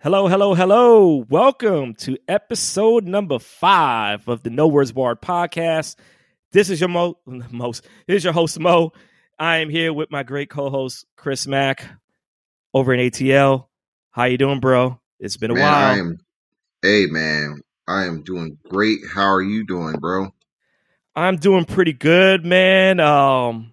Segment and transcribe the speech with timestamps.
[0.00, 1.24] Hello, hello, hello.
[1.28, 5.96] Welcome to episode number five of the No Words Barred podcast.
[6.52, 7.18] This is your mo-
[7.50, 7.84] most.
[8.06, 8.92] This is your host Mo.
[9.38, 11.84] I am here with my great co-host Chris Mack
[12.74, 13.66] over in ATL.
[14.10, 15.00] How you doing, bro?
[15.18, 15.74] It's been a man, while.
[15.94, 16.18] I am,
[16.82, 19.00] hey man, I am doing great.
[19.14, 20.28] How are you doing, bro?
[21.14, 23.00] I'm doing pretty good, man.
[23.00, 23.72] Um,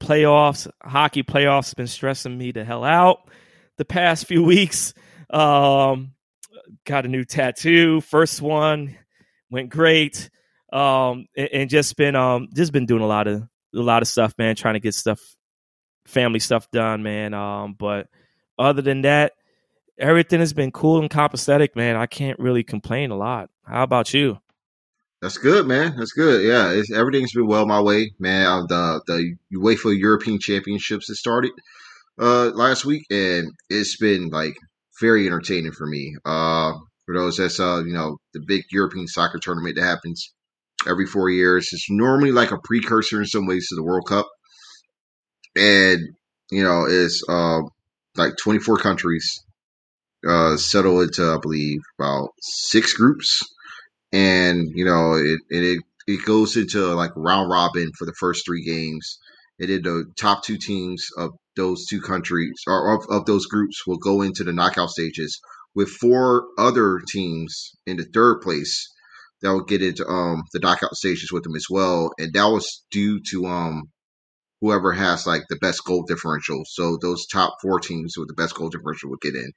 [0.00, 3.30] playoffs, hockey playoffs, have been stressing me the hell out
[3.76, 4.94] the past few weeks.
[5.30, 6.12] Um,
[6.84, 8.00] got a new tattoo.
[8.00, 8.96] First one
[9.50, 10.30] went great.
[10.72, 14.08] Um, and, and just been um just been doing a lot of a lot of
[14.08, 14.56] stuff, man.
[14.56, 15.20] Trying to get stuff,
[16.06, 17.34] family stuff done, man.
[17.34, 18.08] Um, but
[18.58, 19.32] other than that,
[19.98, 21.96] everything has been cool and copacetic, man.
[21.96, 23.50] I can't really complain a lot.
[23.64, 24.38] How about you?
[25.20, 25.96] That's good, man.
[25.96, 26.44] That's good.
[26.44, 28.46] Yeah, it's, everything's been well my way, man.
[28.46, 31.52] Uh, the the UEFA European Championships that started
[32.20, 34.56] uh last week, and it's been like
[35.00, 36.14] very entertaining for me.
[36.24, 36.72] Uh,
[37.06, 40.32] for those that's uh you know the big European soccer tournament that happens
[40.86, 41.68] every four years.
[41.72, 44.26] It's normally like a precursor in some ways to the World Cup,
[45.56, 46.00] and
[46.50, 47.60] you know it's uh
[48.16, 49.40] like twenty four countries
[50.28, 53.42] uh settle into I believe about six groups
[54.12, 58.64] and you know it it it goes into like round robin for the first three
[58.64, 59.18] games.
[59.58, 63.86] It did the top two teams of those two countries or of, of those groups
[63.86, 65.38] will go into the knockout stages
[65.74, 68.88] with four other teams in the third place
[69.42, 72.10] that will get into um the knockout stages with them as well.
[72.18, 73.82] And that was due to um
[74.60, 76.62] whoever has like the best goal differential.
[76.66, 79.52] So those top four teams with the best goal differential would get in.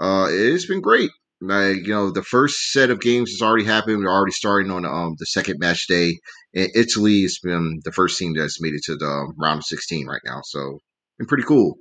[0.00, 1.10] Uh, it's been great.
[1.40, 3.98] Like you know, the first set of games has already happened.
[3.98, 6.18] We're already starting on um the second match day.
[6.54, 9.64] And Italy has been the first team that's made it to the um, round of
[9.64, 10.40] sixteen right now.
[10.44, 10.78] So
[11.18, 11.76] been pretty cool.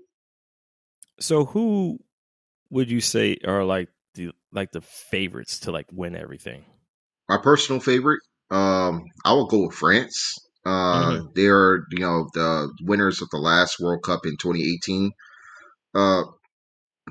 [1.19, 1.99] So who
[2.69, 6.65] would you say are like the like the favorites to like win everything?
[7.29, 10.35] My personal favorite, um, I will go with France.
[10.65, 11.33] Uh, Mhm.
[11.35, 15.11] they're you know the winners of the last World Cup in 2018.
[15.93, 16.23] Uh,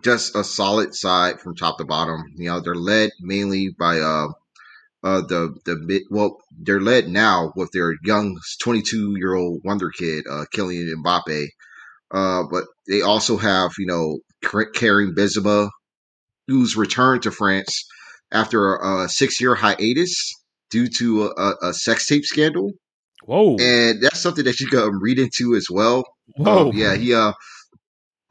[0.03, 2.23] just a solid side from top to bottom.
[2.37, 4.29] You know, they're led mainly by uh,
[5.03, 6.03] uh the the mid.
[6.11, 11.47] Well, they're led now with their young 22 year old wonder kid, uh, Kylian Mbappe.
[12.13, 15.71] Uh, but they also have you know K- Karim Benzema,
[16.49, 17.87] who's returned to France
[18.33, 20.33] after a six year hiatus
[20.71, 22.73] due to a, a sex tape scandal,
[23.25, 26.05] Whoa, and that's something that you can read into as well.
[26.37, 27.33] whoa, Um, yeah, he uh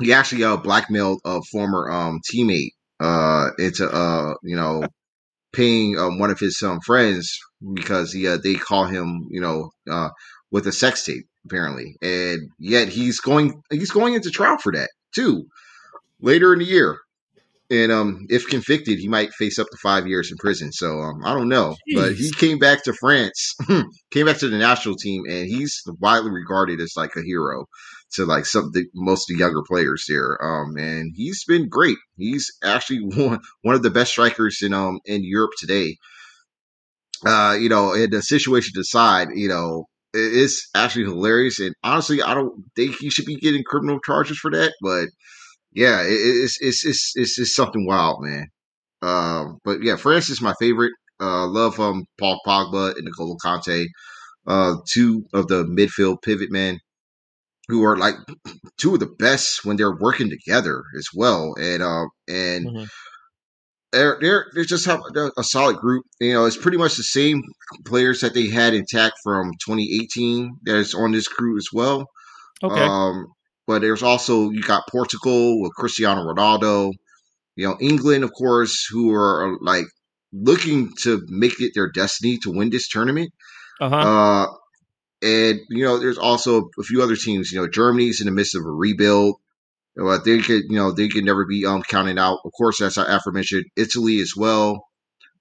[0.02, 2.72] he actually uh blackmailed a former um teammate.
[3.00, 4.84] Uh into uh you know
[5.54, 7.38] paying um, one of his um friends
[7.74, 10.10] because he uh, they call him you know uh
[10.52, 11.96] with a sex tape apparently.
[12.02, 15.46] And yet he's going he's going into trial for that too
[16.22, 16.98] later in the year.
[17.72, 20.72] And um if convicted he might face up to five years in prison.
[20.72, 21.76] So um i don't know.
[21.94, 23.56] But he came back to france
[24.12, 27.66] came back to the national team and he's widely regarded as like a hero
[28.14, 30.38] to like some of the most of the younger players there.
[30.42, 31.98] Um and he's been great.
[32.18, 35.98] He's actually one one of the best strikers in um in europe today.
[37.26, 42.34] Uh you know in the situation aside you know it's actually hilarious and honestly i
[42.34, 45.08] don't think he should be getting criminal charges for that but
[45.72, 48.48] yeah, it, it's it's it's it's just something wild, man.
[49.02, 50.94] Um, but yeah, France is my favorite.
[51.22, 53.86] Uh, love um Paul Pogba and N'Golo Kanté,
[54.48, 56.80] uh, two of the midfield pivot men
[57.68, 58.16] who are like
[58.78, 61.54] two of the best when they're working together as well.
[61.60, 62.90] And uh, and Mhm.
[63.92, 66.06] They're they're they just have a, solid group.
[66.20, 67.42] You know, it's pretty much the same
[67.86, 72.08] players that they had intact from 2018 that is on this crew as well.
[72.64, 73.28] okay, Um,
[73.68, 76.92] but there's also you got Portugal with Cristiano Ronaldo,
[77.56, 79.86] you know England, of course, who are like
[80.32, 83.32] looking to make it their destiny to win this tournament.
[83.82, 84.48] uh huh, Uh,
[85.22, 87.52] and you know there's also a few other teams.
[87.52, 89.38] You know Germany's in the midst of a rebuild.
[89.96, 92.40] But they could, you know, they could never be um counted out.
[92.46, 94.86] Of course, as I aforementioned, Italy as well,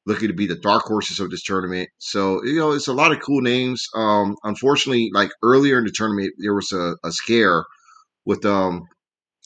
[0.07, 1.89] looking to be the dark horses of this tournament.
[1.99, 3.87] So you know, it's a lot of cool names.
[3.95, 7.65] Um, unfortunately, like earlier in the tournament, there was a, a scare
[8.25, 8.83] with um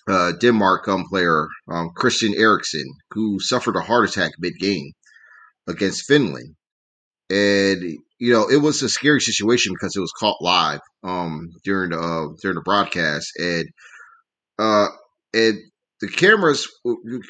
[0.09, 4.93] uh Denmark um player um Christian Eriksen who suffered a heart attack mid game
[5.69, 6.55] against Finland.
[7.31, 7.83] And
[8.19, 11.99] you know, it was a scary situation because it was caught live um during the
[11.99, 13.67] uh, during the broadcast and
[14.63, 14.89] uh
[15.35, 15.59] and
[16.01, 16.69] the cameras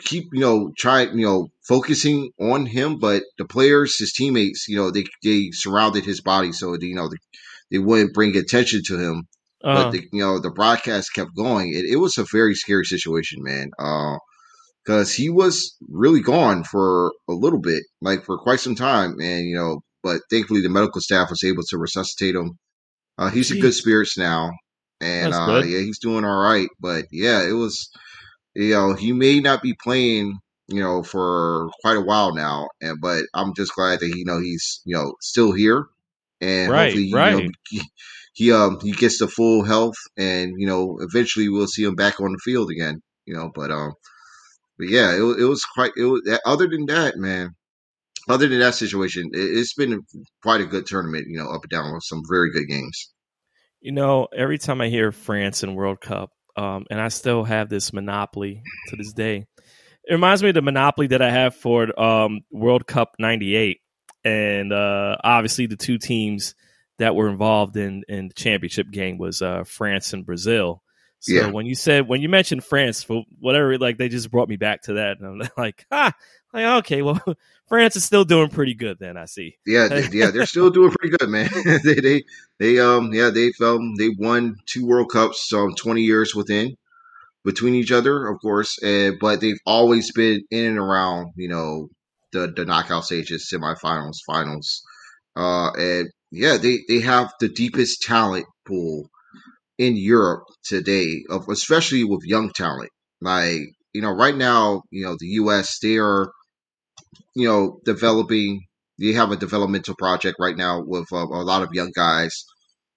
[0.05, 4.77] keep you know trying you know focusing on him but the players his teammates you
[4.77, 7.17] know they they surrounded his body so you know they,
[7.71, 9.27] they wouldn't bring attention to him
[9.65, 11.73] uh but the, you know the broadcast kept going.
[11.73, 13.71] It, it was a very scary situation, man.
[13.79, 14.17] Uh,
[14.85, 19.47] because he was really gone for a little bit, like for quite some time, and
[19.47, 22.59] you know, but thankfully the medical staff was able to resuscitate him.
[23.17, 23.55] Uh, he's Jeez.
[23.55, 24.51] in good spirits now,
[25.03, 26.69] and uh, yeah, he's doing all right.
[26.81, 27.91] But yeah, it was,
[28.55, 30.39] you know, he may not be playing,
[30.69, 34.41] you know, for quite a while now, and but I'm just glad that you know
[34.41, 35.87] he's you know still here,
[36.41, 37.37] and right, hopefully right.
[37.37, 37.83] you know he,
[38.33, 42.21] he um he gets the full health, and you know eventually we'll see him back
[42.21, 43.51] on the field again, you know.
[43.53, 43.95] But um,
[44.79, 45.93] but yeah, it, it was quite.
[45.97, 47.51] It was other than that, man.
[48.29, 50.01] Other than that situation, it, has been
[50.45, 51.27] quite a good tournament.
[51.29, 53.13] You know, up and down with some very good games.
[53.83, 57.69] You know, every time I hear France and World Cup, um, and I still have
[57.69, 59.45] this monopoly to this day.
[60.05, 63.81] It reminds me of the monopoly that I have for um, World Cup '98,
[64.23, 66.55] and uh, obviously the two teams
[67.01, 70.81] that were involved in in the championship game was uh, France and Brazil.
[71.23, 71.47] So yeah.
[71.47, 74.83] when you said when you mentioned France for whatever, like they just brought me back
[74.83, 76.13] to that, and I'm like, ah,
[76.53, 77.23] like okay, well,
[77.69, 78.99] France is still doing pretty good.
[78.99, 79.57] Then I see.
[79.65, 81.49] Yeah, they, yeah, they're still doing pretty good, man.
[81.85, 82.25] they, they,
[82.59, 86.75] they, um, yeah, they, um, they won two World Cups, um, 20 years within
[87.45, 91.89] between each other, of course, and but they've always been in and around, you know,
[92.33, 94.83] the the knockout stages, semifinals, finals,
[95.37, 99.09] uh, and yeah, they they have the deepest talent pool
[99.79, 102.91] in Europe today, of especially with young talent.
[103.21, 103.61] Like
[103.93, 105.79] you know, right now, you know, the U.S.
[105.83, 106.31] they are,
[107.35, 108.63] you know, developing.
[108.99, 112.45] They have a developmental project right now with uh, a lot of young guys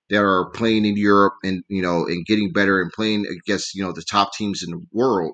[0.10, 3.83] that are playing in Europe and you know and getting better and playing against you
[3.83, 5.33] know the top teams in the world.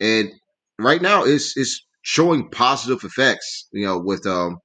[0.00, 0.30] And
[0.78, 3.68] right now, it's it's showing positive effects.
[3.72, 4.58] You know, with um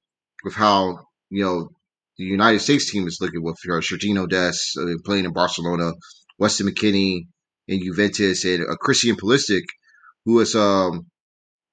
[0.44, 0.98] with how
[1.30, 1.68] you know
[2.18, 5.92] the United States team is looking with uh, Sergiño Dest uh, playing in Barcelona,
[6.38, 7.26] Weston McKennie
[7.68, 9.64] in Juventus, and uh, Christian Pulisic,
[10.24, 11.06] who is um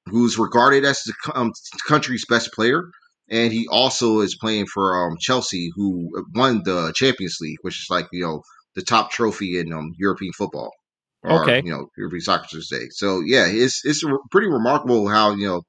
[0.08, 1.52] who's regarded as the um,
[1.88, 2.84] country's best player,
[3.30, 7.88] and he also is playing for um Chelsea, who won the Champions League, which is
[7.90, 8.42] like you know
[8.76, 10.72] the top trophy in um European football.
[11.26, 12.88] Or, okay, you know European soccer today.
[12.92, 15.62] So yeah, it's it's pretty remarkable how you know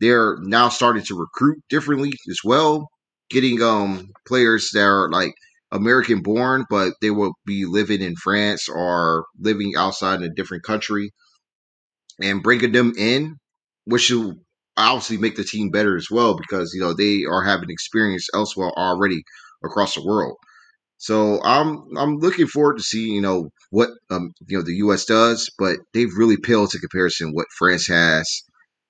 [0.00, 2.88] they're now starting to recruit differently as well
[3.30, 5.34] getting um players that are like
[5.72, 10.64] American born, but they will be living in France or living outside in a different
[10.64, 11.12] country
[12.20, 13.36] and bringing them in,
[13.84, 14.34] which will
[14.76, 18.70] obviously make the team better as well because you know they are having experience elsewhere
[18.76, 19.22] already
[19.64, 20.36] across the world.
[20.98, 25.04] So I'm I'm looking forward to see you know what um you know the U.S.
[25.04, 28.42] does, but they've really paled to comparison what France has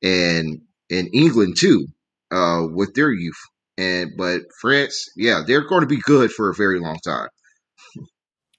[0.02, 1.86] and in England too
[2.32, 3.38] uh, with their youth.
[3.80, 7.28] And but France, yeah, they're going to be good for a very long time.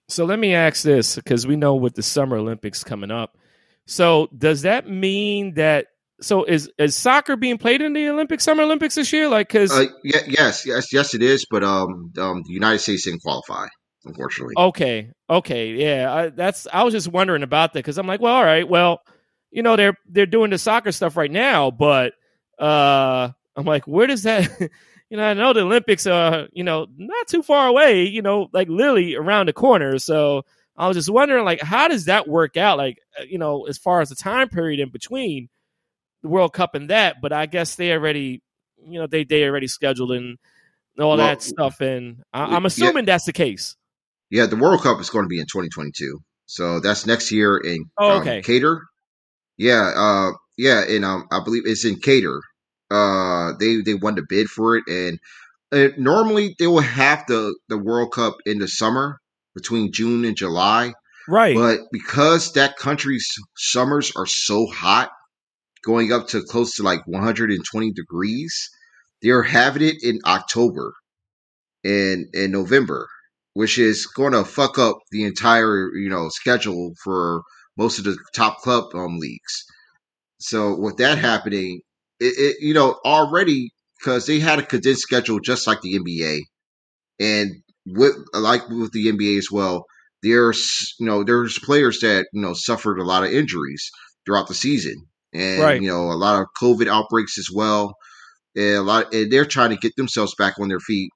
[0.10, 3.38] So let me ask this because we know with the Summer Olympics coming up.
[3.86, 5.88] So does that mean that
[6.22, 9.30] so is is soccer being played in the Olympics, Summer Olympics this year?
[9.30, 11.46] Like, because uh, yeah, yes, yes, yes, it is.
[11.50, 13.68] But um, um, the United States didn't qualify,
[14.06, 14.56] unfortunately.
[14.58, 16.14] Okay, okay, yeah.
[16.14, 19.02] I, that's I was just wondering about that because I'm like, well, all right, well,
[19.52, 22.14] you know, they're they're doing the soccer stuff right now, but
[22.60, 24.50] uh, I'm like, where does that?
[25.12, 28.48] you know, I know the Olympics are, you know, not too far away, you know,
[28.54, 30.00] like literally around the corner.
[30.00, 30.44] So
[30.78, 32.78] I was just wondering, like, how does that work out?
[32.78, 35.50] Like, uh, you know, as far as the time period in between
[36.24, 38.42] the World Cup and that, but I guess they already,
[38.88, 40.38] you know, they they already scheduled and
[40.98, 41.82] all well, that stuff.
[41.82, 43.76] And I, am assuming yeah, that's the case.
[44.30, 46.20] Yeah, the World Cup is going to be in 2022.
[46.46, 48.38] So that's next year in oh, um, okay.
[48.38, 48.80] um, Qatar.
[49.58, 52.40] Yeah, uh, yeah, and um, I believe it's in Qatar.
[52.92, 55.20] Uh, they they won the bid for it, and
[55.72, 59.20] uh, normally they will have the the World Cup in the summer
[59.56, 60.94] between June and July,
[61.28, 61.56] right?
[61.56, 65.10] But because that country's summers are so hot,
[65.84, 68.70] going up to close to like 120 degrees,
[69.22, 70.94] they're having it in October
[71.84, 73.08] and in November,
[73.54, 77.44] which is going to fuck up the entire you know schedule for
[77.78, 79.66] most of the top club um, leagues.
[80.40, 81.82] So with that happening,
[82.22, 86.40] it, it you know already because they had a condensed schedule just like the NBA,
[87.20, 87.52] and
[87.86, 89.86] with like with the NBA as well.
[90.24, 93.90] There's you know there's players that you know suffered a lot of injuries
[94.26, 95.82] throughout the season, and right.
[95.82, 97.96] you know a lot of COVID outbreaks as well.
[98.56, 101.10] And a lot, and they're trying to get themselves back on their feet.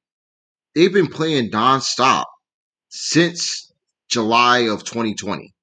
[0.73, 2.25] They've been playing nonstop
[2.89, 3.71] since
[4.09, 5.53] July of 2020.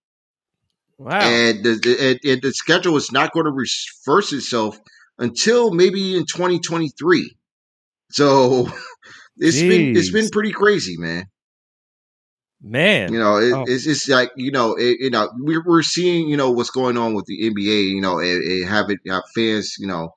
[0.99, 1.20] Wow.
[1.20, 4.78] And the, the, and the schedule is not going to reverse itself
[5.23, 7.37] until maybe in 2023.
[8.11, 8.69] So
[9.38, 9.69] it's Jeez.
[9.69, 11.26] been it's been pretty crazy, man.
[12.64, 13.64] Man, You know, it, Oh.
[13.67, 16.97] it's just like you know, it, you know, we're we're seeing you know what's going
[16.97, 17.88] on with the NBA.
[17.91, 20.11] You know, and, and having have fans, you know,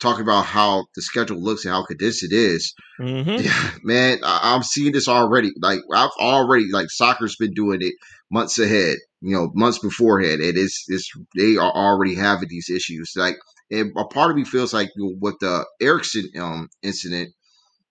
[0.00, 2.72] talking about how the schedule looks and how condensed it is.
[2.98, 3.44] Mhm.
[3.44, 5.50] Yeah, man, I, I'm seeing this already.
[5.60, 7.92] Like I've already like soccer's been doing it
[8.30, 8.96] months ahead.
[9.20, 10.40] You know, months beforehand.
[10.40, 13.12] It is it's they are already having these issues.
[13.16, 13.36] Like,
[13.70, 17.32] and a part of me feels like with the Eriksen um incident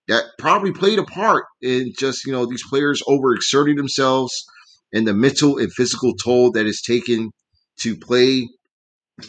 [0.08, 4.46] that probably played a part in just you know these players overexerting themselves
[4.94, 7.32] and the mental and physical toll that is taken
[7.80, 8.48] to play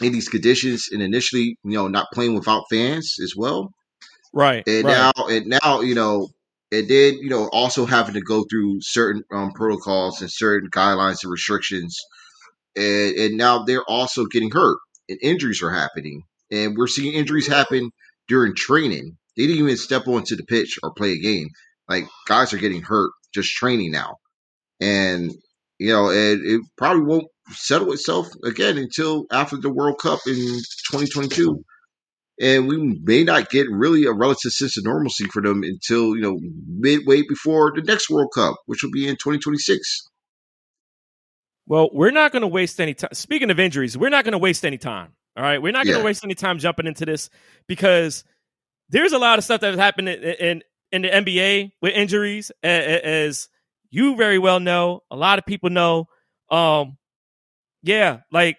[0.01, 3.71] in these conditions and initially you know not playing without fans as well.
[4.33, 5.13] Right, and right.
[5.15, 6.27] now and now you know
[6.71, 11.23] and then you know also having to go through certain um, protocols and certain guidelines
[11.23, 11.99] and restrictions.
[12.75, 17.47] And and now they're also getting hurt and injuries are happening and we're seeing injuries
[17.47, 17.89] happen
[18.27, 21.47] during training they didn't even step onto the pitch or play a game
[21.89, 24.15] like guys are getting hurt just training now
[24.79, 25.31] and
[25.79, 30.35] you know and it probably won't settle itself again until after the world cup in
[30.35, 31.63] 2022
[32.41, 36.21] and we may not get really a relative sense of normalcy for them until you
[36.21, 40.09] know midway before the next World Cup, which will be in 2026.
[41.65, 43.11] Well, we're not going to waste any time.
[43.13, 45.13] Speaking of injuries, we're not going to waste any time.
[45.35, 46.05] All right, we're not going to Yeah.
[46.05, 47.29] waste any time jumping into this
[47.67, 48.23] because
[48.89, 52.51] there's a lot of stuff that has happened in in, in the NBA with injuries,
[52.61, 53.49] as
[53.89, 55.01] you very well know.
[55.09, 56.07] A lot of people know.
[56.51, 56.97] Um,
[57.81, 58.57] yeah, like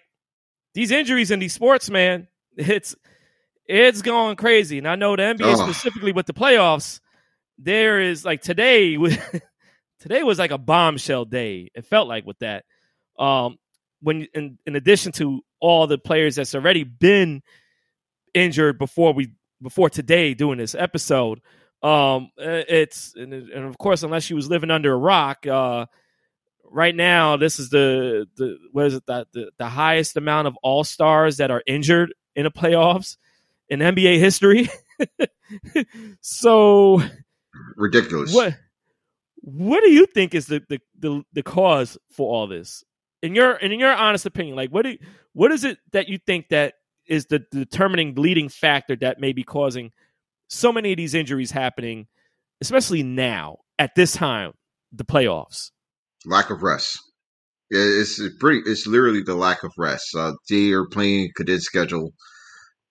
[0.73, 2.27] these injuries in these sports, man,
[2.57, 2.95] it's
[3.65, 4.77] it's going crazy.
[4.77, 6.99] And I know the NBA specifically with the playoffs,
[7.57, 8.97] there is like today.
[8.97, 9.17] With
[10.01, 11.71] today was like a bombshell day.
[11.73, 12.65] It felt like with that.
[13.17, 13.57] Um,
[14.01, 17.41] when in, in addition to all the players that's already been
[18.35, 19.31] injured before we
[19.63, 21.41] before today doing this episode,
[21.81, 25.87] um, uh, it's and, and of course unless she was living under a rock, uh,
[26.63, 30.55] right now this is the the what is it the the, the highest amount of
[30.61, 33.17] all stars that are injured in the playoffs
[33.67, 34.69] in NBA history.
[36.21, 37.01] so
[37.75, 38.35] Ridiculous.
[38.35, 38.55] what
[39.41, 42.83] what do you think is the, the the the cause for all this?
[43.25, 44.97] In your in your honest opinion, like what do
[45.33, 46.75] what is it that you think that
[47.07, 49.91] is the determining leading factor that may be causing
[50.47, 52.05] so many of these injuries happening,
[52.61, 54.53] especially now at this time,
[54.91, 55.71] the playoffs?
[56.23, 56.99] Lack of rest.
[57.71, 58.61] It's pretty.
[58.69, 60.15] It's literally the lack of rest.
[60.15, 62.11] Uh, they are playing condensed schedule,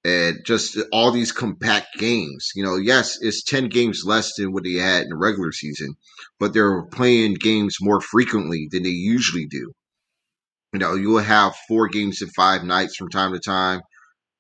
[0.05, 2.49] and just all these compact games.
[2.57, 5.95] You know, yes, it's ten games less than what they had in the regular season,
[6.41, 9.73] but they're playing games more frequently than they usually do.
[10.75, 13.81] You know, you will have four games in five nights from time to time.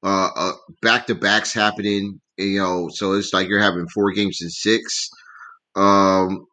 [0.02, 2.20] Uh, uh back to backs happening.
[2.36, 5.08] You know, so it's like you're having four games in six.
[5.76, 6.46] Um,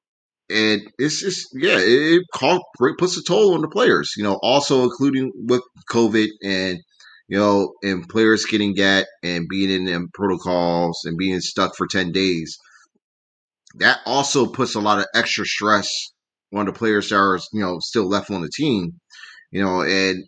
[0.52, 2.62] and it's just yeah, it, it call,
[3.00, 4.14] puts a toll on the players.
[4.16, 6.80] You know, also including with COVID and
[7.28, 11.88] you know, and players getting that and being in them protocols and being stuck for
[11.88, 12.56] ten days.
[13.76, 15.90] That also puts a lot of extra stress
[16.54, 19.00] on the players that are you know still left on the team.
[19.52, 20.24] You know, and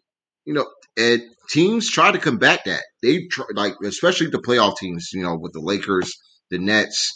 [0.45, 0.65] you know,
[0.97, 2.83] and teams try to combat that.
[3.01, 5.09] They try, like especially the playoff teams.
[5.13, 6.13] You know, with the Lakers,
[6.49, 7.13] the Nets,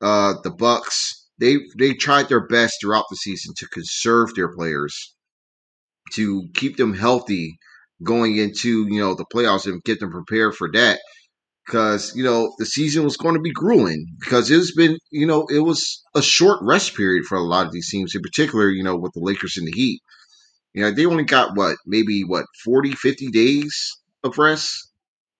[0.00, 1.26] uh, the Bucks.
[1.40, 5.14] They they tried their best throughout the season to conserve their players,
[6.14, 7.58] to keep them healthy
[8.02, 11.00] going into you know the playoffs and get them prepared for that.
[11.66, 15.46] Because you know the season was going to be grueling because it's been you know
[15.48, 18.82] it was a short rest period for a lot of these teams in particular you
[18.82, 20.00] know with the Lakers and the Heat.
[20.78, 24.88] You know they only got what maybe what 40, 50 days of rest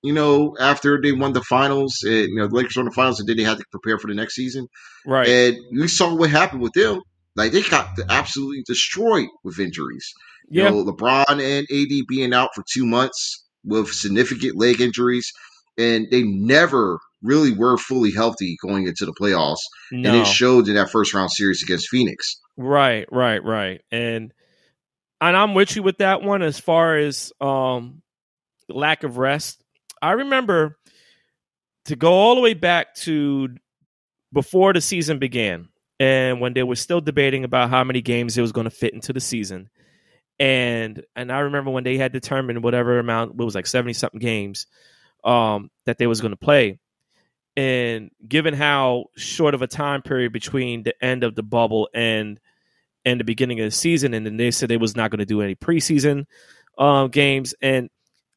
[0.02, 3.18] you know, after they won the finals, and, you know, the Lakers won the finals,
[3.18, 4.68] and then they had to prepare for the next season.
[5.04, 5.28] Right.
[5.28, 7.00] And we saw what happened with them.
[7.36, 10.12] Like they got absolutely destroyed with injuries.
[10.50, 10.70] You yeah.
[10.70, 15.30] know, LeBron and AD being out for two months with significant leg injuries,
[15.76, 19.56] and they never really were fully healthy going into the playoffs.
[19.90, 20.08] no.
[20.08, 22.36] And it showed in that first round series against Phoenix.
[22.56, 23.80] Right, right, right.
[23.90, 24.32] And
[25.20, 28.02] and I'm with you with that one as far as um
[28.68, 29.62] lack of rest.
[30.00, 30.78] I remember
[31.86, 33.48] to go all the way back to
[34.32, 38.42] before the season began and when they were still debating about how many games it
[38.42, 39.68] was going to fit into the season.
[40.38, 44.20] And and I remember when they had determined whatever amount it was like 70 something
[44.20, 44.66] games
[45.24, 46.78] um that they was going to play.
[47.56, 52.38] And given how short of a time period between the end of the bubble and
[53.04, 55.26] and the beginning of the season, and then they said they was not going to
[55.26, 56.26] do any preseason
[56.76, 57.90] um, games, and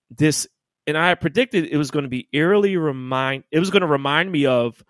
[0.10, 0.48] this,
[0.88, 4.32] and I predicted it was going to be eerily remind, it was going to remind
[4.32, 4.84] me of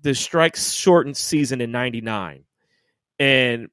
[0.00, 2.44] the strike shortened season in '99,
[3.18, 3.68] and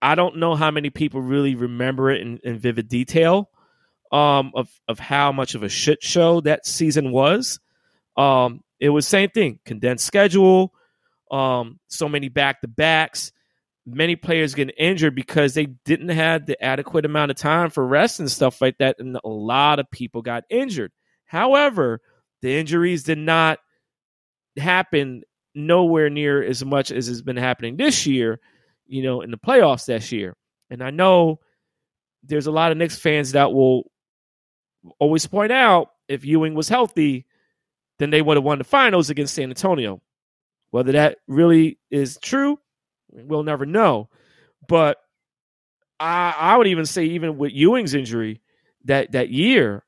[0.00, 3.50] I don't know how many people really remember it in, in vivid detail
[4.12, 7.58] um, of of how much of a shit show that season was.
[8.16, 10.74] Um, it was same thing, condensed schedule,
[11.30, 13.32] um, so many back to backs,
[13.86, 18.20] many players getting injured because they didn't have the adequate amount of time for rest
[18.20, 20.92] and stuff like that, and a lot of people got injured.
[21.24, 22.00] However,
[22.42, 23.58] the injuries did not
[24.56, 25.22] happen
[25.54, 28.40] nowhere near as much as has been happening this year,
[28.86, 30.36] you know, in the playoffs this year.
[30.70, 31.40] And I know
[32.22, 33.90] there's a lot of Knicks fans that will
[34.98, 37.26] always point out if Ewing was healthy,
[37.98, 40.00] then they would have won the finals against San Antonio.
[40.70, 42.58] Whether that really is true,
[43.12, 44.08] we'll never know.
[44.66, 44.98] But
[46.00, 48.40] I, I would even say, even with Ewing's injury
[48.84, 49.84] that that year,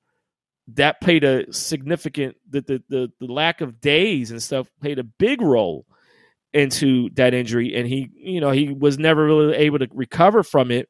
[0.75, 5.05] that played a significant the, the the the lack of days and stuff played a
[5.05, 5.87] big role
[6.53, 10.71] into that injury, and he you know he was never really able to recover from
[10.71, 10.89] it.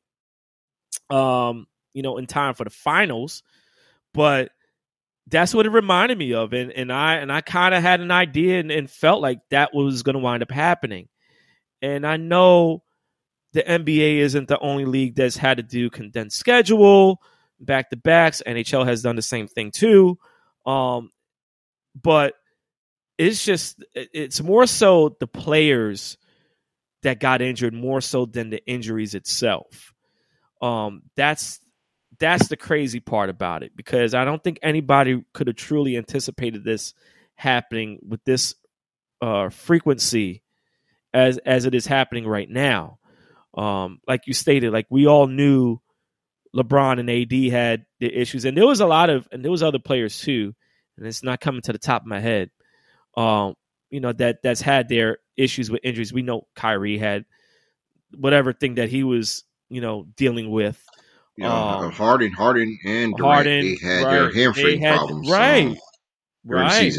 [1.10, 3.42] Um, you know, in time for the finals,
[4.12, 4.50] but
[5.28, 8.10] that's what it reminded me of and and i and i kind of had an
[8.10, 11.08] idea and, and, felt like that was going to wind up happening
[11.82, 12.82] and i know
[13.52, 17.20] the nba isn't the only league that's had to do condensed schedule
[17.60, 20.18] back to backs nhl has done the same thing too.
[20.66, 21.10] Um
[22.00, 22.34] but
[23.18, 26.18] it's just it's more so the players
[27.02, 29.92] that got injured more so than the injuries itself.
[30.60, 31.60] Um that's
[32.18, 36.64] that's the crazy part about it because I don't think anybody could have truly anticipated
[36.64, 36.94] this
[37.34, 38.54] happening with this
[39.20, 40.43] uh, frequency
[41.14, 42.98] as as it is happening right now.
[43.56, 45.78] Um, like you stated, like we all knew
[46.54, 49.62] LeBron and AD had the issues, and there was a lot of, and there was
[49.62, 50.52] other players too,
[50.98, 52.50] and it's not coming to the top of my head.
[53.16, 53.54] Um,
[53.90, 56.12] you know that that's had their issues with injuries.
[56.12, 57.24] We know Kyrie had
[58.16, 60.84] whatever thing that he was, you know, dealing with.
[61.36, 64.12] You know, um, Harden, Harden, and Durant, Harden, they had right.
[64.12, 65.66] their hamstring had, problems, right?
[65.66, 65.76] Um,
[66.44, 66.98] right,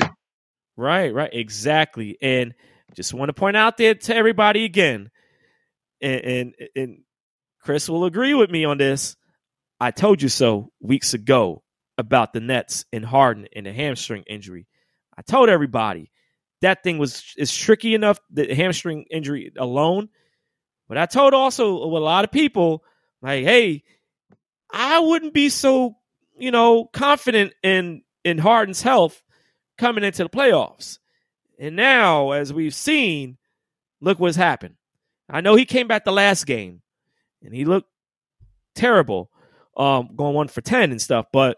[0.77, 2.17] right, right, exactly.
[2.21, 2.53] And
[2.95, 5.09] just want to point out there to everybody again,
[6.01, 6.97] and, and and
[7.61, 9.15] Chris will agree with me on this.
[9.79, 11.63] I told you so weeks ago
[11.97, 14.67] about the Nets and Harden and the hamstring injury.
[15.17, 16.11] I told everybody
[16.61, 20.09] that thing was is tricky enough, the hamstring injury alone.
[20.87, 22.83] But I told also a lot of people,
[23.21, 23.83] like, hey,
[24.71, 25.97] I wouldn't be so,
[26.37, 29.21] you know, confident in in Harden's health
[29.77, 30.99] coming into the playoffs.
[31.59, 33.37] And now, as we've seen,
[34.01, 34.75] look what's happened.
[35.29, 36.81] I know he came back the last game
[37.43, 37.89] and he looked
[38.75, 39.31] terrible,
[39.75, 41.27] um, going one for ten and stuff.
[41.31, 41.57] But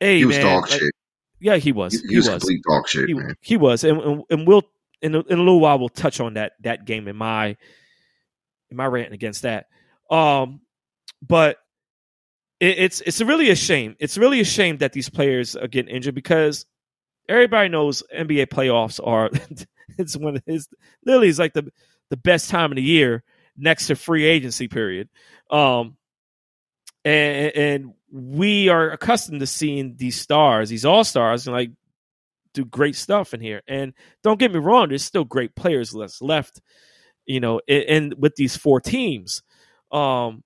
[0.00, 0.92] hey, he was man, dog like, shit.
[1.40, 1.94] Yeah, he was.
[1.94, 3.34] He, he, he was, was complete dog shit, he, man.
[3.40, 4.62] He was, and, and, and we'll
[5.02, 7.56] in a, in a little while we'll touch on that that game in my
[8.70, 9.66] in my rant against that.
[10.10, 10.60] Um,
[11.26, 11.56] but
[12.58, 13.96] it, it's it's really a shame.
[13.98, 16.66] It's really a shame that these players are getting injured because
[17.30, 19.30] everybody knows NBA playoffs are
[19.98, 20.68] it's when it's
[21.04, 21.70] literally is like the
[22.10, 23.22] the best time of the year
[23.56, 25.08] next to free agency period.
[25.50, 25.96] Um,
[27.04, 31.70] and, and we are accustomed to seeing these stars, these all stars, and like
[32.52, 33.62] do great stuff in here.
[33.68, 36.60] And don't get me wrong, there's still great players left
[37.26, 39.42] you know, and with these four teams.
[39.92, 40.42] Um,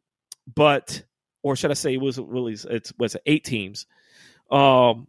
[0.55, 1.03] but
[1.43, 3.87] or should I say it was really it was eight teams.
[4.51, 5.09] Um,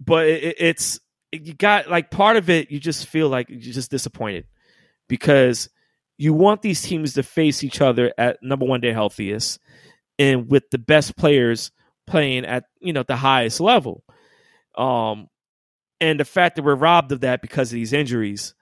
[0.00, 1.00] but it, it's
[1.32, 2.70] you got like part of it.
[2.70, 4.46] You just feel like you're just disappointed
[5.08, 5.68] because
[6.16, 9.58] you want these teams to face each other at number one, their healthiest,
[10.18, 11.72] and with the best players
[12.06, 14.04] playing at you know the highest level.
[14.76, 15.28] Um,
[16.00, 18.54] and the fact that we're robbed of that because of these injuries,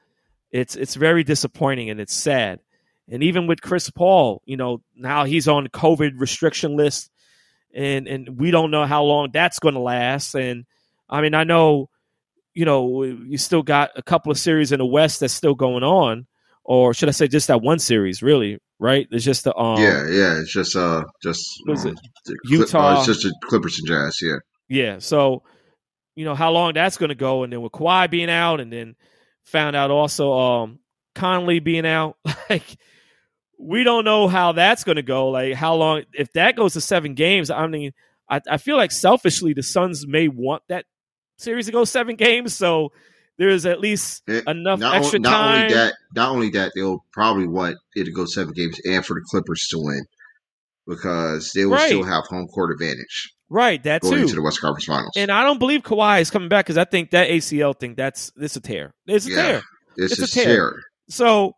[0.51, 2.61] it's it's very disappointing and it's sad.
[3.09, 7.11] And even with Chris Paul, you know, now he's on COVID restriction list
[7.75, 10.65] and and we don't know how long that's going to last and
[11.09, 11.89] I mean, I know
[12.55, 15.83] you know, you still got a couple of series in the West that's still going
[15.83, 16.27] on
[16.65, 19.09] or should I say just that one series, really, right?
[19.11, 21.99] It's just the um Yeah, yeah, it's just uh just um, it?
[22.45, 22.91] Utah.
[22.91, 24.37] Uh, it's just the Clippers and Jazz, yeah.
[24.69, 25.43] Yeah, so
[26.15, 28.73] you know how long that's going to go and then with Kawhi being out and
[28.73, 28.95] then
[29.45, 30.79] found out also um
[31.15, 32.17] Conley being out
[32.51, 32.77] like
[33.59, 35.31] we don't know how that's going to go.
[35.31, 37.51] Like how long if that goes to seven games.
[37.51, 37.93] I mean,
[38.29, 40.87] I, I feel like selfishly the Suns may want that
[41.37, 42.93] series to go seven games, so
[43.39, 45.63] there's at least it, enough not extra not time.
[45.63, 49.15] Only that, not only that, they'll probably want it to go seven games and for
[49.15, 50.05] the Clippers to win
[50.87, 51.87] because they will right.
[51.87, 53.33] still have home court advantage.
[53.49, 54.23] Right, that going too.
[54.23, 55.13] into the West Conference Finals.
[55.15, 58.33] And I don't believe Kawhi is coming back because I think that ACL thing that's
[58.35, 58.95] this a tear.
[59.07, 59.63] It's a yeah, tear.
[59.97, 60.45] It's, it's a tear.
[60.45, 60.75] tear.
[61.11, 61.53] So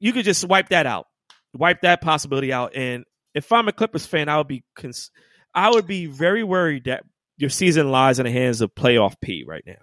[0.00, 1.06] you could just wipe that out
[1.54, 2.74] wipe that possibility out.
[2.74, 5.10] And if I'm a Clippers fan, I would be cons-
[5.54, 7.04] I would be very worried that
[7.40, 9.74] your season lies in the hands of playoff P right now.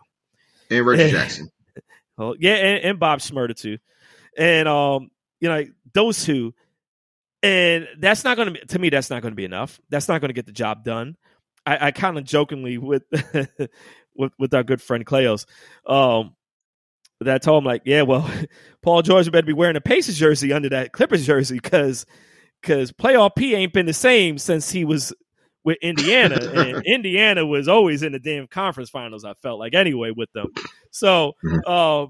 [0.69, 1.49] And Reggie Jackson.
[2.17, 3.77] Oh yeah, and, and Bob Shmurda too,
[4.37, 6.53] and um, you know those two,
[7.43, 8.89] and that's not going to be to me.
[8.89, 9.79] That's not going to be enough.
[9.89, 11.15] That's not going to get the job done.
[11.65, 13.03] I, I kind of jokingly with
[14.15, 15.45] with with our good friend Cleos,
[15.85, 16.35] um,
[17.21, 18.29] that I told him like, yeah, well,
[18.81, 22.05] Paul George better be wearing a Pacers jersey under that Clippers jersey because
[22.61, 25.13] because playoff P ain't been the same since he was
[25.67, 29.25] with Indiana, and Indiana was always in the damn conference finals.
[29.25, 30.47] I felt like anyway with them.
[30.91, 31.34] So,
[31.65, 32.06] uh,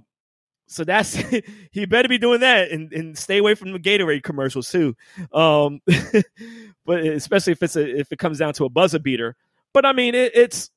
[0.67, 1.15] so that's
[1.71, 4.95] he better be doing that and, and stay away from the Gatorade commercials too.
[5.33, 5.81] Um,
[6.85, 9.35] but especially if it's a, if it comes down to a buzzer beater.
[9.73, 10.69] But I mean, it, it's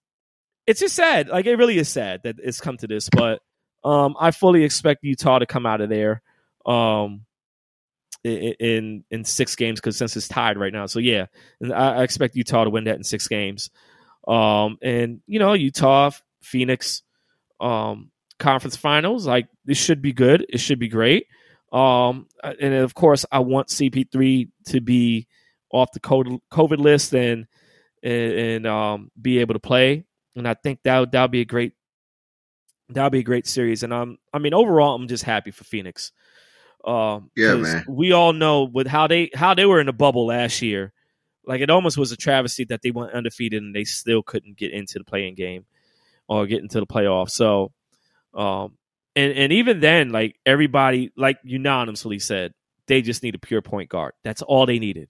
[0.66, 1.28] it's just sad.
[1.28, 3.10] Like it really is sad that it's come to this.
[3.10, 3.42] But
[3.84, 6.22] um, I fully expect Utah to come out of there.
[6.64, 7.26] Um,
[8.24, 10.86] in in six games because since it's tied right now.
[10.86, 11.26] So yeah,
[11.62, 13.70] I, I, expect Utah to win that in six games.
[14.28, 16.10] Um, and you know Utah,
[16.42, 17.02] Phoenix,
[17.60, 20.44] um, conference finals like this should be good.
[20.48, 21.26] It should be great.
[21.72, 25.28] Um, and of course I want CP3 to be
[25.70, 27.46] off the COVID list and
[28.02, 30.04] and, and um, be able to play.
[30.34, 31.72] And I think that that'll be a great
[32.88, 33.82] that'll be a great series.
[33.82, 36.12] And um, I mean overall I'm just happy for Phoenix.
[36.84, 37.84] Um, yeah, man.
[37.88, 40.92] We all know with how they how they were in the bubble last year.
[41.44, 44.72] Like it almost was a travesty that they went undefeated and they still couldn't get
[44.72, 45.64] into the play-in game
[46.28, 47.30] or get into the playoffs.
[47.30, 47.72] So,
[48.34, 48.76] um,
[49.16, 52.52] and and even then, like everybody, like unanimously said,
[52.86, 54.12] they just need a pure point guard.
[54.22, 55.08] That's all they needed.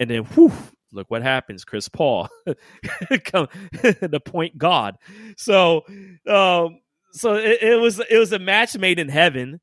[0.00, 0.52] And then, whew,
[0.92, 1.64] look what happens.
[1.64, 4.96] Chris Paul, the point god.
[5.36, 5.84] So,
[6.26, 6.80] um,
[7.12, 9.60] so it, it was it was a match made in heaven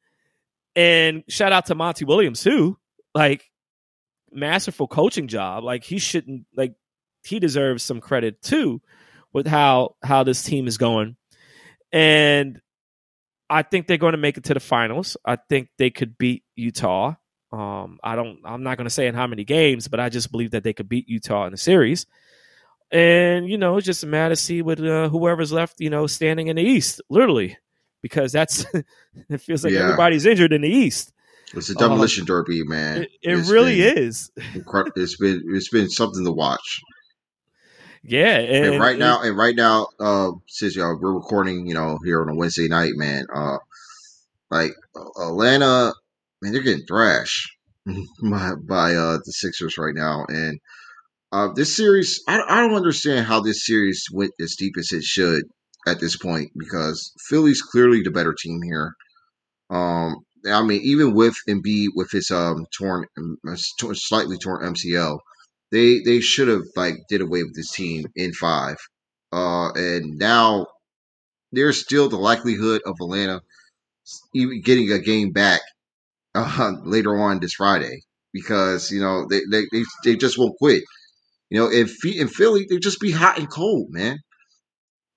[0.75, 2.77] and shout out to Monty Williams too.
[3.13, 3.45] Like
[4.31, 5.63] masterful coaching job.
[5.63, 6.75] Like he shouldn't like
[7.23, 8.81] he deserves some credit too
[9.31, 11.15] with how how this team is going.
[11.91, 12.59] And
[13.49, 15.15] I think they're going to make it to the finals.
[15.25, 17.15] I think they could beat Utah.
[17.51, 18.39] Um, I don't.
[18.43, 20.73] I'm not going to say in how many games, but I just believe that they
[20.73, 22.07] could beat Utah in the series.
[22.91, 25.79] And you know, it's just a matter to see with uh, whoever's left.
[25.79, 27.57] You know, standing in the East, literally
[28.03, 28.65] because that's
[29.29, 29.85] it feels like yeah.
[29.85, 31.11] everybody's injured in the East.
[31.55, 33.03] It's a demolition um, derby, man.
[33.03, 34.31] It, it really been, is.
[34.95, 36.81] It's been it's been something to watch.
[38.03, 41.97] Yeah, and, and right now, and right now, uh, since y'all we're recording, you know,
[42.03, 43.25] here on a Wednesday night, man.
[43.33, 43.57] Uh,
[44.51, 44.73] like
[45.17, 45.93] Atlanta,
[46.41, 47.49] man, they're getting thrashed
[48.21, 50.59] by, by uh the Sixers right now, and
[51.31, 55.03] uh, this series, I, I don't understand how this series went as deep as it
[55.03, 55.43] should
[55.87, 58.93] at this point because Philly's clearly the better team here.
[59.69, 63.05] Um, I mean, even with Embiid with his um torn,
[63.93, 65.19] slightly torn MCL,
[65.71, 68.77] they they should have like did away with this team in five.
[69.31, 70.67] Uh, and now
[71.51, 73.41] there's still the likelihood of Atlanta
[74.35, 75.61] even getting a game back
[76.35, 78.01] uh, later on this Friday
[78.33, 80.83] because you know they they they, they just won't quit.
[81.49, 84.17] You know, in, in Philly, they just be hot and cold, man.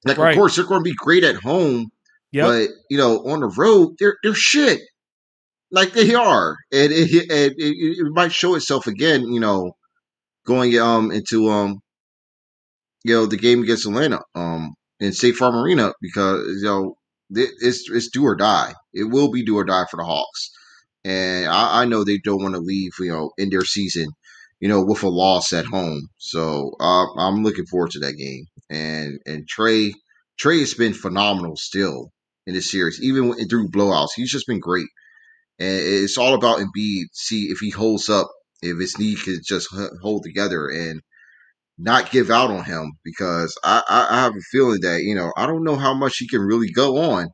[0.05, 0.31] Like, right.
[0.31, 1.89] of course, they're going to be great at home,
[2.33, 2.47] yep.
[2.47, 4.81] but you know, on the road, they're they're shit.
[5.71, 9.23] Like they are, and it, it, it, it might show itself again.
[9.23, 9.73] You know,
[10.47, 11.81] going um into um
[13.05, 16.95] you know the game against Atlanta um in State Farm Arena because you know
[17.31, 18.75] it's it's do or die.
[18.93, 20.51] It will be do or die for the Hawks,
[21.05, 22.93] and I, I know they don't want to leave.
[23.01, 24.11] You know, in their season
[24.61, 26.09] you know, with a loss at home.
[26.19, 28.47] So uh, I'm looking forward to that game.
[28.71, 29.93] And and Trae
[30.41, 32.11] Trae has been phenomenal still
[32.47, 34.11] in this series, even through blowouts.
[34.17, 34.89] He's just been great.
[35.59, 37.05] And it's all about Embiid.
[37.13, 38.29] See if he holds up,
[38.63, 39.69] if his knee can just
[40.03, 41.01] hold together and
[41.79, 42.93] not give out on him.
[43.05, 46.17] Because I, I, I have a feeling that you know I don't know how much
[46.19, 47.29] he can really go on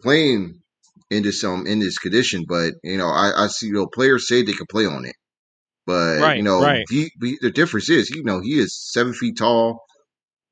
[0.00, 0.60] playing
[1.10, 2.44] in this um in this condition.
[2.48, 5.14] But you know I, I see you know players say they can play on it.
[5.86, 6.84] But right, you know, right.
[6.88, 9.84] he, he, the difference is, you know, he is seven feet tall.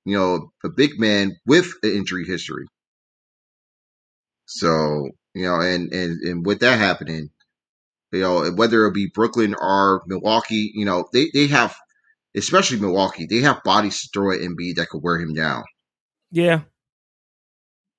[0.04, 2.66] You know, a big man with an injury history.
[4.46, 7.30] So you know, and and and with that happening,
[8.12, 11.76] you know, whether it be Brooklyn or Milwaukee, you know, they they have,
[12.34, 15.62] especially Milwaukee, they have bodies to throw at Embiid that could wear him down.
[16.32, 16.62] Yeah.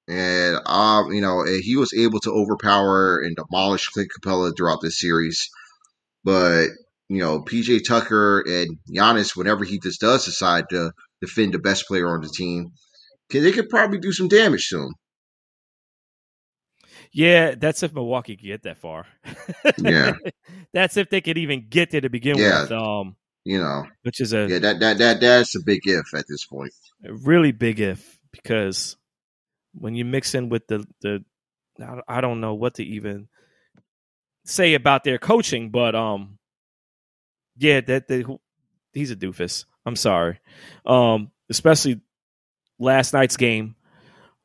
[0.08, 5.00] And um, you know, he was able to overpower and demolish Clint Capela throughout this
[5.00, 5.50] series.
[6.24, 6.68] But
[7.12, 11.86] you know, PJ Tucker and Giannis, whenever he just does decide to defend the best
[11.86, 12.72] player on the team,
[13.30, 14.94] they could probably do some damage to him.
[17.12, 19.06] Yeah, that's if Milwaukee could get that far.
[19.78, 20.14] Yeah.
[20.74, 22.62] that's if they could even get there to begin Yeah.
[22.64, 22.72] with.
[22.72, 26.26] Um, You know, which is a yeah, that that that that's a big if at
[26.30, 26.72] this point.
[27.04, 28.96] a really big if because
[29.74, 31.26] when you mix in with the the
[32.08, 33.28] I don't know what to even
[34.46, 36.38] say about their coaching, but um,
[37.58, 38.24] yeah, that they,
[38.94, 39.66] he's a doofus.
[39.86, 40.40] I'm sorry,
[40.86, 42.02] um, especially
[42.80, 43.76] last night's game.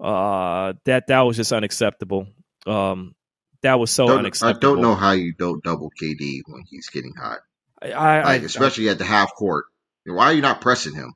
[0.00, 2.26] Uh, that that was just unacceptable.
[2.66, 3.14] Um,
[3.62, 7.14] that was so Don't- I don't know how you don't double KD when he's getting
[7.14, 7.38] hot,
[7.80, 9.64] I, I, like I- especially at the half court.
[10.04, 11.14] Why are you not pressing him?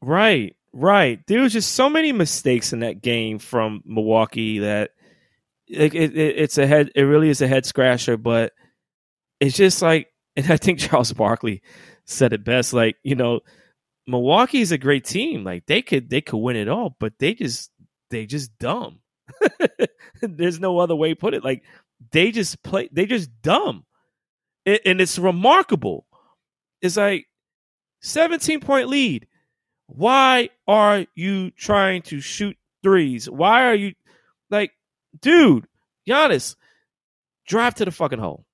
[0.00, 1.20] Right, right.
[1.28, 4.90] There was just so many mistakes in that game from Milwaukee that
[5.68, 6.90] it, it- it's a head.
[6.94, 8.16] It really is a head scratcher.
[8.16, 8.52] But
[9.40, 11.62] it's just like, and I think Charles Barkley
[12.04, 12.72] said it best.
[12.72, 13.40] Like you know,
[14.06, 15.44] Milwaukee is a great team.
[15.44, 17.70] Like they could they could win it all, but they just
[18.10, 19.00] they just dumb.
[20.22, 21.44] There's no other way to put it.
[21.44, 21.62] Like
[22.10, 22.88] they just play.
[22.92, 23.84] They just dumb,
[24.66, 26.06] and, and it's remarkable.
[26.80, 27.26] It's like
[28.02, 29.26] 17 point lead.
[29.86, 33.28] Why are you trying to shoot threes?
[33.28, 33.94] Why are you
[34.50, 34.72] like,
[35.20, 35.66] dude,
[36.08, 36.56] Giannis,
[37.46, 38.44] drive to the fucking hole.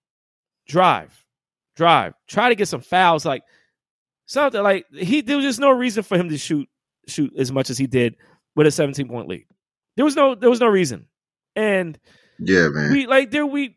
[0.66, 1.17] Drive.
[1.78, 2.12] Drive.
[2.26, 3.24] Try to get some fouls.
[3.24, 3.42] Like
[4.26, 6.68] something like he there was just no reason for him to shoot
[7.06, 8.16] shoot as much as he did
[8.54, 9.46] with a 17 point lead.
[9.96, 11.06] There was no there was no reason.
[11.56, 11.98] And
[12.38, 12.92] Yeah, man.
[12.92, 13.76] we like there we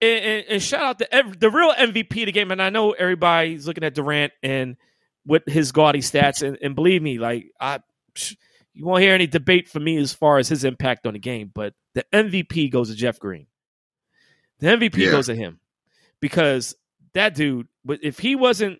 [0.00, 2.50] and, and, and shout out to ev- the real MVP of the game.
[2.52, 4.76] And I know everybody's looking at Durant and
[5.26, 7.80] with his gaudy stats, and, and believe me, like I,
[8.74, 11.50] you won't hear any debate from me as far as his impact on the game.
[11.54, 13.46] But the MVP goes to Jeff Green.
[14.60, 15.10] The MVP Yeah.
[15.10, 15.58] goes to him
[16.22, 16.74] because
[17.12, 17.68] that dude.
[17.86, 18.78] If he wasn't,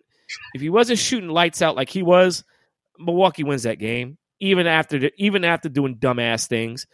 [0.54, 2.44] if he wasn't shooting lights out like he was,
[2.98, 4.16] Milwaukee wins that game.
[4.40, 6.86] Even after the, even after doing dumbass things,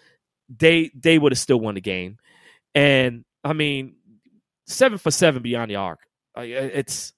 [0.49, 2.17] they they would have still won the game.
[2.75, 3.97] And I mean,
[4.67, 6.01] seven for seven beyond the arc.
[6.37, 7.13] It's,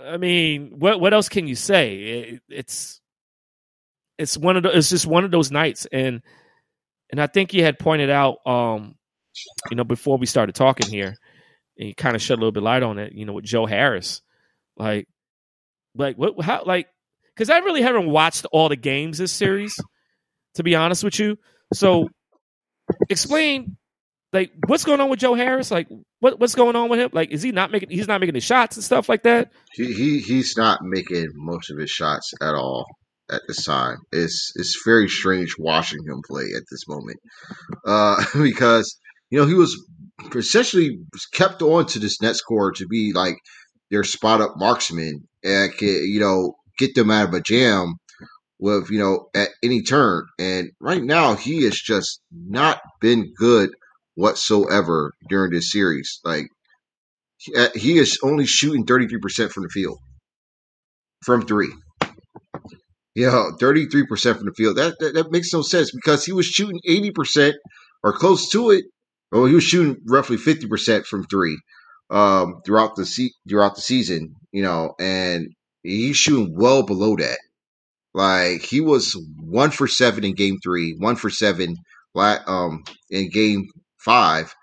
[0.00, 1.96] I mean, what what else can you say?
[1.96, 3.00] It, it's
[4.18, 6.22] it's one of the, it's just one of those nights, and
[7.10, 8.96] and I think you had pointed out, um,
[9.70, 11.16] you know, before we started talking here,
[11.82, 13.12] and you kind of shed a little bit light on it.
[13.12, 14.22] You know, with Joe Harris,
[14.76, 15.08] like,
[15.96, 16.86] like what how like
[17.34, 19.74] because I really haven't watched all the games this series,
[20.54, 21.38] to be honest with you.
[21.74, 22.08] So,
[23.10, 23.76] explain
[24.32, 25.72] like what's going on with Joe Harris?
[25.72, 25.88] Like
[26.20, 27.10] what what's going on with him?
[27.12, 29.50] Like is he not making he's not making the shots and stuff like that?
[29.72, 32.86] He, he he's not making most of his shots at all
[33.28, 33.96] at this time.
[34.12, 37.18] It's it's very strange watching him play at this moment,
[37.84, 38.96] uh, because
[39.30, 39.76] you know he was
[40.34, 40.98] essentially
[41.32, 43.36] kept on to this net score to be like
[43.90, 47.94] their spot up marksman and can, you know get them out of a jam
[48.58, 50.26] with you know at any turn.
[50.38, 53.70] And right now he has just not been good
[54.14, 56.20] whatsoever during this series.
[56.24, 56.46] Like
[57.38, 59.98] he- uh, is only shooting 33% from the field
[61.24, 61.72] from three.
[63.14, 64.76] Yeah, 33% from the field.
[64.78, 67.54] That, that that makes no sense because he was shooting 80%
[68.02, 68.84] or close to it.
[69.32, 71.58] Or he was shooting roughly 50% from three
[72.10, 75.48] um, throughout the se- throughout the season, you know, and
[75.82, 77.38] he's shooting well below that.
[78.14, 81.76] Like he was one for seven in game three, one for seven
[82.14, 83.68] um, in game
[84.04, 84.54] five,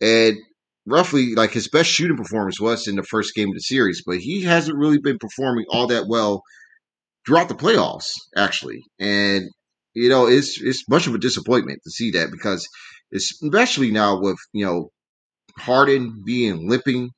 [0.00, 0.38] and
[0.86, 4.18] roughly like his best shooting performance was in the first game of the series, but
[4.18, 6.42] he hasn't really been performing all that well
[7.26, 8.82] throughout the playoffs, actually.
[8.98, 9.50] And
[9.94, 12.66] you know, it's it's much of a disappointment to see that because
[13.12, 14.90] especially now with you know
[15.56, 17.10] Harden being limping,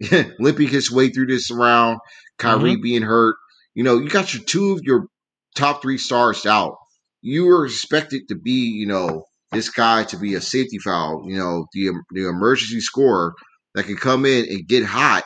[0.38, 1.98] limping his way through this round,
[2.38, 2.82] Kyrie mm-hmm.
[2.82, 3.36] being hurt.
[3.74, 5.06] You know, you got your two of your
[5.54, 6.76] top three stars out.
[7.22, 11.36] You were expected to be, you know, this guy to be a safety foul, you
[11.36, 13.34] know, the the emergency scorer
[13.74, 15.24] that can come in and get hot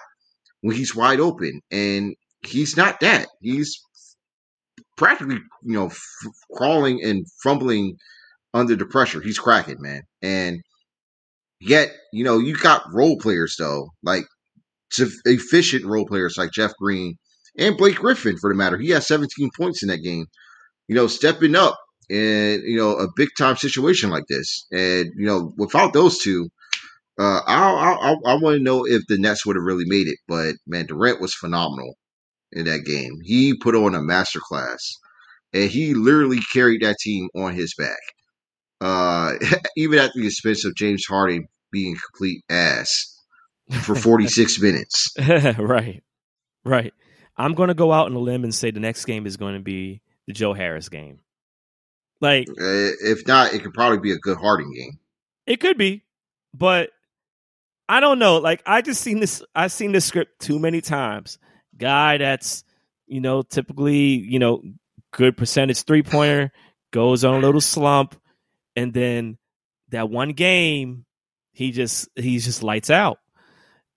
[0.60, 2.14] when he's wide open, and
[2.46, 3.28] he's not that.
[3.40, 3.80] He's
[4.96, 6.02] practically, you know, f-
[6.52, 7.96] crawling and fumbling
[8.54, 9.20] under the pressure.
[9.20, 10.60] He's cracking, man, and
[11.60, 14.24] yet, you know, you got role players though, like
[15.24, 17.16] efficient role players like Jeff Green
[17.58, 18.78] and Blake Griffin, for the matter.
[18.78, 20.26] He has 17 points in that game.
[20.88, 25.26] You know, stepping up in you know a big time situation like this, and you
[25.26, 26.48] know, without those two,
[27.18, 30.18] uh, I I I want to know if the Nets would have really made it.
[30.26, 31.94] But man, Durant was phenomenal
[32.52, 33.20] in that game.
[33.22, 34.80] He put on a masterclass,
[35.52, 38.00] and he literally carried that team on his back.
[38.80, 39.32] Uh,
[39.76, 43.16] even at the expense of James Harden being a complete ass
[43.82, 45.14] for 46 minutes.
[45.58, 46.02] right.
[46.64, 46.92] Right.
[47.36, 49.54] I'm going to go out on a limb and say the next game is going
[49.54, 51.20] to be the Joe Harris game.
[52.20, 52.54] Like, Uh,
[53.02, 54.98] if not, it could probably be a good Harden game.
[55.46, 56.04] it could be,
[56.52, 56.90] but
[57.88, 58.36] I don't know.
[58.38, 59.42] Like, I just seen this.
[59.54, 61.38] I've seen this script too many times.
[61.78, 62.62] Guy that's
[63.06, 64.62] you know typically you know
[65.12, 66.52] good percentage three pointer
[66.92, 68.19] goes on a little slump,
[68.76, 69.38] and then
[69.88, 71.04] that one game
[71.52, 73.18] he just he's just lights out,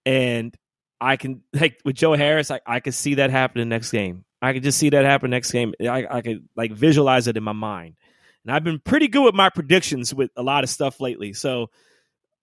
[0.06, 0.56] and
[1.00, 4.26] I can like with Joe Harris, I, I could see that happen the next game.
[4.42, 5.74] I could just see that happen next game.
[5.82, 7.96] I, I could like visualize it in my mind.
[8.44, 11.32] And I've been pretty good with my predictions with a lot of stuff lately.
[11.32, 11.70] So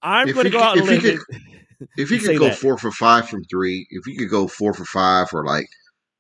[0.01, 1.41] I'm going to go out and if he live could-
[1.99, 2.57] If he could go that.
[2.59, 5.69] four for five from three, if he could go four for five or like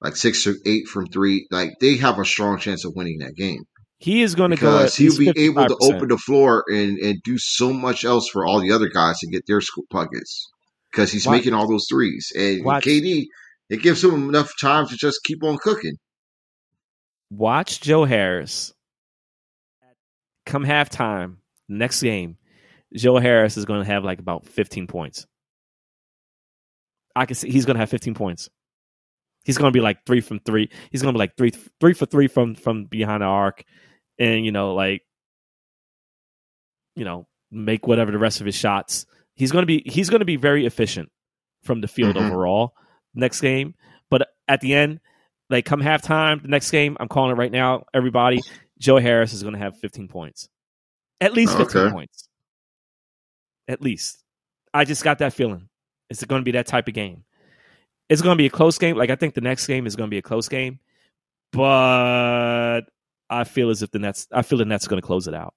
[0.03, 3.35] like six or eight from three, like they have a strong chance of winning that
[3.35, 3.64] game
[4.01, 4.87] He is going to go.
[4.87, 8.61] he'll be able to open the floor and and do so much else for all
[8.61, 9.61] the other guys to get their
[9.91, 10.49] buckets
[10.91, 13.27] because he's Watch- making all those threes and watch- KD
[13.69, 15.97] it gives him enough time to just keep on cooking.
[17.31, 18.73] Watch Joe Harris.
[20.47, 21.37] Come halftime,
[21.69, 22.39] next game,
[22.95, 25.27] Joe Harris is going to have like about 15 points.
[27.15, 28.49] I can see he's going to have 15 points.
[29.45, 30.71] He's going to be like three from three.
[30.91, 33.65] He's going to be like three, three for three from from behind the arc,
[34.21, 35.03] and you know, like,
[36.95, 39.07] you know, make whatever the rest of his shots.
[39.35, 41.11] He's going to be he's going to be very efficient
[41.65, 42.27] from the field Mhm.
[42.31, 42.75] overall
[43.15, 43.75] next game.
[44.11, 45.01] But at the end,
[45.49, 47.85] like come halftime, the next game, I'm calling it right now.
[47.95, 48.43] Everybody,
[48.79, 50.49] Joe Harris is going to have 15 points,
[51.21, 51.91] at least 15 Okay.
[51.93, 52.29] points,
[53.69, 54.23] at least.
[54.73, 55.69] I just got that feeling.
[56.11, 57.25] It's going to be that type of game.
[58.09, 58.97] It's going to be a close game.
[58.97, 60.81] Like I think the next game is going to be a close game,
[61.53, 62.83] but
[63.31, 64.27] I feel as if the Nets.
[64.33, 65.55] I feel the Nets are going to close it out.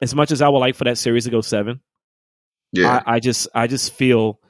[0.00, 1.80] As much as I would like for that series to go seven,
[2.72, 4.40] Yeah, I, I just I just feel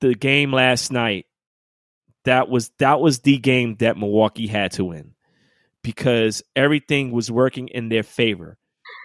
[0.00, 1.26] the game last night
[2.24, 5.14] that was that was the game that Milwaukee had to win
[5.82, 8.58] because everything was working in their favor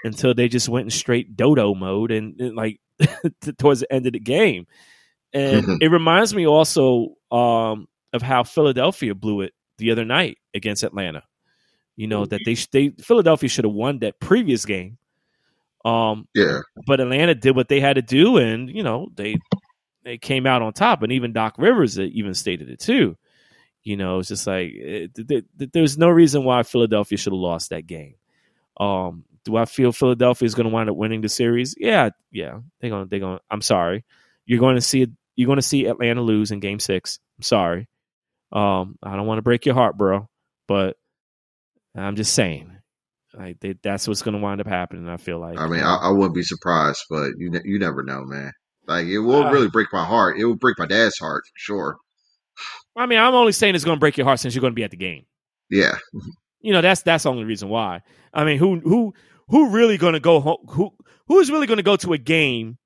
[0.04, 2.80] until they just went in straight dodo mode and, and, like
[3.58, 4.66] towards the end of the game.
[5.34, 5.78] And Mhm.
[5.82, 11.24] it reminds me also um, of how Philadelphia blew it the other night against Atlanta.
[11.96, 14.98] You know that they they Philadelphia should have won that previous game.
[15.86, 16.60] Um, yeah.
[16.88, 19.36] but Atlanta did what they had to do, and you know they
[20.04, 21.04] they came out on top.
[21.04, 23.18] And even Doc Rivers uh, even stated it too.
[23.84, 27.40] You know, it's just like it, th- th- there's no reason why Philadelphia should have
[27.40, 28.16] lost that game.
[28.78, 31.76] Um, do I feel Philadelphia is going to wind up winning the series?
[31.78, 32.60] Yeah, yeah.
[32.80, 33.06] They're going.
[33.06, 33.40] to They're going.
[33.52, 34.06] I'm sorry.
[34.46, 35.08] You're going to see.
[35.36, 37.20] You're going to see Atlanta lose in Game Six.
[37.38, 37.88] I'm sorry.
[38.52, 40.30] Um, I don't want to break your heart, bro,
[40.68, 40.96] but
[41.96, 42.70] I'm just saying.
[43.36, 45.08] Like they, that's what's going to wind up happening.
[45.10, 45.58] I feel like.
[45.58, 48.52] I mean, I, I wouldn't be surprised, but you ne- you never know, man.
[48.88, 49.50] Like it will Ah.
[49.50, 50.38] really break my heart.
[50.38, 51.98] It will break my dad's heart sure.
[52.96, 54.76] I mean, I'm only saying it's going to break your heart since you're going to
[54.76, 55.26] be at the game.
[55.70, 55.96] Yeah,
[56.62, 58.02] You know, that's that's the only reason why.
[58.34, 59.14] I mean, who who
[59.48, 60.58] who really going to go home?
[60.70, 60.92] Who
[61.28, 62.78] who's really going to go to a game,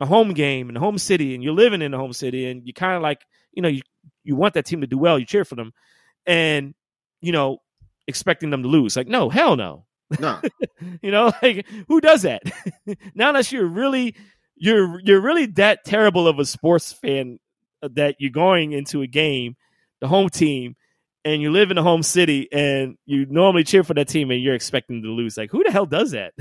[0.00, 2.66] a home game in the home city, and you're living in the home city, and
[2.66, 3.20] you kind of like,
[3.52, 3.82] you know, you
[4.24, 5.72] you want that team to do well, you cheer for them,
[6.26, 6.74] and
[7.20, 7.58] you know,
[8.06, 8.96] expecting them to lose.
[8.96, 9.84] Like, no, hell no.
[10.18, 10.40] no,
[11.02, 12.42] You know, like who does that?
[13.14, 14.14] now unless you're really
[14.56, 17.38] you're you're really that terrible of a sports fan
[17.82, 19.56] uh, that you're going into a game,
[20.00, 20.76] the home team,
[21.24, 24.42] and you live in the home city and you normally cheer for that team and
[24.42, 25.36] you're expecting to lose.
[25.36, 26.34] Like who the hell does that?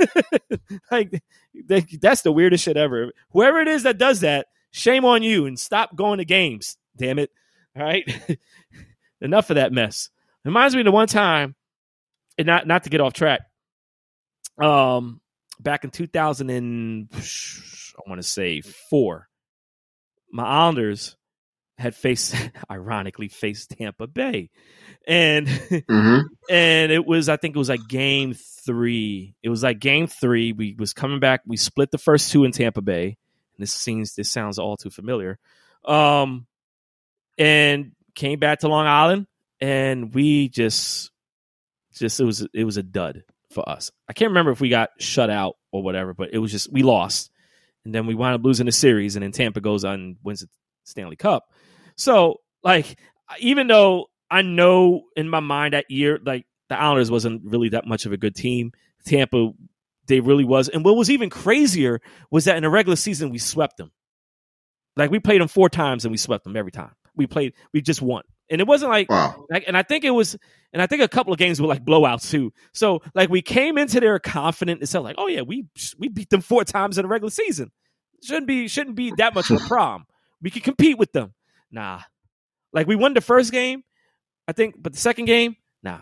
[0.90, 1.22] like
[1.66, 3.12] that, that's the weirdest shit ever.
[3.32, 6.76] Whoever it is that does that, shame on you and stop going to games.
[6.96, 7.30] Damn it.
[7.76, 8.04] All right.
[9.20, 10.10] Enough of that mess.
[10.44, 11.54] Reminds me of the one time,
[12.38, 13.40] and not not to get off track.
[14.60, 15.20] Um,
[15.58, 19.28] back in 2000 and I want to say four,
[20.32, 21.16] my Islanders
[21.78, 22.34] had faced,
[22.70, 24.50] ironically, faced Tampa Bay,
[25.06, 25.48] and
[25.88, 26.18] hmm
[26.50, 29.34] and it was I think it was like game three.
[29.42, 30.52] It was like game three.
[30.52, 31.42] We was coming back.
[31.46, 33.04] We split the first two in Tampa Bay.
[33.06, 35.38] And this seems this sounds all too familiar.
[35.84, 36.46] Um,
[37.38, 39.26] and came back to Long Island,
[39.60, 41.10] and we just
[41.94, 43.90] just it was it was a dud for us.
[44.08, 46.82] I can't remember if we got shut out or whatever, but it was just we
[46.82, 47.30] lost,
[47.84, 50.40] and then we wound up losing the series, and then Tampa goes on and wins
[50.40, 50.48] the
[50.84, 51.44] Stanley Cup.
[51.96, 52.98] So like
[53.38, 57.86] even though I know in my mind that year, like the Islanders wasn't really that
[57.86, 58.72] much of a good team.
[59.04, 59.50] Tampa,
[60.06, 60.68] they really was.
[60.68, 62.00] And what was even crazier
[62.30, 63.90] was that in the regular season we swept them.
[64.96, 66.92] Like we played them four times and we swept them every time.
[67.16, 68.22] We played, we just won.
[68.50, 70.36] And it wasn't like, wow, like and I think it was,
[70.72, 72.52] and I think a couple of games were like blowouts too.
[72.72, 75.66] So like we came into there confident and said like, oh yeah, we
[75.98, 77.70] we beat them four times in the regular season.
[78.24, 80.06] Shouldn't be shouldn't be that much of a problem.
[80.42, 81.32] We could compete with them.
[81.70, 82.00] Nah,
[82.72, 83.84] like we won the first game,
[84.48, 86.00] I think, but the second game, nah,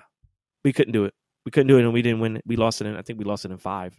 [0.64, 1.14] we couldn't do it.
[1.44, 2.40] We couldn't do it, and we didn't win.
[2.46, 2.96] We lost it in.
[2.96, 3.98] I think we lost it in five.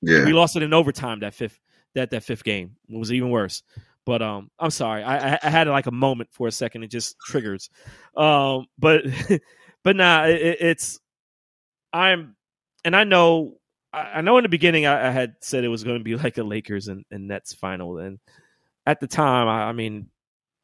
[0.00, 1.20] Yeah, we lost it in overtime.
[1.20, 1.60] That fifth
[1.94, 3.62] that that fifth game it was even worse.
[4.04, 6.82] But um, I'm sorry, I, I, had like a moment for a second.
[6.82, 7.70] It just triggers.
[8.16, 9.04] Um, but
[9.84, 10.98] but nah, it, it's
[11.92, 12.34] I'm,
[12.84, 13.58] and I know
[13.92, 16.38] I know in the beginning I, I had said it was going to be like
[16.38, 18.18] a Lakers and, and Nets final, and
[18.86, 20.08] at the time, I, I mean,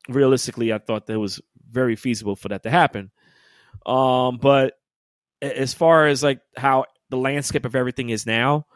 [0.09, 3.11] realistically, I thought that it was very feasible for that to happen.
[3.87, 4.75] Um, but
[5.41, 8.67] as far as like how the landscape of everything is now,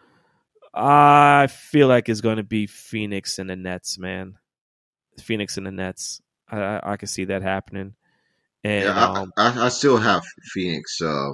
[0.74, 4.38] I feel like it's going to be Phoenix and the Nets, man.
[5.20, 6.20] Phoenix and the Nets.
[6.50, 7.94] I, I can see that happening.
[8.64, 11.30] And yeah, um, I, I, still have Phoenix uh,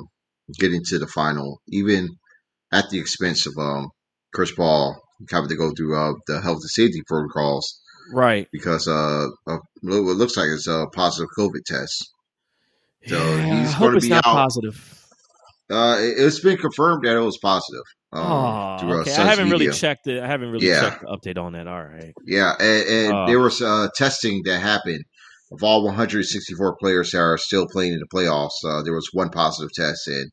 [0.58, 2.08] getting to the final, even
[2.72, 3.90] at the expense of um,
[4.32, 4.96] Chris Paul
[5.30, 7.80] having to go through uh, the health and safety protocols,
[8.12, 8.48] right?
[8.52, 12.10] Because uh, uh, it looks like it's a positive COVID test.
[13.06, 14.22] So yeah, he's going to be out.
[14.22, 15.06] Positive.
[15.70, 17.84] Uh, it, has been confirmed that it was positive.
[18.10, 19.12] Um, oh, okay.
[19.12, 19.58] I haven't media.
[19.58, 20.22] really checked it.
[20.22, 20.80] I haven't really yeah.
[20.80, 21.66] checked the update on that.
[21.66, 22.14] All right.
[22.24, 25.04] Yeah, and, and uh, there was uh, testing that happened
[25.52, 28.64] of all 164 players that are still playing in the playoffs.
[28.64, 30.30] Uh, there was one positive test, and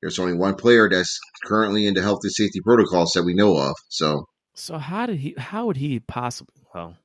[0.00, 3.56] there's only one player that's currently in the health and safety protocols that we know
[3.56, 3.74] of.
[3.88, 5.34] So, so how did he?
[5.36, 6.54] How would he possibly?
[6.74, 6.96] Well,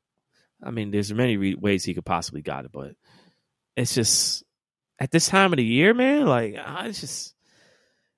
[0.63, 2.93] I mean, there's many re- ways he could possibly got it, but
[3.75, 4.45] it's just
[4.97, 6.25] at this time of the year, man.
[6.25, 7.35] Like, I just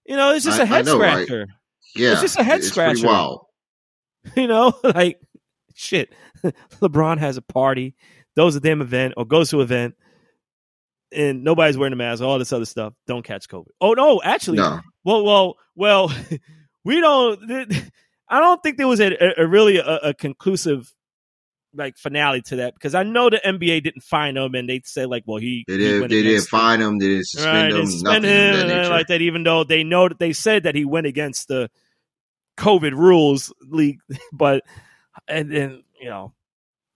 [0.05, 1.39] you know, it's just I, a head know, scratcher.
[1.39, 1.47] Right?
[1.95, 3.07] Yeah, it's just a head scratcher.
[3.07, 3.43] Wild.
[4.35, 5.21] You know, like
[5.73, 6.13] shit.
[6.81, 7.95] LeBron has a party,
[8.35, 9.95] those a damn event, or goes to an event,
[11.13, 12.21] and nobody's wearing a mask.
[12.21, 12.93] All this other stuff.
[13.07, 13.67] Don't catch COVID.
[13.79, 14.81] Oh no, actually, no.
[15.05, 16.13] well, well, well,
[16.83, 17.41] we don't.
[18.27, 20.93] I don't think there was a, a, a really a, a conclusive
[21.78, 25.05] like finale to that because I know the NBA didn't fine him and they say
[25.05, 28.25] like, well, he they, did, they didn't fine him, they didn't suspend right, him, suspend
[28.25, 29.21] him that like that.
[29.21, 31.69] Even though they know that they said that he went against the
[32.57, 33.99] COVID rules league,
[34.34, 34.63] but
[35.28, 36.34] and then you know,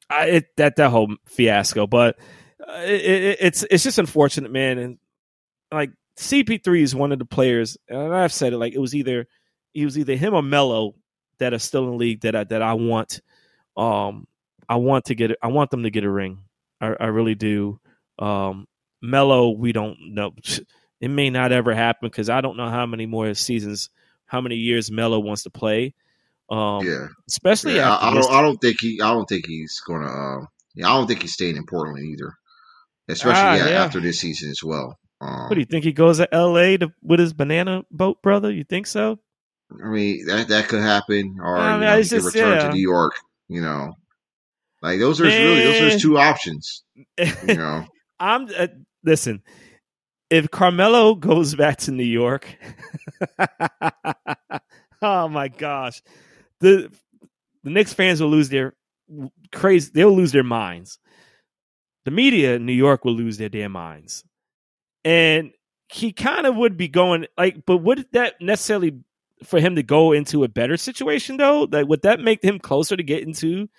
[0.10, 2.18] I it, that that whole fiasco, but
[2.68, 4.98] uh, it, it, it's it's just unfortunate, man, and
[5.72, 9.28] like CP3 is one of the players, and I've said it like it was either
[9.74, 10.96] he was either him or Melo
[11.40, 13.22] that are still in the league that I that I want
[13.78, 14.28] um
[14.72, 15.32] I want to get.
[15.44, 16.46] I want them to get a ring.
[16.80, 17.82] I, I really do.
[18.18, 18.68] Um,
[19.02, 20.32] Melo, we don't know.
[21.02, 23.90] It may not ever happen because I don't know how many more seasons,
[24.28, 25.96] how many years Melo wants to play.
[26.48, 28.32] Um, yeah, especially yeah, I, I, don't.
[28.32, 29.02] I don't think he.
[29.02, 30.06] I don't think he's gonna.
[30.06, 30.46] Uh,
[30.76, 32.36] yeah, I don't think he's staying in Portland either.
[33.10, 35.00] Especially ah, yeah, after this season as well.
[35.20, 36.78] Um, what do you think he goes to L.A.
[36.78, 38.52] To, with his banana boat brother?
[38.52, 39.18] You think so?
[39.84, 42.68] I mean that that could happen, or I mean, you know, he could return yeah.
[42.68, 43.14] to New York.
[43.48, 43.96] You know,
[44.82, 45.42] like those are Man.
[45.42, 46.84] really those are two options.
[47.18, 47.86] You know,
[48.20, 48.68] I'm uh,
[49.04, 49.42] listen.
[50.30, 52.48] If Carmelo goes back to New York,
[55.02, 56.02] oh my gosh,
[56.62, 56.92] the
[57.64, 58.74] the Knicks fans will lose their
[59.52, 59.92] crazy.
[59.94, 61.00] They'll lose their minds.
[62.06, 64.24] The media in New York will lose their damn minds,
[65.04, 65.52] and
[65.90, 67.66] he kind of would be going like.
[67.68, 69.00] But would that necessarily
[69.44, 71.68] for him to go into a better situation though?
[71.72, 73.70] Like, would that make him closer to getting to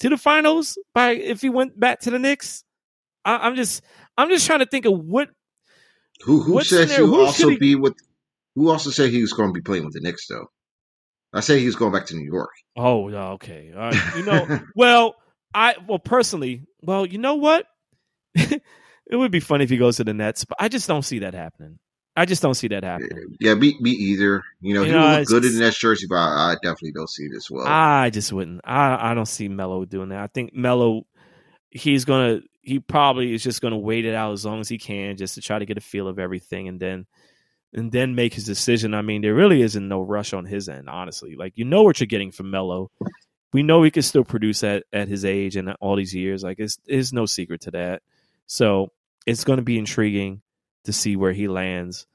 [0.00, 2.64] to the finals by if he went back to the Knicks?
[3.24, 3.82] I, am just
[4.16, 5.28] I'm just trying to think of what
[6.22, 7.56] who who said he'll who also he...
[7.56, 7.94] be with
[8.54, 10.46] who also said he was going to be playing with the Knicks though.
[11.32, 12.50] I say he was going back to New York.
[12.76, 13.72] Oh, okay.
[13.74, 14.16] All right.
[14.16, 15.14] You know, well,
[15.54, 17.66] I well personally, well, you know what?
[18.34, 18.62] it
[19.12, 21.34] would be funny if he goes to the Nets, but I just don't see that
[21.34, 21.78] happening.
[22.18, 23.36] I just don't see that happening.
[23.38, 24.42] Yeah, me, me either.
[24.60, 26.90] You know, you he know, would look good in that jersey, but I, I, definitely
[26.90, 27.64] don't see it as well.
[27.64, 28.60] I just wouldn't.
[28.64, 30.18] I, I don't see Melo doing that.
[30.18, 31.06] I think Melo,
[31.70, 35.16] he's gonna, he probably is just gonna wait it out as long as he can,
[35.16, 37.06] just to try to get a feel of everything, and then,
[37.72, 38.94] and then make his decision.
[38.94, 41.36] I mean, there really isn't no rush on his end, honestly.
[41.36, 42.90] Like you know what you're getting from Melo.
[43.52, 46.42] We know he can still produce at at his age and all these years.
[46.42, 48.02] Like it's, there's no secret to that.
[48.48, 48.90] So
[49.24, 50.42] it's going to be intriguing
[50.84, 52.06] to see where he lands.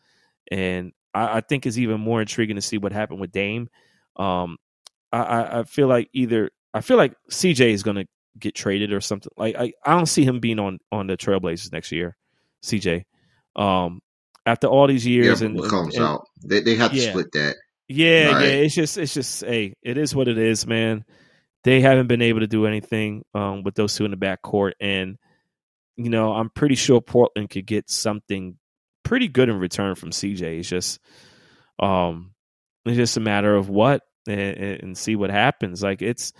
[0.51, 3.69] And I, I think it's even more intriguing to see what happened with Dame.
[4.15, 4.57] Um,
[5.11, 8.07] I, I feel like either I feel like CJ is going to
[8.39, 9.31] get traded or something.
[9.37, 12.17] Like I, I don't see him being on on the Trailblazers next year.
[12.63, 13.03] CJ,
[13.55, 14.01] um,
[14.45, 17.31] after all these years yeah, and what comes and, out, they they have to split
[17.33, 17.55] that.
[17.87, 18.47] Yeah, yeah.
[18.47, 21.05] It's just it's just hey, it is what it is, man.
[21.63, 25.17] They haven't been able to do anything um, with those two in the backcourt, and
[25.97, 28.57] you know I'm pretty sure Portland could get something
[29.03, 30.59] pretty good in return from CJ.
[30.59, 30.99] It's just
[31.79, 32.33] um
[32.85, 35.83] it's just a matter of what and, and see what happens.
[35.83, 36.33] Like it's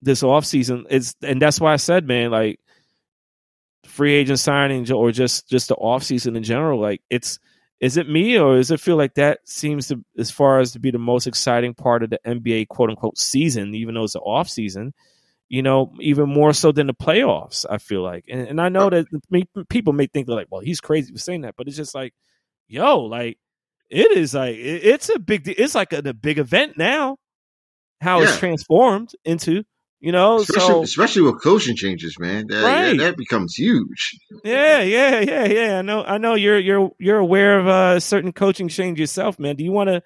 [0.00, 0.86] this off season.
[0.90, 2.60] It's and that's why I said, man, like
[3.86, 6.80] free agent signing or just just the off season in general.
[6.80, 7.38] Like it's
[7.80, 10.78] is it me or does it feel like that seems to as far as to
[10.78, 14.20] be the most exciting part of the NBA quote unquote season, even though it's the
[14.20, 14.94] off season?
[15.52, 17.66] You know, even more so than the playoffs.
[17.68, 19.04] I feel like, and, and I know that
[19.68, 22.14] people may think they're like, "Well, he's crazy for saying that," but it's just like,
[22.68, 23.36] yo, like
[23.90, 27.18] it is like it's a big, it's like a, a big event now.
[28.00, 28.28] How yeah.
[28.28, 29.64] it's transformed into
[30.02, 32.96] you know, especially, so especially with coaching changes, man, that, right.
[32.96, 34.18] that, that, becomes huge.
[34.42, 35.78] Yeah, yeah, yeah, yeah.
[35.78, 36.34] I know, I know.
[36.34, 39.54] You're you're you're aware of uh, certain coaching change yourself, man.
[39.54, 40.02] Do you want to,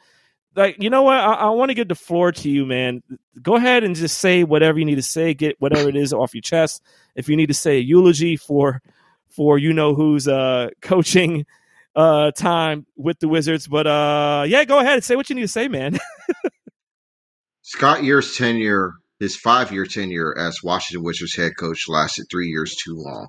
[0.57, 1.19] like, you know what?
[1.19, 3.03] I, I want to give the floor to you, man.
[3.41, 5.35] Go ahead and just say whatever you need to say.
[5.35, 6.83] Get whatever it is off your chest.
[7.15, 8.83] If you need to say a eulogy for
[9.29, 11.47] for you know who's uh coaching
[11.95, 15.43] uh time with the Wizards, but uh yeah, go ahead and say what you need
[15.43, 15.99] to say, man.
[17.63, 22.77] Scott Year's tenure his five year tenure as Washington Wizards head coach lasted three years
[22.77, 23.29] too long.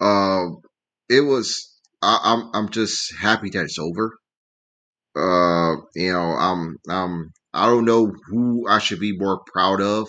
[0.00, 0.56] Uh,
[1.08, 4.16] it was I, I'm I'm just happy that it's over.
[5.20, 10.08] Uh, you know, I'm I'm I don't know who I should be more proud of.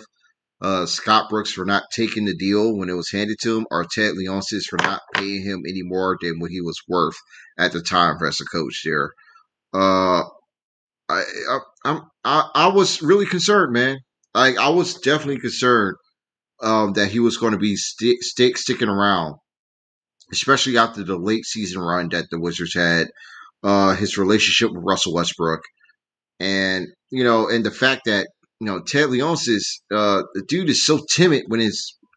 [0.60, 3.84] Uh, Scott Brooks for not taking the deal when it was handed to him, or
[3.84, 7.16] Ted Leonsis for not paying him any more than what he was worth
[7.58, 9.12] at the time as a coach there.
[9.74, 10.22] Uh,
[11.08, 13.98] I, I I'm I, I was really concerned, man
[14.34, 15.96] like I was definitely concerned
[16.62, 19.36] um, that he was going to be stick, stick sticking around,
[20.32, 23.08] especially after the late season run that the Wizards had.
[23.62, 25.60] Uh, his relationship with Russell Westbrook,
[26.40, 28.26] and you know, and the fact that
[28.60, 31.72] you know Ted Leonsis, uh, the dude is so timid when it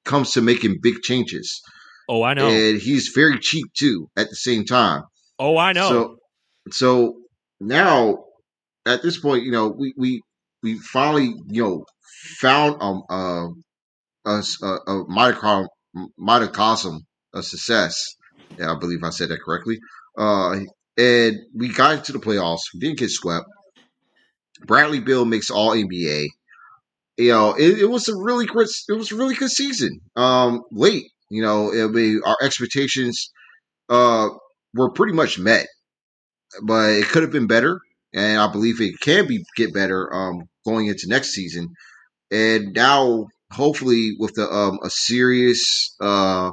[0.05, 1.61] comes to making big changes.
[2.09, 4.07] Oh, I know, and he's very cheap too.
[4.17, 5.03] At the same time.
[5.37, 5.89] Oh, I know.
[5.89, 6.17] So,
[6.71, 7.13] so
[7.59, 8.25] now
[8.85, 10.21] at this point, you know, we we
[10.63, 11.85] we finally, you know,
[12.39, 13.47] found um, uh,
[14.25, 15.67] a, a, a microcosm,
[16.17, 17.01] microcosm
[17.33, 18.15] of success.
[18.57, 19.79] Yeah, I believe I said that correctly.
[20.17, 20.59] Uh,
[20.97, 22.61] and we got into the playoffs.
[22.73, 23.45] We didn't get swept.
[24.65, 26.27] Bradley Beal makes All NBA.
[27.17, 28.67] You know, it, it, was a really good.
[28.89, 30.01] It was a really good season.
[30.15, 33.31] Um, late, you know, I mean, our expectations
[33.87, 34.29] uh
[34.73, 35.67] were pretty much met,
[36.63, 37.79] but it could have been better,
[38.13, 41.69] and I believe it can be get better um going into next season
[42.31, 46.51] and now hopefully with the um, a serious uh,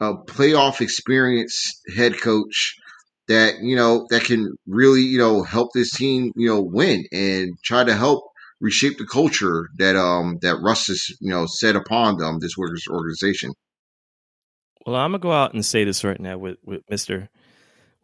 [0.00, 2.76] a playoff experience head coach
[3.28, 7.52] that you know that can really you know help this team you know win and
[7.64, 8.24] try to help
[8.60, 12.86] reshape the culture that um that Russ has you know set upon them this workers
[12.88, 13.52] organization.
[14.86, 17.28] Well, I'm gonna go out and say this right now with with Mister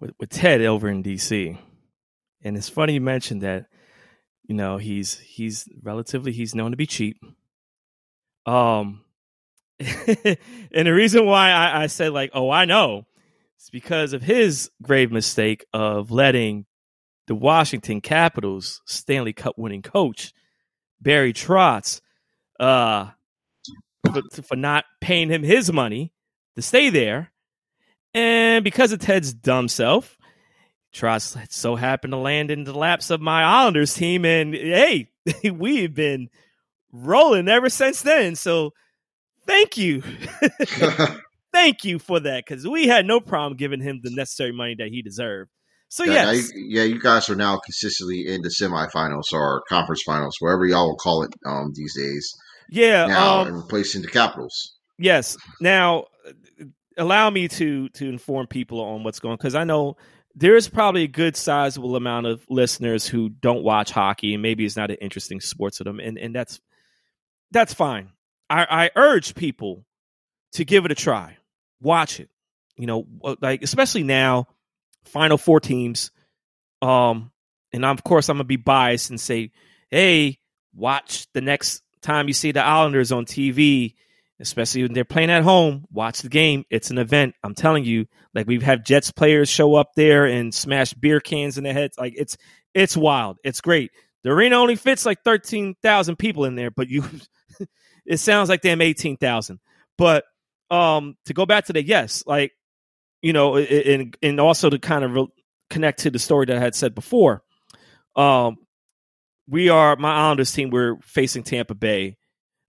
[0.01, 1.59] with, with Ted over in DC,
[2.43, 3.67] and it's funny you mentioned that
[4.49, 7.23] you know, he's he's relatively he's known to be cheap.
[8.47, 9.05] Um,
[9.79, 10.39] and
[10.73, 13.07] the reason why I, I said like, oh, I know,
[13.59, 16.65] it's because of his grave mistake of letting
[17.27, 20.33] the Washington Capitals Stanley Cup winning coach
[21.01, 22.01] Barry Trotz
[22.61, 23.11] uh,
[24.07, 26.13] for, for not paying him his money
[26.55, 27.33] to stay there,
[28.15, 30.17] and because of Ted's dumb self,
[30.95, 35.11] Trotz so happened to land in the laps of my Islanders team, and hey,
[35.53, 36.31] we've been
[36.93, 38.37] rolling ever since then.
[38.37, 38.73] So
[39.47, 40.05] thank you.
[41.53, 44.89] thank you for that because we had no problem giving him the necessary money that
[44.89, 45.51] he deserved.
[45.91, 46.51] So yeah, yes.
[46.55, 50.97] yeah, you guys are now consistently in the semifinals or conference finals, wherever y'all will
[50.97, 52.31] call it um, these days.
[52.71, 54.75] Yeah, now um, and replacing the Capitals.
[54.99, 55.37] Yes.
[55.61, 56.07] Now,
[56.99, 59.97] allow me to to inform people on what's going because I know
[60.35, 64.77] there's probably a good sizable amount of listeners who don't watch hockey and maybe it's
[64.77, 66.61] not an interesting sport to them and, and that's
[67.51, 68.11] that's fine
[68.51, 69.85] I, I urge people
[70.53, 71.38] to give it a try
[71.81, 72.29] watch it
[72.77, 73.07] you know
[73.41, 74.47] like especially now
[75.05, 76.11] final four teams
[76.83, 77.31] um
[77.73, 79.53] and I'm, of course i'm gonna be biased and say
[79.91, 80.39] hey
[80.75, 83.95] watch the next time you see the islanders on tv
[84.41, 85.85] especially when they're playing at home.
[85.91, 86.65] Watch the game.
[86.71, 87.35] It's an event.
[87.43, 88.07] I'm telling you.
[88.35, 91.97] Like we've had Jets players show up there and smash beer cans in their heads.
[91.99, 92.37] Like it's
[92.75, 93.39] it's wild.
[93.43, 93.91] It's great.
[94.23, 97.05] The arena only fits like thirteen thousand people in there, but you,
[98.07, 99.61] it sounds like them eighteen thousand.
[99.97, 100.25] But
[100.71, 102.53] um, to go back to the yes, like
[103.23, 105.33] you know, and and also to kind of re-
[105.71, 107.43] connect to the story that I had said before.
[108.17, 108.57] Um,
[109.49, 110.71] we are my Islanders team.
[110.71, 112.17] We're facing Tampa Bay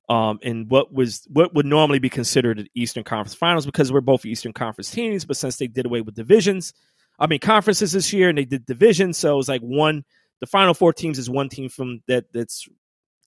[0.10, 4.02] um, in what was what would normally be considered an Eastern Conference Finals because we're
[4.02, 5.26] both Eastern Conference teams.
[5.26, 6.74] But since they did away with divisions,
[7.20, 10.04] I mean conferences this year, and they did divisions, so it was like one.
[10.39, 12.68] The final four teams is one team from that that's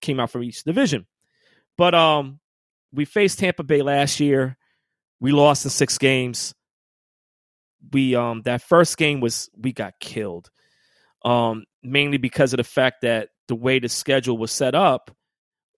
[0.01, 1.07] came out from each division.
[1.77, 2.41] But um,
[2.93, 4.57] we faced Tampa Bay last year.
[5.23, 6.53] We lost in six games.
[7.93, 10.51] we um that first game was we got killed.
[11.25, 15.13] Um mainly because of the fact that the way the schedule was set up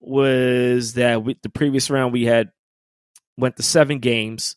[0.00, 2.50] was that we, the previous round we had
[3.36, 4.56] went to seven games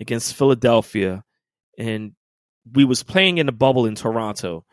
[0.00, 1.22] against Philadelphia
[1.78, 2.12] and
[2.72, 4.64] we was playing in the bubble in Toronto.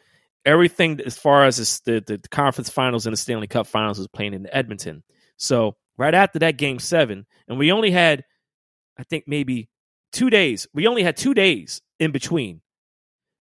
[0.45, 4.33] Everything as far as the, the, conference finals and the Stanley Cup finals was playing
[4.33, 5.03] in Edmonton.
[5.37, 8.23] So right after that game seven, and we only had,
[8.97, 9.69] I think maybe
[10.11, 10.67] two days.
[10.73, 12.61] We only had two days in between.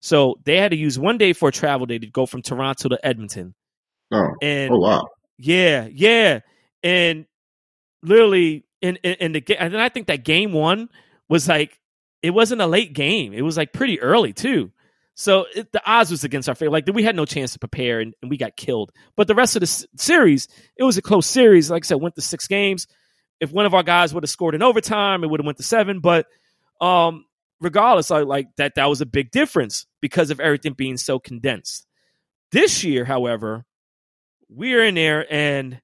[0.00, 2.88] So they had to use one day for a travel day to go from Toronto
[2.88, 3.54] to Edmonton.
[4.12, 5.08] Oh, And oh wow.
[5.38, 6.40] yeah, yeah,
[6.82, 7.26] and
[8.02, 10.88] literally, in in, in the game, and then I think that game one
[11.28, 11.78] was like
[12.22, 14.72] it wasn't a late game; it was like pretty early too.
[15.14, 16.70] So it, the odds was against our favor.
[16.70, 18.92] Like we had no chance to prepare, and, and we got killed.
[19.16, 21.70] But the rest of the s- series, it was a close series.
[21.70, 22.86] Like I said, went to six games.
[23.42, 25.64] If one of our guys would have scored in overtime, it would have went to
[25.64, 25.98] seven.
[25.98, 26.26] But
[26.80, 27.26] um,
[27.60, 28.76] regardless, I like that.
[28.76, 31.86] That was a big difference because of everything being so condensed.
[32.52, 33.64] This year, however,
[34.48, 35.80] we're in there and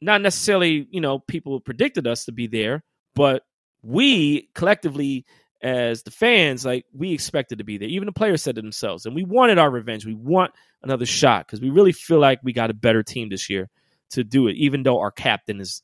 [0.00, 2.84] not necessarily, you know, people predicted us to be there,
[3.16, 3.42] but
[3.82, 5.24] we collectively
[5.62, 7.88] as the fans, like we expected to be there.
[7.88, 9.06] Even the players said it themselves.
[9.06, 10.06] And we wanted our revenge.
[10.06, 10.52] We want
[10.82, 13.68] another shot because we really feel like we got a better team this year
[14.10, 15.82] to do it, even though our captain is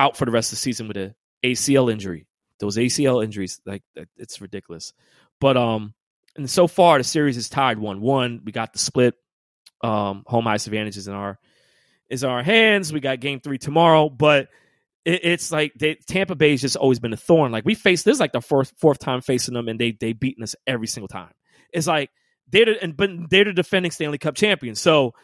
[0.00, 2.26] out for the rest of the season with a ACL injury.
[2.58, 3.82] Those ACL injuries, like
[4.16, 4.92] it's ridiculous.
[5.40, 5.94] But um,
[6.36, 8.40] and so far the series is tied one one.
[8.44, 9.14] We got the split.
[9.82, 11.38] Um, home ice advantage is in our
[12.08, 12.92] is in our hands.
[12.92, 14.48] We got game three tomorrow, but
[15.04, 17.52] it, it's like they, Tampa Bay's just always been a thorn.
[17.52, 20.12] Like we faced this is like the fourth fourth time facing them, and they they
[20.12, 21.32] beaten us every single time.
[21.72, 22.10] It's like
[22.50, 25.14] they're the, and but they're the defending Stanley Cup champions, so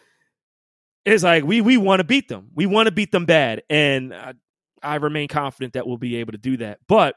[1.05, 2.49] it's like we we want to beat them.
[2.55, 4.35] We want to beat them bad, and I,
[4.83, 6.79] I remain confident that we'll be able to do that.
[6.87, 7.15] But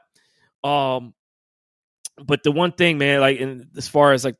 [0.64, 1.14] um,
[2.22, 4.36] but the one thing, man, like in, as far as like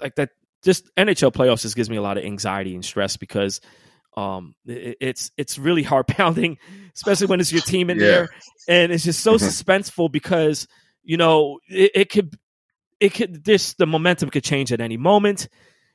[0.00, 0.30] like that,
[0.62, 3.60] just NHL playoffs just gives me a lot of anxiety and stress because
[4.16, 6.58] um it, it's it's really heart pounding,
[6.94, 8.06] especially when it's your team in Yeah.
[8.06, 8.28] there,
[8.68, 9.48] and it's just so Mhm.
[9.48, 10.66] suspenseful because
[11.02, 12.34] you know it, it could
[13.00, 15.48] it could this the momentum could change at any moment.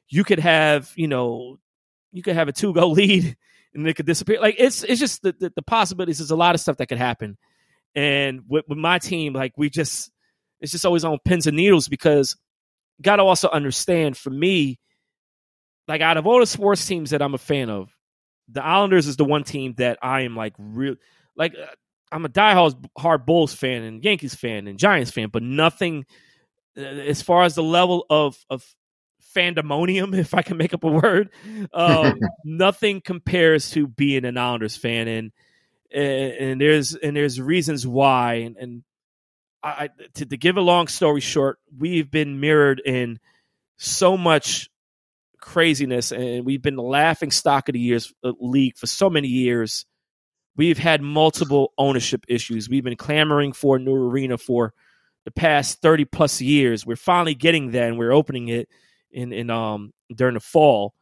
[0.08, 1.60] You could have you know
[2.12, 3.36] you could have a two goal lead
[3.76, 4.40] and it could disappear.
[4.40, 6.18] Like it's it's just the, the the possibilities.
[6.18, 7.38] There's a lot of stuff that could happen,
[7.94, 10.12] and with, with my team, like we just
[10.62, 12.38] it's just always on pins and needles because
[13.02, 14.80] got to also understand for me,
[15.88, 17.94] like out of all the sports teams that I'm a fan of,
[18.48, 20.96] the Islanders is the one team that I am like real
[21.36, 21.68] like uh,
[22.12, 26.06] I'm a diehard hard Bulls fan and Yankees fan and Giants fan, but nothing
[26.78, 28.64] uh, as far as the level of of
[29.36, 31.30] fandemonium, if I can make up a word,
[31.74, 35.32] um, nothing compares to being an Islanders fan, and
[35.94, 38.84] and, and there's and there's reasons why, and, and
[39.64, 43.20] I, to, to give a long story short, we've been mirrored in
[43.78, 44.70] so much
[45.40, 49.28] craziness, and we've been the laughing stock of the years uh, league for so many
[49.28, 49.86] years.
[50.58, 52.70] We've had multiple ownership issues.
[52.70, 54.74] We've been clamoring for a new arena for
[55.26, 56.86] the past 30 plus years.
[56.86, 58.70] We're finally getting there and we're opening it
[59.16, 60.94] in, in um during the fall,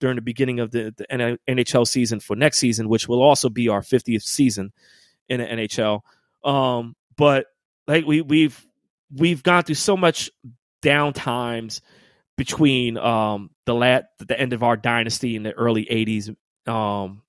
[0.00, 1.06] during the beginning of the, the
[1.48, 4.72] NHL season for next season, which will also be our 50th season
[5.28, 6.00] in the NHL.
[6.44, 7.46] Um, but
[7.86, 8.66] like we we've
[9.16, 10.30] we've gone through so much
[10.82, 11.80] down times
[12.36, 16.34] between um the lat the end of our dynasty in the early 80s
[16.66, 17.22] um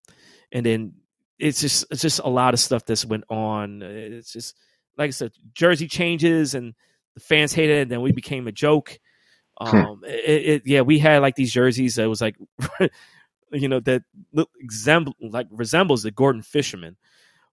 [0.54, 0.94] and then
[1.38, 4.56] it's just it's just a lot of stuff that's went on it's just
[4.98, 6.74] like i said jersey changes and
[7.16, 9.01] the fans hated it and then we became a joke
[9.62, 12.36] um it, it yeah we had like these jerseys that was like
[13.52, 14.04] you know that
[14.34, 16.98] look example like resembles the Gorton fisherman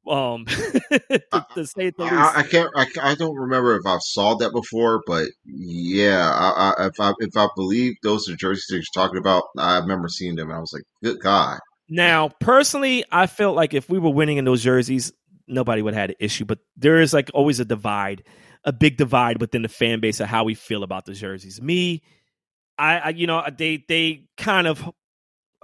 [0.08, 1.22] um to,
[1.54, 2.70] to say the I, I can't.
[2.74, 7.12] I, I don't remember if I've saw that before, but yeah, I, I, if I
[7.18, 10.56] if I believe those are jerseys that you're talking about, I remember seeing them, and
[10.56, 14.44] I was like, "Good God!" Now, personally, I felt like if we were winning in
[14.44, 15.12] those jerseys,
[15.46, 16.44] nobody would have had an issue.
[16.44, 18.24] But there is like always a divide,
[18.68, 21.60] a big divide within the fan base of how we feel about the jerseys.
[21.62, 22.02] Me,
[22.76, 24.84] I, I you know, they they kind of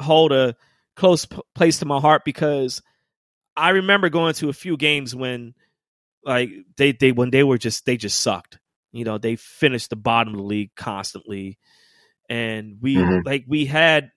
[0.00, 0.56] hold a
[0.96, 2.80] close p- place to my heart because
[3.56, 5.54] I remember going to a few games when
[6.24, 6.48] like
[6.78, 8.58] they they when they were just they just sucked.
[8.90, 11.58] You know, they finished the bottom of the league constantly.
[12.30, 13.26] And we Mhm.
[13.26, 14.12] like we had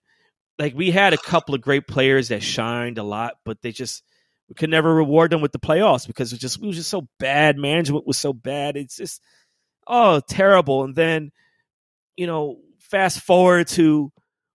[0.58, 4.02] like we had a couple of great players that shined a lot, but they just
[4.50, 7.08] we could never reward them with the playoffs because it just we was just so
[7.20, 7.58] bad.
[7.58, 8.78] Management was so bad.
[8.78, 9.22] It's just
[9.88, 10.84] oh terrible.
[10.84, 11.32] And then
[12.18, 14.12] you know, fast forward to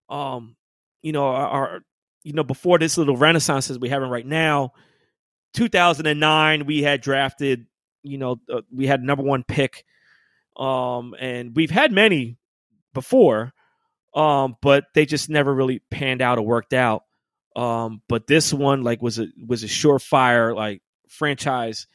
[0.09, 0.55] um,
[1.01, 1.79] you know, our, our
[2.23, 4.73] you know, before this little renaissance that we having right now,
[5.53, 7.67] 2009, we had drafted,
[8.03, 9.85] you know, uh, we had number one pick
[10.57, 12.37] Um, and we've had many
[12.93, 13.53] before,
[14.15, 17.03] um, but they just never really panned out or worked out.
[17.55, 21.87] Um, but this one like was a was a surefire like franchise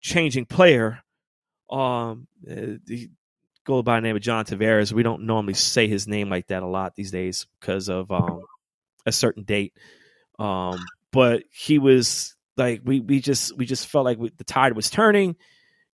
[0.00, 1.00] changing player.
[1.70, 3.10] Um, the he
[3.64, 4.92] go by the name of John Tavares.
[4.92, 8.42] We don't normally say his name like that a lot these days because of um,
[9.06, 9.72] a certain date.
[10.38, 14.74] Um, but he was like we we just we just felt like we, the tide
[14.74, 15.36] was turning.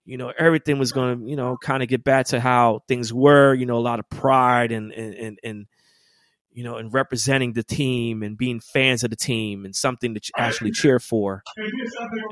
[0.05, 3.13] You know, everything was going to you know kind of get back to how things
[3.13, 3.55] were.
[3.55, 5.67] You know, a lot of pride and and and, and
[6.53, 10.21] you know, and representing the team and being fans of the team and something to
[10.37, 11.43] actually cheer for.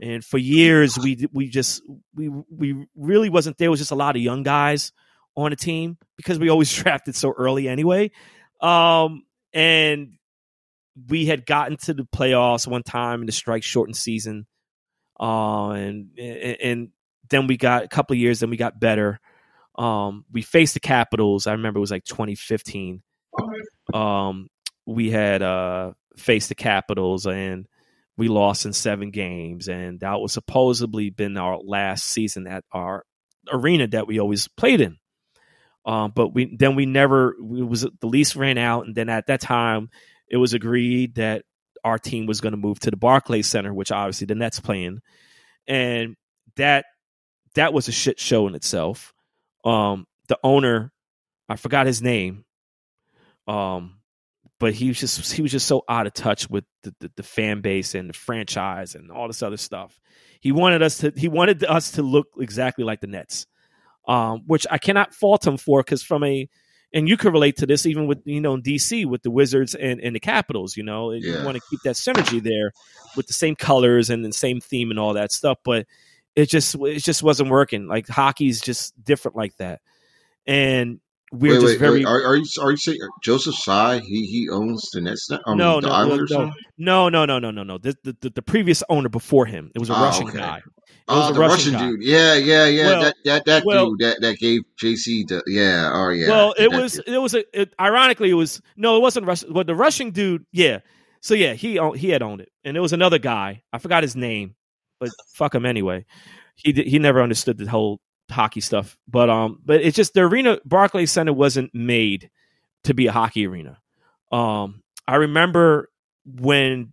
[0.03, 1.83] And for years, we we just
[2.15, 3.71] we we really wasn't there.
[3.71, 4.93] Was just a lot of young guys
[5.37, 8.11] on a team because we always drafted so early anyway.
[8.61, 10.15] Um, and
[11.09, 14.47] we had gotten to the playoffs one time in the strike shortened season.
[15.21, 16.89] Uh, and, and
[17.31, 19.21] then we got a couple of years, then we got better.
[19.77, 21.47] Um, we faced the Capitals.
[21.47, 23.03] I remember it was like 2015.
[23.93, 24.49] Um,
[24.87, 27.67] we had uh, faced the Capitals and
[28.17, 33.05] we lost in seven games, and that was supposedly been our last season at our
[33.51, 34.99] arena that we always played in.
[35.87, 39.29] Um, but we then we never it was the lease ran out, and then at
[39.29, 39.89] that time
[40.29, 41.45] it was agreed that
[41.85, 45.01] our team was going to move to the Barclays Center, which obviously the Nets playing,
[45.69, 46.17] and
[46.57, 46.85] that
[47.55, 49.15] that was a shit show in itself.
[49.65, 50.93] Um, the owner,
[51.49, 52.45] I forgot his name,
[53.49, 53.99] um,
[54.61, 57.23] but he was just he was just so out of touch with the, the, the
[57.23, 59.99] fan base and the franchise and all this other stuff.
[60.41, 63.47] He wanted us to he wanted us to look exactly like the Nets
[64.09, 66.49] um, which I cannot fault him for because from a
[66.95, 69.75] and you can relate to this even with you know in DC with the Wizards
[69.75, 70.77] and, and the Capitals.
[70.77, 71.39] You know, yeah.
[71.39, 72.73] you want to keep that synergy there
[73.15, 75.87] with the same colors and the same theme and all that stuff, but
[76.35, 77.87] it just it just wasn't working.
[77.87, 79.83] Like hockey's just different like that,
[80.47, 81.01] and
[81.33, 81.99] we're wait, just wait, very.
[81.99, 84.01] Wait, are, are, you are you saying Joseph Tsai?
[84.01, 85.41] He he owns the Nets now.
[85.45, 87.79] Um, no, no, Islanders no, no, no, no, no, no, no.
[87.79, 90.39] The, the, the previous owner before him, it was a oh, Russian okay.
[90.39, 90.57] guy.
[90.59, 90.65] It
[91.09, 92.03] oh, the Russian, Russian dude.
[92.03, 92.87] Yeah, yeah, yeah.
[92.87, 95.91] Well, that that, that well, dude that, that gave JC the yeah.
[95.93, 96.29] Oh yeah.
[96.29, 97.09] Well, it was dude.
[97.09, 100.47] it was a, it, ironically it was no, it wasn't Russian, but the Russian dude.
[100.53, 100.81] Yeah.
[101.21, 103.63] So yeah, he he had owned it, and it was another guy.
[103.73, 104.55] I forgot his name,
[104.99, 106.07] but fuck him anyway.
[106.57, 108.01] He he never understood the whole
[108.31, 108.97] hockey stuff.
[109.09, 112.31] But um, but it's just the arena Barclays Center wasn't made
[112.85, 113.79] to be a hockey arena.
[114.31, 115.91] Um, I remember
[116.25, 116.93] when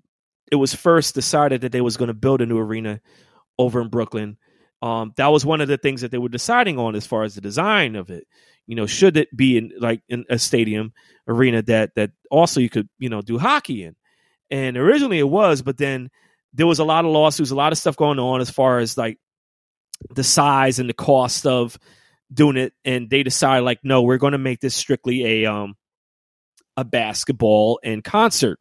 [0.51, 3.01] it was first decided that they was going to build a new arena
[3.57, 4.37] over in Brooklyn.
[4.81, 7.35] Um, that was one of the things that they were deciding on as far as
[7.35, 8.27] the design of it.
[8.67, 10.93] You know, should it be in like in a stadium
[11.27, 13.95] arena that that also you could you know do hockey in?
[14.51, 16.09] And originally it was, but then
[16.53, 18.97] there was a lot of lawsuits, a lot of stuff going on as far as
[18.97, 19.19] like
[20.13, 21.77] the size and the cost of
[22.33, 25.75] doing it, and they decided like, no, we're going to make this strictly a um
[26.77, 28.59] a basketball and concert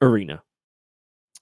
[0.00, 0.42] arena.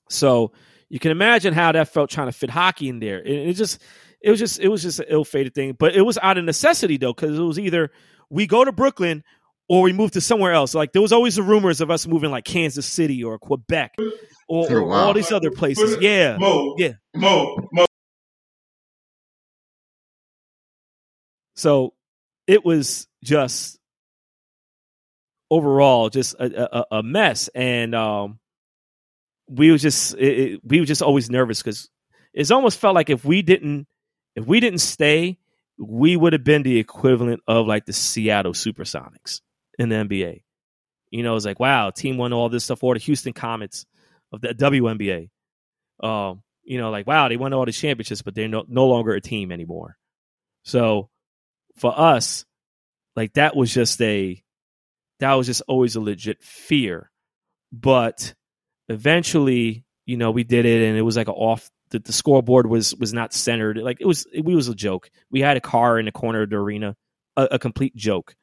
[0.09, 0.53] So
[0.89, 3.21] you can imagine how that felt trying to fit hockey in there.
[3.23, 3.83] It, it just,
[4.23, 5.77] it was just, it was just an ill-fated thing.
[5.79, 7.91] But it was out of necessity though, because it was either
[8.31, 9.23] we go to Brooklyn
[9.69, 10.75] or we move to somewhere else.
[10.75, 13.95] Like there was always the rumors of us moving like Kansas City or Quebec
[14.49, 14.95] or, or wow.
[14.97, 15.99] all these other places.
[16.01, 17.87] Yeah, Mo, yeah, Mo, Mo.
[21.55, 21.95] So
[22.47, 23.79] it was just
[25.51, 28.39] overall just a, a, a mess, and um,
[29.49, 31.89] we was just it, it, we were just always nervous because
[32.33, 33.87] it's almost felt like if we didn't
[34.35, 35.39] if we didn't stay,
[35.79, 39.41] we would have been the equivalent of like the Seattle Supersonics
[39.79, 40.43] in the NBA.
[41.11, 43.87] You know, it's like wow, team won all this stuff, or the Houston Comets
[44.33, 45.31] of the WNBA.
[46.03, 49.13] Um, you know, like wow, they won all the championships, but they're no, no longer
[49.13, 49.97] a team anymore.
[50.65, 51.11] So
[51.77, 52.45] for us,
[53.17, 54.43] like that was just a
[55.21, 57.11] that was just always a legit fear.
[57.73, 58.35] But
[58.89, 61.71] eventually, you know, we did it, and it was like an off.
[61.91, 63.79] The, the scoreboard was was not centered.
[63.79, 65.11] Like it was, it, was a joke.
[65.31, 66.97] We had a car in the corner of the arena,
[67.37, 68.35] a, a complete joke,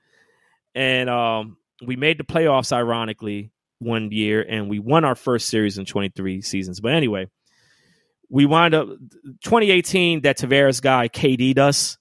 [0.73, 2.71] and um, we made the playoffs.
[2.71, 6.79] Ironically, one year, and we won our first series in 23 seasons.
[6.79, 7.27] But anyway,
[8.29, 8.88] we wound up
[9.43, 10.21] 2018.
[10.21, 11.97] That Tavares guy KD'd us.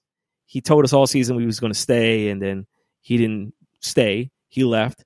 [0.51, 2.66] He told us all season we was going to stay, and then
[3.03, 4.32] he didn't stay.
[4.48, 5.05] He left.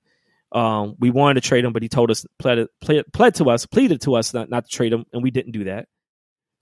[0.51, 3.67] Um, we wanted to trade him, but he told us, pled, pled, pled to us,
[3.67, 5.87] pleaded to us not, not to trade him, and we didn't do that.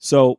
[0.00, 0.38] So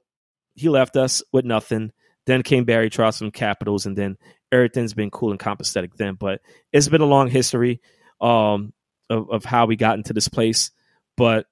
[0.53, 1.91] he left us with nothing.
[2.27, 4.15] Then came Barry Trotz from Capitals, and then
[4.51, 6.13] everything's been cool and compensating then.
[6.13, 6.41] But
[6.71, 7.81] it's been a long history
[8.21, 8.73] um,
[9.09, 10.69] of, of how we got into this place.
[11.17, 11.47] But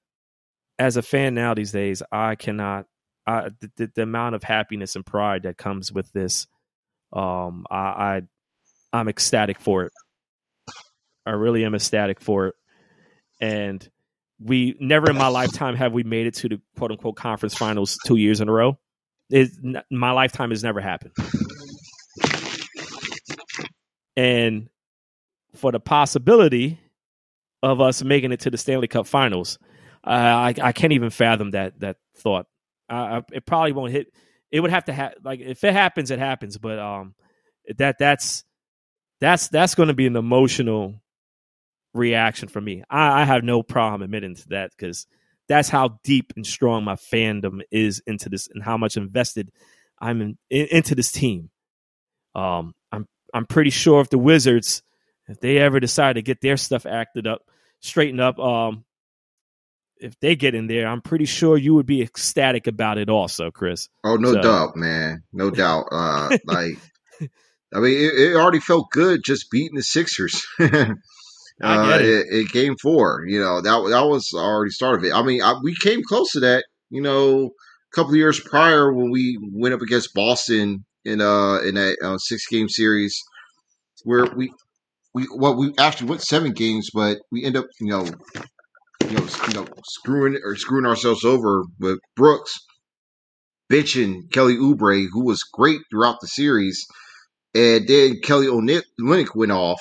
[0.78, 2.86] as a fan now these days, I cannot.
[3.26, 6.46] I, the, the, amount of happiness and pride that comes with this,
[7.14, 8.22] um, I, I
[8.92, 9.92] I'm ecstatic for it.
[11.26, 12.54] I really am ecstatic for it.
[13.40, 13.86] And
[14.40, 17.98] we never in my lifetime have we made it to the quote unquote conference finals
[18.04, 18.78] two years in a row.
[19.30, 19.50] It,
[19.90, 21.12] my lifetime has never happened.
[24.16, 24.68] And
[25.54, 26.78] for the possibility
[27.62, 29.58] of us making it to the Stanley Cup finals,
[30.06, 32.46] uh, I, I can't even fathom that that thought.
[32.88, 34.08] Uh, it probably won't hit.
[34.54, 36.58] It would have to have like if it happens, it happens.
[36.58, 37.16] But um,
[37.76, 38.44] that that's
[39.20, 40.94] that's that's going to be an emotional
[41.92, 42.84] reaction for me.
[42.88, 45.08] I, I have no problem admitting to that because
[45.48, 49.50] that's how deep and strong my fandom is into this and how much invested
[49.98, 51.50] I'm in, in, into this team.
[52.36, 54.84] Um, I'm I'm pretty sure if the Wizards,
[55.26, 57.42] if they ever decide to get their stuff acted up,
[57.80, 58.84] straightened up, um,
[60.00, 63.50] if they get in there, I'm pretty sure you would be ecstatic about it also,
[63.50, 63.88] Chris.
[64.02, 64.42] Oh, no so.
[64.42, 65.22] doubt, man.
[65.32, 65.86] No doubt.
[65.90, 66.78] Uh, like,
[67.72, 70.46] I mean, it, it, already felt good just beating the Sixers.
[71.62, 71.98] uh,
[72.30, 73.24] in game four.
[73.26, 75.12] You know that that was already start of it.
[75.12, 76.64] I mean, I, we came close to that.
[76.90, 81.58] You know, a couple of years prior when we went up against Boston in uh
[81.58, 83.20] in that uh, six game series,
[84.04, 84.52] where we
[85.14, 88.06] we well we actually went seven games, but we end up you know
[89.04, 92.58] you know you know screwing or screwing ourselves over with Brooks
[93.70, 96.86] bitching Kelly Oubre, who was great throughout the series.
[97.54, 99.80] And then Kelly Olynyk went off,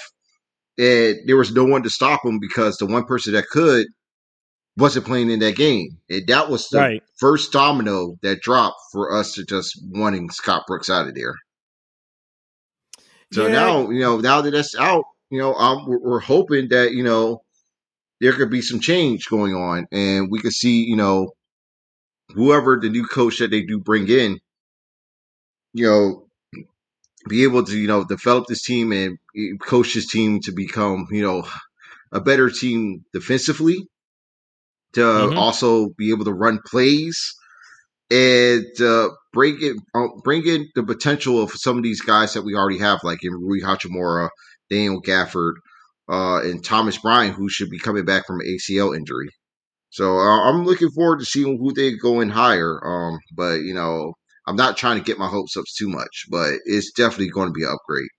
[0.77, 3.87] and there was no one to stop him because the one person that could
[4.77, 5.97] wasn't playing in that game.
[6.09, 7.03] And that was the right.
[7.19, 11.35] first domino that dropped for us to just wanting Scott Brooks out of there.
[13.31, 13.53] So yeah.
[13.53, 17.03] now, you know, now that that's out, you know, um, we're, we're hoping that, you
[17.03, 17.41] know,
[18.23, 21.33] there could be some change going on and we could see, you know,
[22.29, 24.39] whoever the new coach that they do bring in,
[25.73, 26.25] you know,
[27.27, 29.17] be able to you know develop this team and
[29.59, 31.45] coach this team to become you know
[32.11, 33.87] a better team defensively
[34.93, 35.37] to mm-hmm.
[35.37, 37.33] also be able to run plays
[38.09, 42.43] and uh, bring it uh, bring in the potential of some of these guys that
[42.43, 44.29] we already have like in Rui Hachimura,
[44.69, 45.53] Daniel Gafford,
[46.09, 49.29] uh, and Thomas Bryant, who should be coming back from ACL injury.
[49.89, 52.79] So uh, I'm looking forward to seeing who they go in higher.
[52.83, 54.13] Um, but you know,
[54.47, 57.53] I'm not trying to get my hopes up too much, but it's definitely going to
[57.53, 58.09] be an upgrade.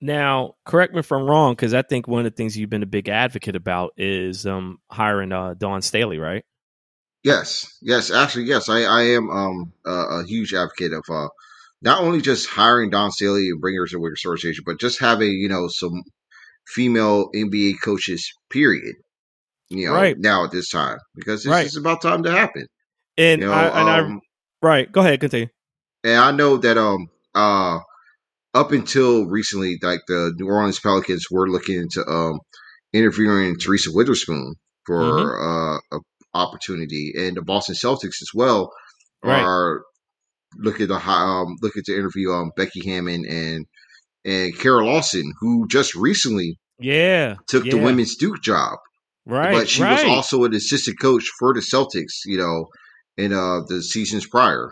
[0.00, 2.82] Now, correct me if I'm wrong, because I think one of the things you've been
[2.82, 6.42] a big advocate about is um, hiring uh, Dawn Staley, right?
[7.22, 8.70] Yes, yes, actually, yes.
[8.70, 11.28] I, I am um, a, a huge advocate of uh,
[11.82, 15.00] not only just hiring Dawn Staley and bringing her to the Wicked Association, but just
[15.00, 16.02] having you know some
[16.66, 18.32] female NBA coaches.
[18.50, 18.94] Period.
[19.68, 20.16] You know, right.
[20.18, 21.76] now at this time because it's right.
[21.76, 22.66] about time to happen.
[23.16, 24.20] And you know, I, and um,
[24.62, 24.90] I right.
[24.90, 25.46] Go ahead, continue.
[26.02, 27.78] And I know that um uh
[28.52, 32.40] up until recently, like the New Orleans Pelicans were looking into um
[32.92, 34.54] interviewing Teresa Weatherspoon
[34.86, 35.94] for mm-hmm.
[35.94, 36.00] uh, a
[36.34, 38.72] opportunity, and the Boston Celtics as well
[39.22, 39.42] right.
[39.42, 39.82] are
[40.56, 43.66] looking to um looking to interview um Becky Hammon and
[44.24, 47.72] and Kara Lawson, who just recently yeah took yeah.
[47.72, 48.78] the women's Duke job.
[49.26, 50.04] Right, but she right.
[50.04, 52.66] was also an assistant coach for the Celtics, you know,
[53.16, 54.70] in uh the seasons prior.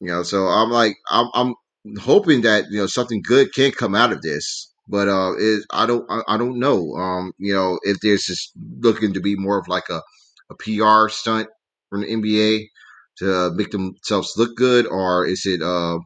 [0.00, 1.54] You know, so I'm like, I'm, I'm
[1.98, 4.72] hoping that you know something good can come out of this.
[4.88, 6.92] But uh, it, I don't, I, I don't know.
[6.94, 10.00] Um, you know, if there's just looking to be more of like a,
[10.50, 11.48] a PR stunt
[11.90, 12.66] from the NBA
[13.18, 15.98] to make themselves look good, or is it uh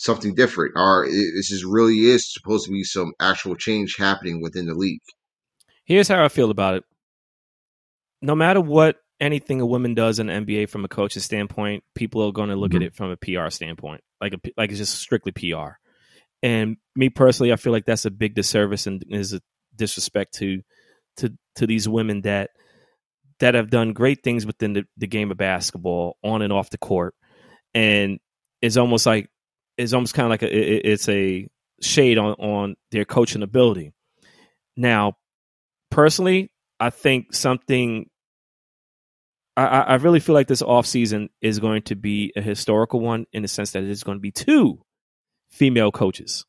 [0.00, 4.64] something different, or is this really is supposed to be some actual change happening within
[4.64, 5.02] the league?
[5.84, 6.84] Here's how I feel about it.
[8.22, 12.22] No matter what anything a woman does in the NBA from a coach's standpoint, people
[12.22, 12.82] are going to look mm-hmm.
[12.82, 15.72] at it from a PR standpoint, like a, like it's just strictly PR.
[16.42, 19.42] And me personally, I feel like that's a big disservice and is a
[19.76, 20.62] disrespect to
[21.18, 22.50] to to these women that
[23.40, 26.78] that have done great things within the, the game of basketball on and off the
[26.78, 27.14] court,
[27.74, 28.18] and
[28.62, 29.29] it's almost like
[29.80, 31.48] it's almost kind of like a, it, it's a
[31.80, 33.92] shade on on their coaching ability.
[34.76, 35.16] Now,
[35.90, 38.08] personally, I think something
[39.56, 43.42] I, I really feel like this offseason is going to be a historical one in
[43.42, 44.80] the sense that it's going to be two
[45.50, 46.46] female coaches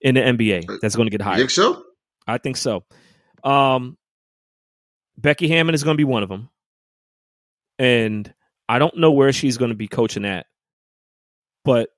[0.00, 1.38] in the NBA uh, that's going to get hired.
[1.38, 1.82] You think so?
[2.26, 2.84] I think so.
[3.42, 3.96] Um,
[5.16, 6.50] Becky Hammon is going to be one of them,
[7.78, 8.32] and
[8.68, 10.46] I don't know where she's going to be coaching at.
[11.64, 11.88] But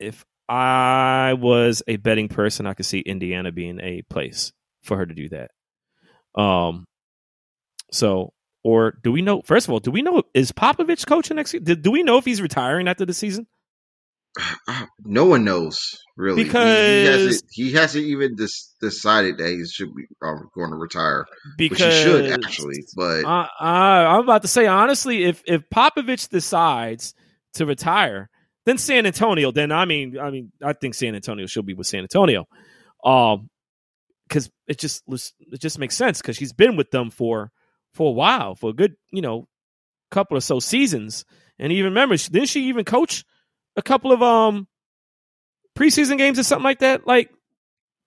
[0.00, 5.06] if I was a betting person, I could see Indiana being a place for her
[5.06, 5.50] to do that.
[6.40, 6.86] Um,
[7.92, 8.32] so
[8.62, 9.42] or do we know?
[9.42, 11.60] First of all, do we know is Popovich coaching next year?
[11.60, 13.46] Do, do we know if he's retiring after the season?
[15.04, 15.78] no one knows
[16.16, 20.48] really Because- he, he hasn't he hasn't even dis- decided that he should be um,
[20.54, 21.26] going to retire,
[21.56, 22.84] because which he should actually.
[22.94, 27.14] But I, I, I'm about to say honestly, if if Popovich decides
[27.54, 28.29] to retire,
[28.66, 29.50] then San Antonio.
[29.50, 32.46] Then I mean, I mean, I think San Antonio should be with San Antonio,
[33.04, 33.48] um,
[34.28, 37.50] because it just it just makes sense because she's been with them for
[37.94, 39.48] for a while, for a good you know
[40.10, 41.24] couple or so seasons,
[41.58, 43.24] and even remember, didn't she even coach
[43.76, 44.66] a couple of um
[45.76, 47.30] preseason games or something like that, like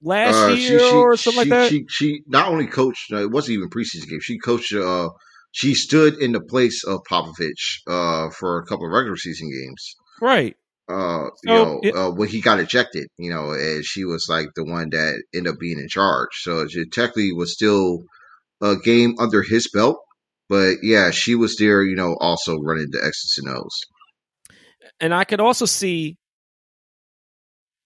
[0.02, 1.70] last uh, year or something like she, that?
[1.70, 3.12] She she not only coached.
[3.12, 4.20] It wasn't even preseason game.
[4.22, 4.74] She coached.
[4.74, 5.10] Uh,
[5.52, 9.96] she stood in the place of Popovich uh, for a couple of regular season games.
[10.24, 10.56] Right.
[10.88, 14.48] Uh, you know, it- uh, when he got ejected, you know, and she was like
[14.56, 16.30] the one that ended up being in charge.
[16.42, 18.04] So it technically was still
[18.62, 19.98] a game under his belt.
[20.48, 23.80] But yeah, she was there, you know, also running the X's and O's.
[25.00, 26.18] and I could also see,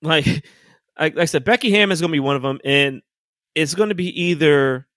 [0.02, 0.44] like, like
[1.00, 3.02] like I said, Becky Hammon is going to be one of them, and
[3.56, 4.88] it's going to be either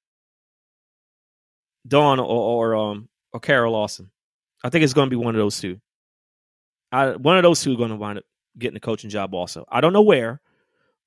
[1.87, 4.11] Dawn or, or um or Kara Lawson.
[4.65, 5.81] I think it's going to be one of those two.
[6.93, 8.25] I, one of those two are going to wind up
[8.59, 9.35] getting a coaching job.
[9.35, 10.41] Also, I don't know where,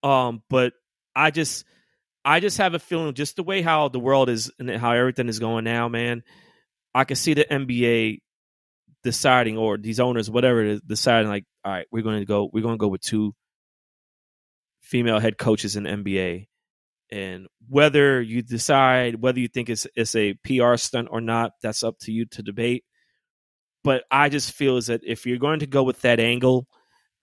[0.01, 0.73] um, but
[1.15, 1.65] I just
[2.25, 5.29] I just have a feeling, just the way how the world is and how everything
[5.29, 6.23] is going now, man.
[6.95, 8.19] I can see the NBA
[9.03, 12.75] deciding or these owners whatever deciding like all right we're going to go we're going
[12.75, 13.35] to go with two
[14.79, 16.47] female head coaches in NBA
[17.11, 21.83] and whether you decide whether you think it's it's a PR stunt or not that's
[21.83, 22.85] up to you to debate
[23.83, 26.67] but I just feel is that if you're going to go with that angle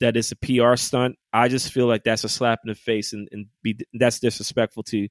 [0.01, 3.13] that it's a PR stunt I just feel like that's a slap in the face
[3.13, 5.09] and, and be that's disrespectful to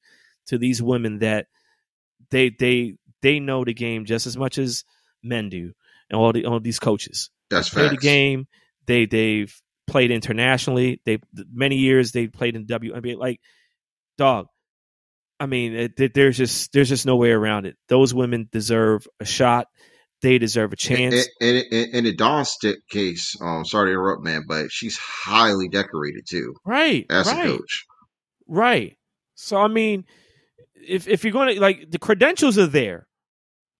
[0.48, 1.48] to these women that
[2.32, 4.84] they they they know the game just as much as
[5.24, 5.74] men do
[6.10, 8.48] and all the all these coaches That's play the game.
[8.88, 9.54] They they've
[9.88, 11.02] played internationally.
[11.06, 11.20] They
[11.52, 13.18] many years they played in WNBA.
[13.18, 13.40] Like
[14.18, 14.48] dog,
[15.40, 17.76] I mean, it- there's just there's just no way around it.
[17.88, 19.68] Those women deserve a shot.
[20.22, 21.28] They deserve a chance.
[21.40, 24.98] And, and, and in the Dawn Stick case, um, sorry to interrupt, man, but she's
[24.98, 27.86] highly decorated too right, as right, a coach.
[28.48, 28.98] right.
[29.36, 30.04] So I mean,
[30.76, 33.08] if if you're going to like the credentials are there,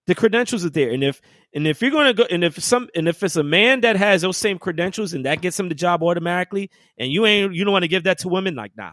[0.06, 1.20] the credentials are there, and if
[1.52, 3.96] and if you're going to go, and if some, and if it's a man that
[3.96, 7.64] has those same credentials and that gets him the job automatically, and you ain't, you
[7.64, 8.92] don't want to give that to women, like nah,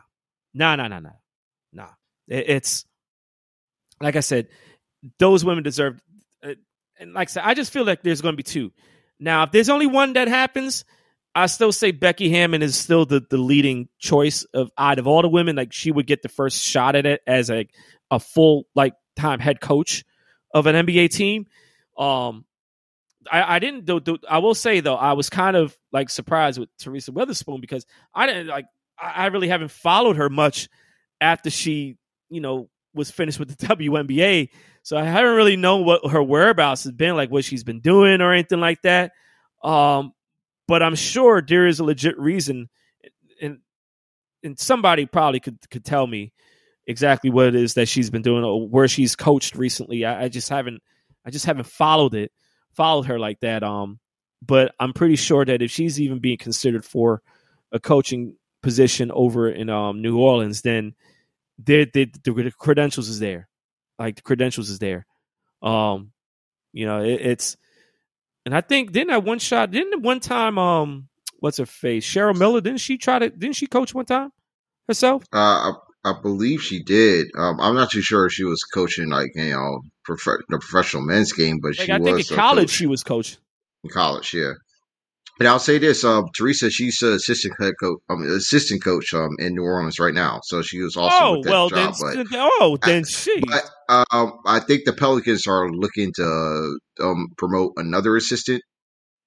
[0.53, 1.09] nah, nah, nah, nah,
[1.71, 1.87] nah.
[2.27, 2.85] It- it's
[4.01, 4.47] like I said,
[5.19, 6.01] those women deserve,
[6.43, 6.55] uh,
[6.99, 8.71] and like I said, I just feel like there's going to be two.
[9.19, 10.85] Now, if there's only one that happens,
[11.33, 15.21] I still say Becky Hammon is still the, the leading choice of out of all
[15.21, 15.55] the women.
[15.55, 17.67] Like she would get the first shot at it as a
[18.09, 20.03] a full like time head coach
[20.53, 21.45] of an NBA team.
[21.97, 22.45] Um,
[23.31, 24.17] I, I didn't do, do.
[24.29, 28.25] I will say though, I was kind of like surprised with Teresa Weatherspoon because I
[28.25, 28.65] didn't like.
[28.99, 30.69] I, I really haven't followed her much
[31.21, 31.97] after she,
[32.29, 34.49] you know, was finished with the WNBA.
[34.87, 38.21] So I haven't really known what her whereabouts has been, like what she's been doing
[38.21, 39.11] or anything like that.
[39.61, 40.13] Um,
[40.65, 42.69] but I'm sure there is a legit reason,
[43.41, 43.59] and
[44.45, 46.31] and somebody probably could could tell me
[46.85, 50.05] exactly what it is that she's been doing or where she's coached recently.
[50.05, 50.81] I, I just haven't,
[51.25, 52.31] I just haven't followed it,
[52.71, 53.63] followed her like that.
[53.63, 53.99] Um,
[54.41, 57.21] but I'm pretty sure that if she's even being considered for
[57.73, 60.95] a coaching position over in um New Orleans, then
[61.61, 63.49] the the, the credentials is there,
[63.99, 65.05] like the credentials is there.
[65.61, 66.11] Um,
[66.73, 67.57] you know, it, it's
[68.45, 71.07] and I think didn't that one shot didn't one time um
[71.39, 74.31] what's her face Cheryl Miller didn't she try to didn't she coach one time
[74.87, 75.23] herself?
[75.33, 75.71] Uh, I,
[76.05, 77.27] I believe she did.
[77.37, 81.03] Um, I'm not too sure if she was coaching like you know prof- the professional
[81.03, 83.37] men's game, but Like she I think was in college coach she was coach.
[83.83, 84.33] in college.
[84.33, 84.53] Yeah.
[85.39, 89.29] And I'll say this, um, Teresa, she's an assistant head coach, um, assistant coach, um,
[89.37, 90.39] in New Orleans right now.
[90.43, 93.41] So she was also Oh well, job, then but oh then she.
[93.41, 93.69] but
[94.11, 98.63] um, I think the Pelicans are looking to um, promote another assistant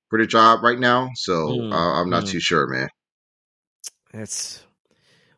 [0.08, 1.10] for the job right now.
[1.14, 2.30] So Mm, uh, I'm not mm.
[2.30, 2.88] too sure, man.
[4.12, 4.62] It's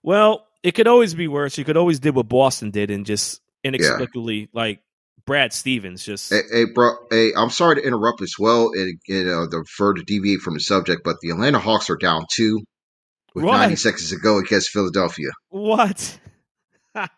[0.02, 1.58] well, it could always be worse.
[1.58, 4.80] You could always did what Boston did and just inexplicably like
[5.24, 6.94] Brad Stevens just Hey, hey, bro.
[7.10, 10.60] Hey, I'm sorry to interrupt as well, and you know, the to deviate from the
[10.60, 12.60] subject, but the Atlanta Hawks are down two
[13.34, 13.58] with What?
[13.58, 15.28] 90 seconds to go against Philadelphia.
[15.50, 16.18] what?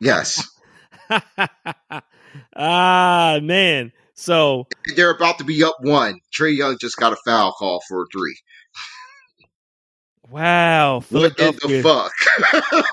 [0.00, 0.48] Yes,
[2.56, 3.92] ah man.
[4.14, 6.20] So they're about to be up one.
[6.32, 8.36] Trae Young just got a foul call for a three.
[10.28, 12.12] wow, What in the fuck?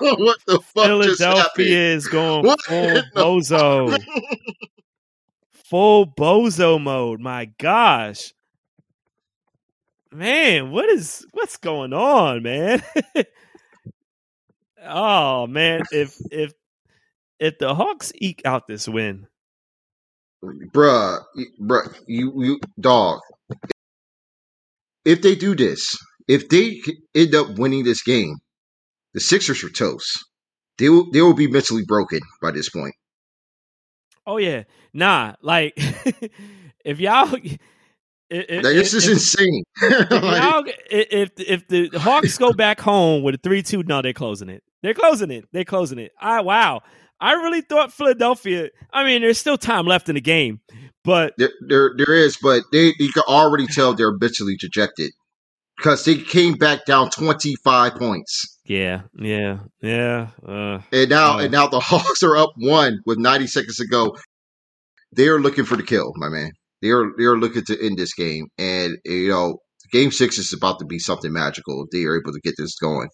[0.18, 1.44] what the fuck just happened?
[1.56, 3.96] Philadelphia is going full bozo.
[5.72, 7.18] full bozo mode.
[7.18, 8.34] My gosh.
[10.12, 12.82] man, what is what's going on, man?
[14.86, 16.52] oh man, if if
[17.40, 19.26] if the Hawks eke out this win,
[20.44, 21.20] bruh,
[21.58, 23.20] bruh, you you dog.
[25.06, 25.96] If they do this,
[26.28, 26.82] if they
[27.14, 28.36] end up winning this game,
[29.14, 30.22] the Sixers are toast.
[30.76, 32.94] They will they will be mentally broken by this point.
[34.26, 35.34] Oh yeah, nah.
[35.42, 35.74] Like
[36.84, 37.34] if y'all,
[38.30, 39.64] if, this is if, insane.
[39.80, 44.48] if, if if the Hawks go back home with a three two, no, they're closing
[44.48, 44.62] it.
[44.82, 45.46] They're closing it.
[45.52, 46.12] They're closing it.
[46.20, 46.82] I wow.
[47.20, 48.70] I really thought Philadelphia.
[48.92, 50.60] I mean, there's still time left in the game,
[51.04, 52.36] but there there, there is.
[52.42, 55.12] But they you can already tell they're mentally dejected
[55.76, 58.51] because they came back down 25 points.
[58.64, 60.28] Yeah, yeah, yeah.
[60.46, 63.86] Uh, and now, uh, and now the Hawks are up one with 90 seconds to
[63.86, 64.16] go.
[65.14, 66.52] They are looking for the kill, my man.
[66.80, 69.58] They are they are looking to end this game, and you know,
[69.92, 72.76] Game Six is about to be something magical if they are able to get this
[72.78, 73.08] going.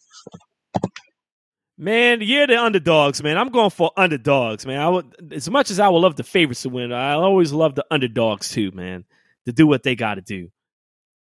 [1.76, 3.36] Man, you're the underdogs, man.
[3.38, 4.80] I'm going for underdogs, man.
[4.80, 7.74] I would, as much as I would love the favorites to win, I always love
[7.74, 9.04] the underdogs too, man,
[9.46, 10.48] to do what they got to do.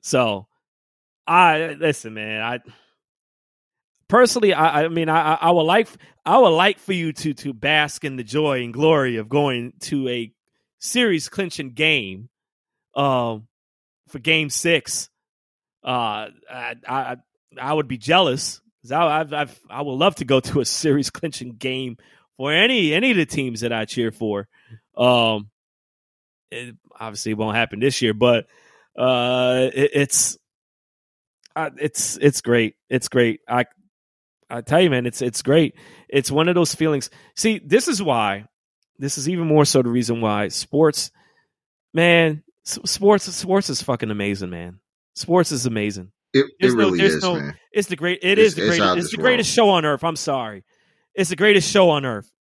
[0.02, 0.48] So,
[1.28, 2.42] I listen, man.
[2.42, 2.60] I
[4.08, 5.88] personally, I, I mean, I, I would like,
[6.26, 9.74] I would like for you to to bask in the joy and glory of going
[9.82, 10.32] to a
[10.80, 12.30] series clinching game,
[12.96, 13.48] um,
[14.08, 15.10] for Game Six.
[15.84, 17.18] Uh, I, I,
[17.60, 20.66] I would be jealous because I, I've, I've, I would love to go to a
[20.66, 21.98] series clinching game
[22.38, 24.48] for any any of the teams that I cheer for.
[24.96, 25.50] Um,
[26.52, 28.48] it obviously won't happen this year, but
[28.98, 30.38] uh, it, it's
[31.56, 32.76] uh, it's it's great.
[32.90, 33.42] It's great.
[33.48, 33.66] I
[34.50, 35.76] I tell you, man, it's it's great.
[36.08, 37.10] It's one of those feelings.
[37.36, 38.46] See, this is why.
[39.00, 41.12] This is even more so the reason why sports,
[41.94, 44.80] man, sports sports is fucking amazing, man.
[45.16, 46.12] Sports is amazing.
[46.34, 47.58] It, it no, really is, no, man.
[47.72, 48.20] It's the great.
[48.22, 48.98] It it's, is the greatest.
[48.98, 50.04] It's the greatest show on earth.
[50.04, 50.64] I'm sorry.
[51.14, 52.32] It's the greatest show on earth.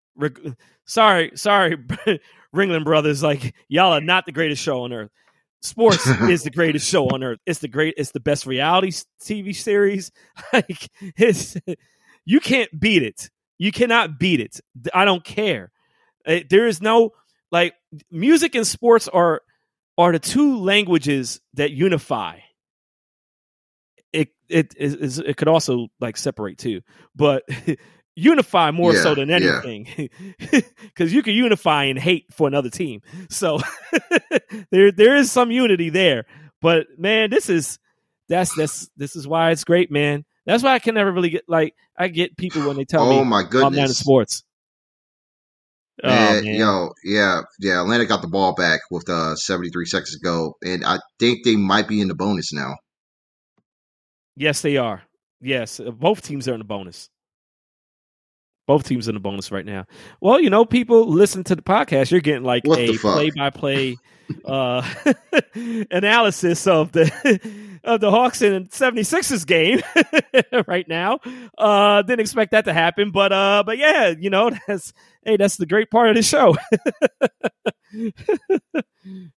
[0.86, 1.76] Sorry, sorry,
[2.54, 3.22] Ringling Brothers.
[3.22, 5.10] Like y'all are not the greatest show on earth.
[5.62, 7.38] Sports is the greatest show on earth.
[7.46, 7.94] It's the great.
[7.96, 10.12] It's the best reality TV series.
[10.52, 11.56] Like it's
[12.26, 13.30] you can't beat it.
[13.56, 14.60] You cannot beat it.
[14.92, 15.72] I don't care.
[16.26, 17.12] Uh, there is no
[17.50, 17.74] like
[18.10, 19.40] music and sports are
[19.96, 22.40] are the two languages that unify
[24.12, 26.82] it it is it could also like separate too,
[27.14, 27.42] but
[28.16, 30.08] unify more yeah, so than anything
[30.38, 31.16] because yeah.
[31.16, 33.02] you can unify and hate for another team.
[33.28, 33.60] So
[34.70, 36.24] there there is some unity there,
[36.62, 37.78] but man, this is
[38.28, 40.24] that's that's this is why it's great, man.
[40.46, 43.10] That's why I can never really get like I get people when they tell oh,
[43.10, 44.44] me, "Oh my goodness, I'm not in sports."
[46.04, 46.44] Oh, man.
[46.44, 47.80] Yo, yeah, yeah.
[47.80, 51.56] Atlanta got the ball back with uh 73 seconds to go, and I think they
[51.56, 52.76] might be in the bonus now.
[54.36, 55.02] Yes, they are.
[55.40, 57.08] Yes, uh, both teams are in the bonus.
[58.66, 59.86] Both teams in the bonus right now.
[60.20, 62.10] Well, you know, people listen to the podcast.
[62.10, 63.96] You're getting like what a play-by-play
[64.44, 64.88] uh,
[65.90, 69.82] analysis of the of the Hawks and 76ers game
[70.66, 71.20] right now.
[71.56, 74.92] Uh, didn't expect that to happen, but uh, but yeah, you know, that's
[75.24, 76.56] hey, that's the great part of the show.
[77.92, 78.12] you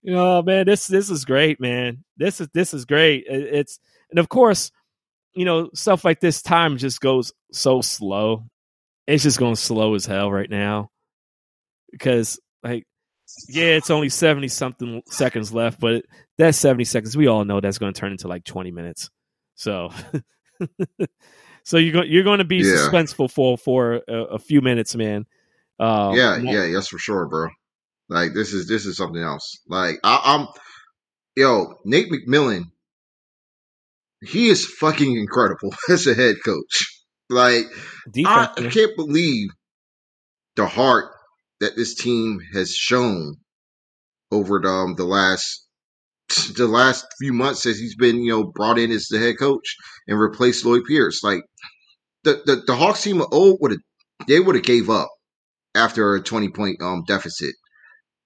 [0.04, 2.04] know, man, this this is great, man.
[2.18, 3.26] This is this is great.
[3.28, 4.72] It's and of course
[5.34, 8.46] you know, stuff like this time just goes so slow.
[9.10, 10.90] It's just going slow as hell right now.
[11.92, 12.86] Because, like,
[13.48, 16.06] yeah, it's only 70 something seconds left, but
[16.38, 19.10] that 70 seconds, we all know that's going to turn into like 20 minutes.
[19.56, 19.90] So,
[21.64, 22.76] so you're going you're going to be yeah.
[22.76, 25.26] suspenseful for for a, a few minutes, man.
[25.80, 27.50] Um, yeah, yeah, yes, for sure, bro.
[28.08, 29.60] Like this is this is something else.
[29.68, 30.48] Like I, I'm,
[31.36, 32.66] yo, Nate McMillan
[34.22, 36.99] he is fucking incredible as a head coach.
[37.30, 37.66] Like
[38.26, 39.50] I, I can't believe
[40.56, 41.12] the heart
[41.60, 43.36] that this team has shown
[44.32, 45.66] over the, um, the last
[46.58, 49.76] the last few months as he's been you know brought in as the head coach
[50.08, 51.24] and replaced Lloyd Pierce.
[51.24, 51.42] Like
[52.24, 53.82] the the, the Hawks team oh would have
[54.28, 55.10] they would have gave up
[55.76, 57.54] after a twenty point um deficit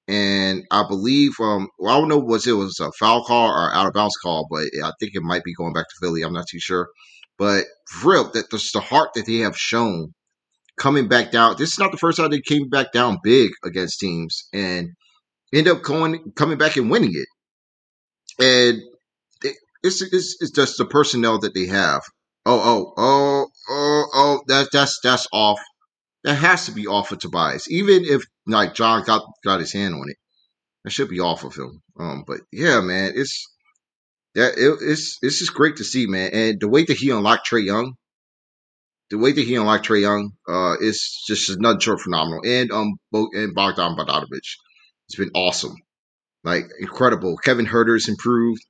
[0.07, 3.73] and I believe um well, I don't know was it was a foul call or
[3.73, 6.23] out of bounds call, but I think it might be going back to Philly.
[6.23, 6.89] I'm not too sure,
[7.37, 7.65] but
[8.03, 10.13] real, that the heart that they have shown
[10.77, 11.55] coming back down.
[11.57, 14.89] This is not the first time they came back down big against teams and
[15.53, 17.27] end up going coming back and winning it.
[18.43, 18.81] And
[19.43, 22.01] it, it's, it's it's just the personnel that they have.
[22.45, 25.59] Oh oh oh oh oh that that's that's off
[26.23, 29.93] that has to be off of Tobias, even if like John got got his hand
[29.93, 30.17] on it.
[30.83, 31.81] That should be off of him.
[31.97, 33.47] Um, but yeah, man, it's
[34.35, 36.31] Yeah, it, it's it's just great to see, man.
[36.33, 37.95] And the way that he unlocked Trae Young,
[39.11, 42.41] the way that he unlocked Trae Young, uh, is just nothing short phenomenal.
[42.45, 44.57] And um, and Bogdan Bogdanovic,
[45.07, 45.75] it's been awesome,
[46.43, 47.37] like incredible.
[47.37, 48.63] Kevin Huerter's improved.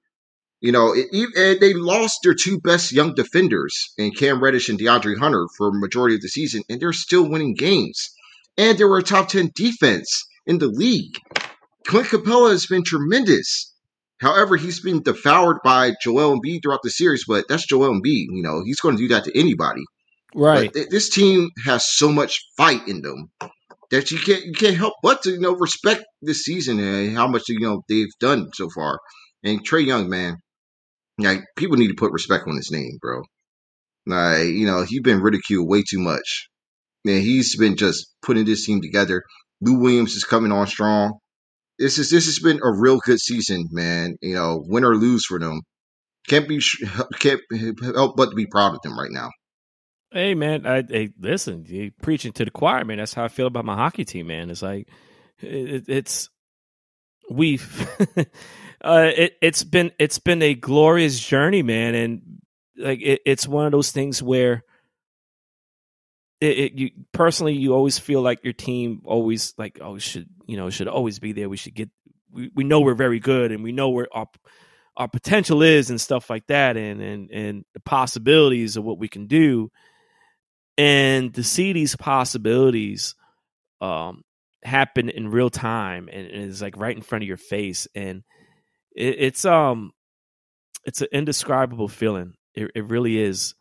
[0.60, 4.80] You know, it, it, they lost their two best young defenders in Cam Reddish and
[4.80, 8.12] DeAndre Hunter for a majority of the season, and they're still winning games.
[8.58, 11.18] And they were a top ten defense in the league.
[11.86, 13.73] Clint Capela has been tremendous.
[14.24, 18.28] However, he's been devoured by Joel Embiid throughout the series, but that's Joel Embiid.
[18.32, 19.84] You know, he's going to do that to anybody.
[20.34, 20.74] Right.
[20.74, 23.30] Th- this team has so much fight in them
[23.92, 27.28] that you can't you can't help but to you know respect this season and how
[27.28, 28.98] much you know they've done so far.
[29.44, 30.38] And Trae Young, man,
[31.20, 33.24] like people need to put respect on his name, bro.
[34.08, 36.48] Like you know, he's been ridiculed way too much.
[37.04, 39.22] Man, he's been just putting this team together.
[39.60, 41.20] Lou Williams is coming on strong
[41.84, 44.16] this is this has been a real good season, man.
[44.22, 45.62] You know, win or lose for them,
[46.28, 46.62] can't be
[47.20, 47.42] can't
[47.84, 49.30] help but to be proud of them right now.
[50.12, 53.00] Hey man, I hey, listen, you preaching to the choir, man.
[53.00, 54.50] That's how I feel about my hockey team, man.
[54.50, 54.88] It's like
[55.40, 56.30] it, it's
[57.30, 57.90] we've
[58.82, 62.22] uh, it, has been it's been a glorious journey, man, and
[62.78, 64.64] like it, it's one of those things where
[66.44, 70.58] it, it, you personally you always feel like your team always like oh should you
[70.58, 71.48] know should always be there.
[71.48, 71.90] We should get
[72.32, 74.28] we, we know we're very good and we know where our
[74.98, 79.08] our potential is and stuff like that and and and the possibilities of what we
[79.08, 79.72] can do.
[80.78, 83.16] And to see these possibilities
[83.80, 84.24] um
[84.64, 88.24] happen in real time and, and it's like right in front of your face and
[88.96, 89.92] it, it's um
[90.86, 92.34] it's an indescribable feeling.
[92.54, 93.56] It, it really is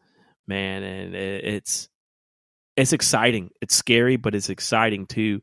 [0.48, 1.88] man and it, it's
[2.76, 3.50] it's exciting.
[3.60, 5.42] It's scary, but it's exciting too.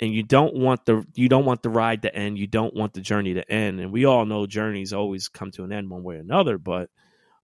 [0.00, 2.38] And you don't want the you don't want the ride to end.
[2.38, 3.80] You don't want the journey to end.
[3.80, 6.56] And we all know journeys always come to an end one way or another.
[6.56, 6.88] But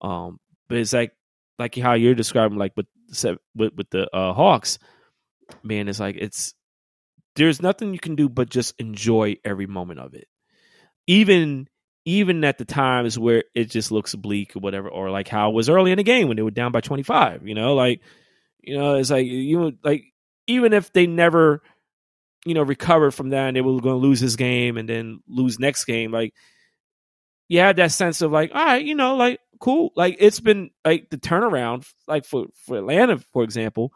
[0.02, 0.38] um,
[0.68, 1.12] but it's like
[1.58, 2.86] like how you're describing, like with
[3.54, 4.78] with with the uh, Hawks,
[5.62, 5.88] man.
[5.88, 6.54] It's like it's
[7.36, 10.28] there's nothing you can do but just enjoy every moment of it.
[11.06, 11.68] Even
[12.04, 15.54] even at the times where it just looks bleak or whatever, or like how it
[15.54, 18.00] was early in the game when they were down by 25, you know, like
[18.62, 20.04] you know, it's like you like
[20.46, 21.62] even if they never,
[22.44, 25.20] you know, recovered from that and they were going to lose this game and then
[25.28, 26.34] lose next game, like
[27.48, 29.92] you had that sense of like, all right, you know, like cool.
[29.96, 33.92] Like it's been like the turnaround, like for for Atlanta, for example,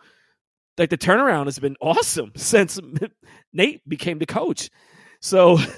[0.76, 2.78] like the turnaround has been awesome since
[3.52, 4.70] Nate became the coach.
[5.20, 5.58] So.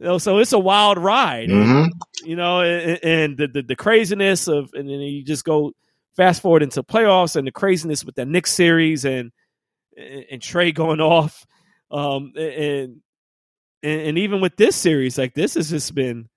[0.00, 1.88] You know, so it's a wild ride, mm-hmm.
[2.24, 5.74] you know, and, and the, the, the craziness of, and then you just go
[6.16, 9.32] fast forward into playoffs and the craziness with the Knicks series and
[9.96, 11.46] and, Trae going off,
[11.90, 13.00] um, and,
[13.82, 16.28] and and even with this series, like this has just been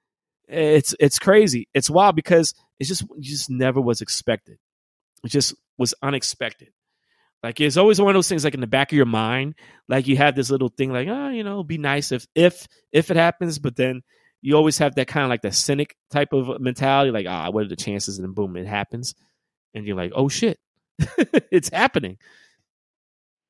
[0.48, 1.68] it's it's crazy.
[1.74, 4.58] It's wild because it's just it just never was expected.
[5.24, 6.70] It just was unexpected.
[7.41, 9.56] Like it's always one of those things like in the back of your mind,
[9.90, 13.12] like you have this little thing like, oh, you know, be nice if if if
[13.12, 14.02] it happens, but then
[14.41, 17.66] you always have that kind of like the cynic type of mentality, like, ah, what
[17.66, 18.20] are the chances?
[18.20, 19.14] And boom, it happens
[19.74, 20.60] and you're like, oh shit,
[21.52, 22.18] it's happening.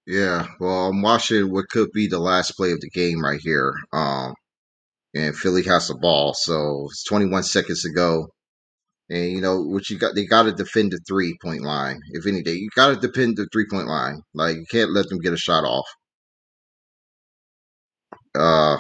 [0.06, 3.74] Yeah, well, I'm watching what could be the last play of the game right here.
[3.94, 4.34] Um,
[5.16, 8.28] and Philly has the ball, so it's 21 seconds to go.
[9.10, 10.16] And you know what you got?
[10.16, 12.00] They got to defend the three point line.
[12.12, 14.22] If anything, you got to defend the three point line.
[14.34, 15.88] Like you can't let them get a shot off.
[18.34, 18.78] Uh,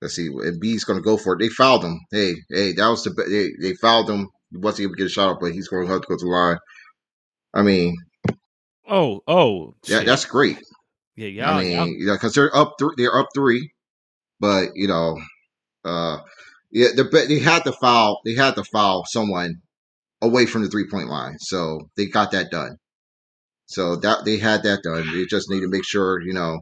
[0.00, 0.26] let's see.
[0.26, 1.38] And B's going to go for it.
[1.40, 2.00] They fouled him.
[2.10, 4.28] Hey, hey, that was the they they fouled him.
[4.50, 6.16] He wasn't able to get a shot off, but he's going to have to go
[6.16, 6.58] to the line.
[7.54, 7.96] I mean,
[8.88, 10.58] oh, oh, yeah, that's great.
[11.16, 11.50] Yeah, yeah.
[11.50, 13.70] I mean, yeah, because they're up, th- they're up three,
[14.40, 15.16] but you know,
[15.84, 16.18] uh,
[16.70, 19.56] yeah, they had to foul, they had to foul someone
[20.20, 22.76] away from the three point line, so they got that done.
[23.66, 25.10] So that they had that done.
[25.12, 26.60] They just need to make sure, you know,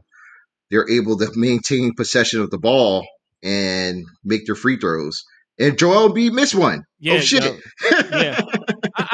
[0.71, 3.05] they're able to maintain possession of the ball
[3.43, 5.23] and make their free throws.
[5.59, 6.79] And Joel Embiid missed one.
[6.79, 7.59] Oh, yeah, oh shit.
[8.11, 8.41] yeah.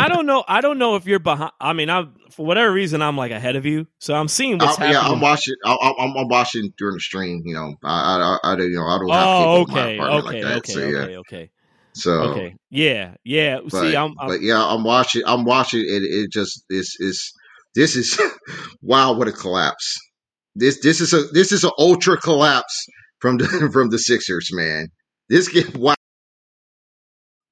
[0.06, 0.44] I, don't know.
[0.48, 1.52] I don't know if you're behind.
[1.60, 4.80] I mean, I for whatever reason I'm like ahead of you, so I'm seeing what's
[4.80, 4.94] I, happening.
[4.94, 5.56] Yeah, I'm watching.
[5.66, 7.42] I, am I'm watching during the stream.
[7.46, 9.28] You know, I, I, I you know, I don't have.
[9.28, 10.98] Oh, okay, okay, like okay, so, yeah.
[10.98, 11.52] okay, okay.
[11.94, 13.60] So okay, yeah, yeah.
[13.64, 15.24] But, See, I'm, I'm, but yeah, I'm watching.
[15.26, 15.82] I'm watching.
[15.82, 17.34] It, it just is is
[17.76, 18.20] this is
[18.82, 19.98] wow, what a collapse.
[20.56, 22.86] This this is a this is an ultra collapse
[23.20, 24.88] from the from the Sixers, man.
[25.30, 25.96] This get wow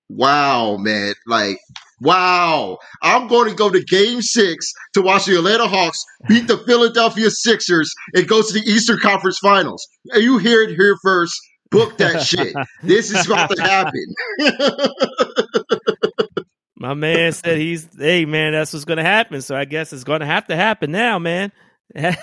[0.10, 1.14] wow, man.
[1.26, 1.60] Like,
[2.02, 2.78] wow.
[3.02, 7.30] I'm going to go to game six to watch the Atlanta Hawks beat the Philadelphia
[7.30, 9.88] Sixers and go to the Eastern Conference Finals.
[10.16, 11.40] You hear it here first.
[11.72, 12.56] Book that shit.
[12.82, 14.06] This is about to happen.
[16.76, 19.42] My man said he's hey man, that's what's gonna happen.
[19.42, 21.52] So I guess it's gonna have to happen now, man.
[21.94, 22.16] hey,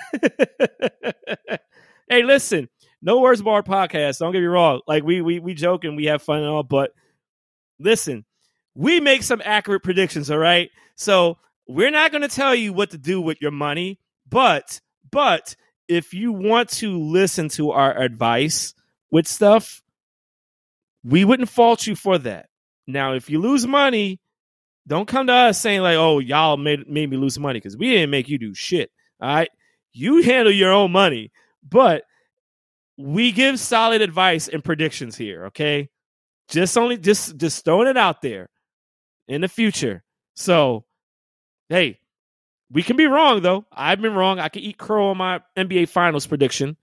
[2.08, 2.68] listen,
[3.02, 4.18] no words barred podcast.
[4.18, 4.80] Don't get me wrong.
[4.88, 6.92] Like we we we joke and we have fun and all, but
[7.78, 8.24] listen,
[8.76, 10.70] we make some accurate predictions, all right?
[10.94, 13.98] So we're not gonna tell you what to do with your money,
[14.28, 14.80] but
[15.10, 15.56] but
[15.88, 18.74] if you want to listen to our advice
[19.10, 19.82] with stuff,
[21.04, 22.48] we wouldn't fault you for that.
[22.86, 24.20] Now, if you lose money,
[24.86, 27.90] don't come to us saying like, "Oh, y'all made made me lose money" because we
[27.90, 28.90] didn't make you do shit.
[29.20, 29.50] All right,
[29.92, 31.32] you handle your own money,
[31.66, 32.04] but
[32.98, 35.46] we give solid advice and predictions here.
[35.46, 35.88] Okay,
[36.48, 38.50] just only just just throwing it out there
[39.28, 40.02] in the future.
[40.34, 40.84] So,
[41.68, 41.98] hey,
[42.70, 43.64] we can be wrong though.
[43.72, 44.38] I've been wrong.
[44.38, 46.76] I can eat crow on my NBA Finals prediction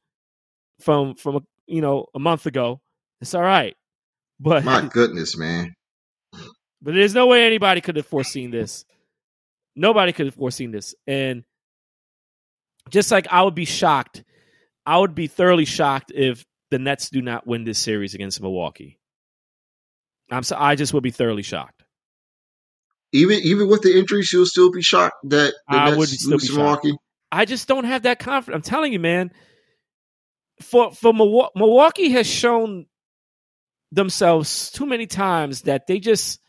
[0.80, 2.82] from from a, you know a month ago.
[3.22, 3.76] It's all right,
[4.40, 5.76] but my goodness, man.
[6.82, 8.84] But there's no way anybody could have foreseen this.
[9.76, 10.94] Nobody could have foreseen this.
[11.08, 11.46] And
[12.90, 14.24] just like I would be shocked,
[14.86, 19.00] I would be thoroughly shocked if the Nets do not win this series against Milwaukee.
[20.30, 21.83] I'm so I just would be thoroughly shocked.
[23.14, 26.40] Even even with the injuries, you'll still be shocked that the I would still be
[26.40, 26.58] to shocked.
[26.84, 26.98] Milwaukee.
[27.32, 28.56] I just don't have that confidence.
[28.56, 29.32] I'm telling you, man.
[30.62, 32.88] For for Milwa- Milwaukee has shown
[33.92, 36.40] themselves too many times that they just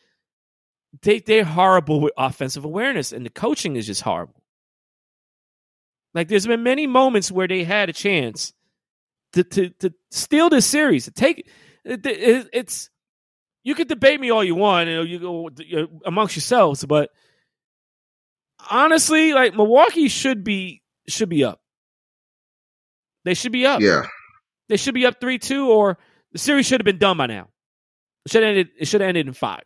[1.02, 4.42] they they're horrible with offensive awareness, and the coaching is just horrible.
[6.14, 8.54] Like there's been many moments where they had a chance
[9.34, 11.50] to to to steal this series, to take
[11.84, 12.88] it, it, it's.
[13.64, 17.10] You could debate me all you want, and you go you know, amongst yourselves, but
[18.70, 21.60] honestly, like Milwaukee should be should be up.
[23.24, 23.80] They should be up.
[23.80, 24.02] Yeah,
[24.68, 25.98] They should be up three two, or
[26.32, 27.48] the series should have been done by now.
[28.26, 28.68] It should have ended.
[28.78, 29.64] It should have ended in five.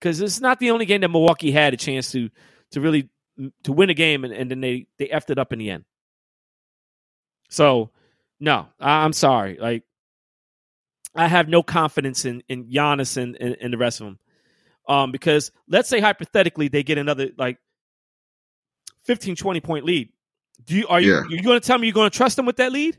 [0.00, 2.28] Because it's not the only game that Milwaukee had a chance to
[2.72, 3.08] to really
[3.38, 5.70] mm, to win a game, and, and then they they effed it up in the
[5.70, 5.84] end.
[7.48, 7.90] So,
[8.40, 9.56] no, I'm sorry.
[9.60, 9.84] Like,
[11.16, 14.18] I have no confidence in in Giannis and, and, and the rest of them.
[14.88, 17.58] Um, because let's say hypothetically they get another like
[19.04, 20.10] 15, 20 point lead.
[20.64, 21.22] Do you are you Yeah.
[21.28, 22.98] you going to tell me you're going to trust them with that lead?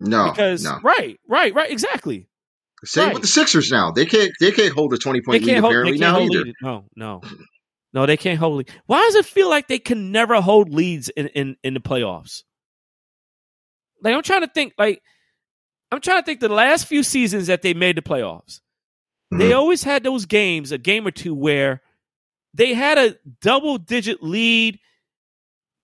[0.00, 0.78] no, because no.
[0.82, 2.28] right, right, right, exactly.
[2.84, 3.14] Same right.
[3.14, 3.90] with the Sixers now.
[3.90, 5.72] They can't they can't hold a twenty point lead hold.
[5.72, 6.44] Apparently now either.
[6.44, 6.54] lead.
[6.62, 7.20] No, no,
[7.92, 8.06] no.
[8.06, 8.70] They can't hold lead.
[8.86, 12.44] Why does it feel like they can never hold leads in in in the playoffs?
[14.00, 14.74] Like I'm trying to think.
[14.78, 15.02] Like
[15.90, 16.40] I'm trying to think.
[16.40, 18.60] The last few seasons that they made the playoffs,
[19.30, 19.56] they Mhm.
[19.56, 21.82] always had those games, a game or two where
[22.54, 24.78] they had a double digit lead,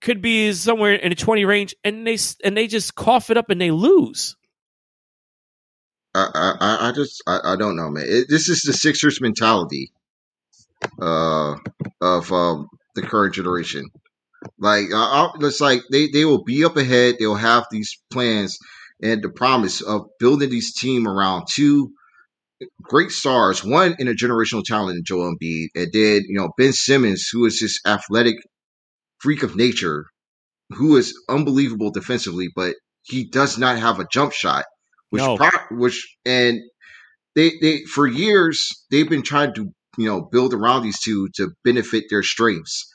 [0.01, 3.49] could be somewhere in the twenty range, and they and they just cough it up
[3.49, 4.35] and they lose.
[6.13, 8.05] I, I- I, I just I, I don't know, man.
[8.07, 9.91] It, this is the Sixers mentality
[11.01, 11.55] uh,
[12.01, 13.85] of um, the current generation.
[14.59, 17.15] Like it's like they, they will be up ahead.
[17.19, 18.59] They'll have these plans
[19.01, 21.91] and the promise of building these team around two
[22.81, 23.63] great stars.
[23.63, 27.45] One in a generational talent in Joel Embiid, and then you know Ben Simmons, who
[27.45, 28.35] is this athletic
[29.19, 30.05] freak of nature,
[30.71, 34.65] who is unbelievable defensively, but he does not have a jump shot
[35.09, 35.37] which No.
[35.37, 36.59] pro- which and
[37.35, 41.51] they they for years they've been trying to you know build around these two to
[41.63, 42.85] benefit their strengths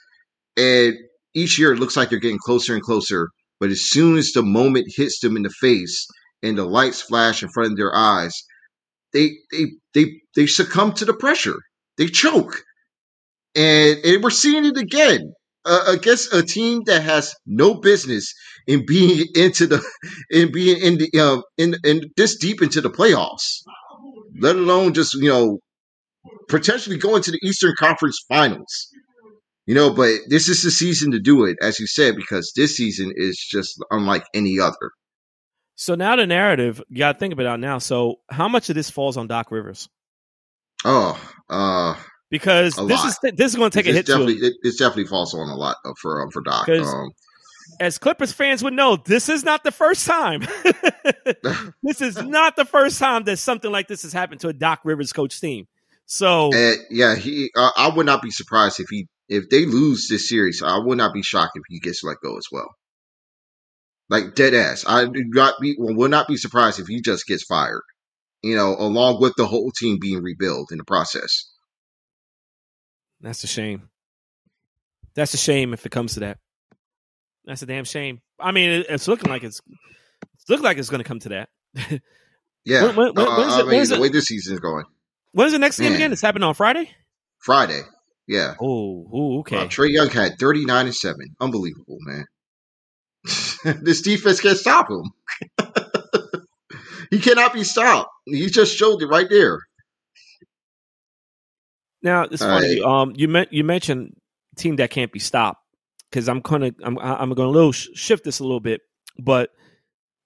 [0.57, 0.95] and
[1.35, 3.29] each year it looks like they're getting closer and closer
[3.61, 6.07] but as soon as the moment hits them in the face
[6.43, 8.43] and the lights flash in front of their eyes
[9.13, 11.57] they they they they succumb to the pressure
[11.99, 12.63] they choke
[13.55, 15.33] and, and we're seeing it again
[15.65, 18.33] uh, against a team that has no business
[18.67, 19.85] in being into the
[20.31, 23.59] in being in the uh, in in this deep into the playoffs,
[24.41, 25.59] let alone just you know
[26.49, 28.89] potentially going to the Eastern Conference Finals.
[29.67, 32.77] You know, but this is the season to do it, as you said, because this
[32.77, 34.91] season is just unlike any other.
[35.77, 37.79] So now the narrative, you got to think about it now.
[37.79, 39.89] So how much of this falls on Doc Rivers?
[40.85, 41.19] Oh,
[41.49, 41.95] uh,
[42.31, 43.09] Because A this lot.
[43.09, 45.35] is this is going to take a it's hit to definitely it, it's definitely false
[45.35, 46.69] on a lot for um, for Doc.
[46.69, 47.11] Um,
[47.81, 50.41] As Clippers fans would know, this is not the first time.
[51.83, 54.81] this is not the first time that something like this has happened to a Doc
[54.85, 55.67] Rivers coach team.
[56.07, 57.51] So and yeah, he.
[57.57, 60.63] Uh, I would not be surprised if he if they lose this series.
[60.63, 62.69] I would not be shocked if he gets let go as well.
[64.11, 64.85] Like dead ass.
[64.87, 67.83] I do not be will not be surprised if he just gets fired.
[68.43, 71.51] You know, along with the whole team being rebuilt in the process.
[73.21, 73.89] that's a shame.
[75.15, 76.39] That's a shame if it comes to that.
[77.45, 78.21] That's a damn shame.
[78.39, 79.61] I mean, it's looking like it's
[80.49, 81.49] Look like it's going to come to that.
[82.65, 84.85] Yeah, When- when- when- Uh, I it- mean, the way this season's going,
[85.33, 86.13] When's the next game again?
[86.13, 86.91] It's happening on Friday.
[87.39, 87.81] Friday.
[88.31, 89.57] Yeah, Oh, ooh, okay.
[89.57, 91.17] Wow, Trae Young had 39 and 7.
[91.41, 92.25] Unbelievable, man.
[93.83, 95.11] this defense can't stop him.
[97.11, 98.09] he cannot be stopped.
[98.27, 99.59] He just showed it right there.
[102.05, 102.81] Now it's All funny.
[102.81, 104.15] Um, you meant you mentioned
[104.55, 105.61] team that can't be stopped
[106.09, 108.81] because I'm gonna I'm I'm going to little sh- shift this a little bit,
[109.19, 109.51] but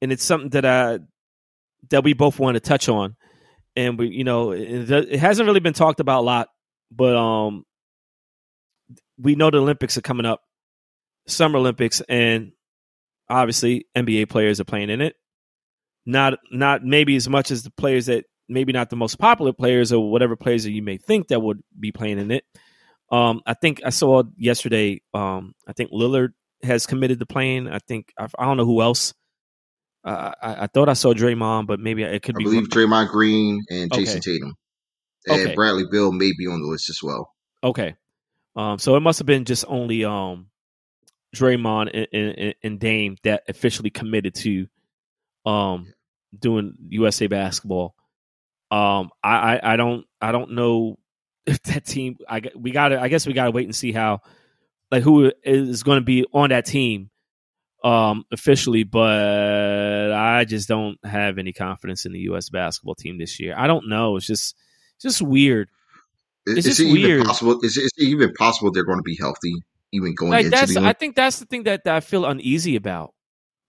[0.03, 0.99] and it's something that I
[1.89, 3.17] that we both want to touch on,
[3.75, 6.49] and we you know it, it hasn't really been talked about a lot,
[6.93, 7.65] but um,
[9.19, 10.41] we know the Olympics are coming up,
[11.27, 12.53] Summer Olympics, and
[13.29, 15.15] obviously NBA players are playing in it.
[16.07, 19.93] Not not maybe as much as the players that maybe not the most popular players
[19.93, 22.45] or whatever players that you may think that would be playing in it.
[23.11, 25.01] Um, I think I saw yesterday.
[25.15, 26.31] Um, I think Lillard
[26.63, 27.69] has committed to playing.
[27.69, 29.15] I think I, I don't know who else.
[30.05, 32.45] Uh, I, I thought I saw Draymond, but maybe it could I be.
[32.45, 34.33] believe Draymond Green and Jayson Okay.
[34.33, 34.55] Tatum.
[35.27, 35.55] And Okay.
[35.55, 37.31] Bradley Beal may be on the list as well.
[37.63, 37.95] Okay.
[38.57, 40.47] Um, so it must have been just only um,
[41.35, 44.67] Draymond and, and, and Dame that officially committed to
[45.45, 45.93] um,
[46.39, 47.95] doing USA basketball.
[48.71, 50.99] Um, I, I, I don't I don't know
[51.47, 52.17] if that team.
[52.29, 54.21] I we got to I guess we got to wait and see how
[54.91, 57.11] like who is going to be on that team
[57.83, 63.39] um officially but i just don't have any confidence in the us basketball team this
[63.39, 64.57] year i don't know it's just
[65.03, 65.69] just weird
[66.47, 67.61] Is, is it even possible?
[67.63, 69.55] Is, it- is it even possible they're going to be healthy,
[69.93, 72.77] even going like into the I think that's the thing that, that I feel uneasy
[72.77, 73.15] about.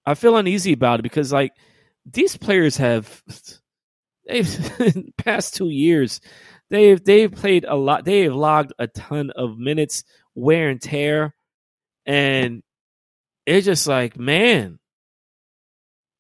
[0.05, 1.53] I feel uneasy about it because like
[2.05, 3.23] these players have
[4.27, 6.21] they've past two years
[6.69, 10.03] they've they've played a lot they have logged a ton of minutes
[10.35, 11.33] wear and tear
[12.05, 12.61] and
[13.45, 14.77] it's just like man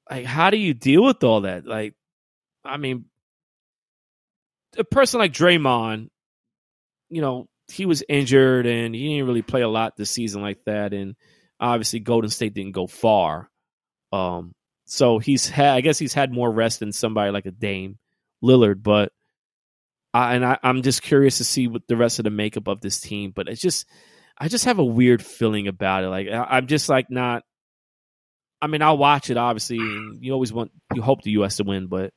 [0.09, 1.93] like how do you deal with all that like
[2.63, 3.05] I mean
[4.77, 6.09] a person like Draymond
[7.09, 10.63] you know he was injured and he didn't really play a lot this season like
[10.65, 10.93] that.
[10.93, 11.15] And
[11.59, 13.49] obviously Golden State didn't go far.
[14.11, 14.53] Um
[14.85, 17.97] so he's had I guess he's had more rest than somebody like a Dame
[18.43, 19.11] Lillard but
[20.13, 22.81] I, and I, I'm just curious to see what the rest of the makeup of
[22.81, 23.87] this team but it's just
[24.37, 26.09] I just have a weird feeling about it.
[26.09, 27.43] Like I, I'm just like not
[28.61, 31.63] I mean I'll watch it obviously and you always want you hope the US to
[31.63, 32.13] win but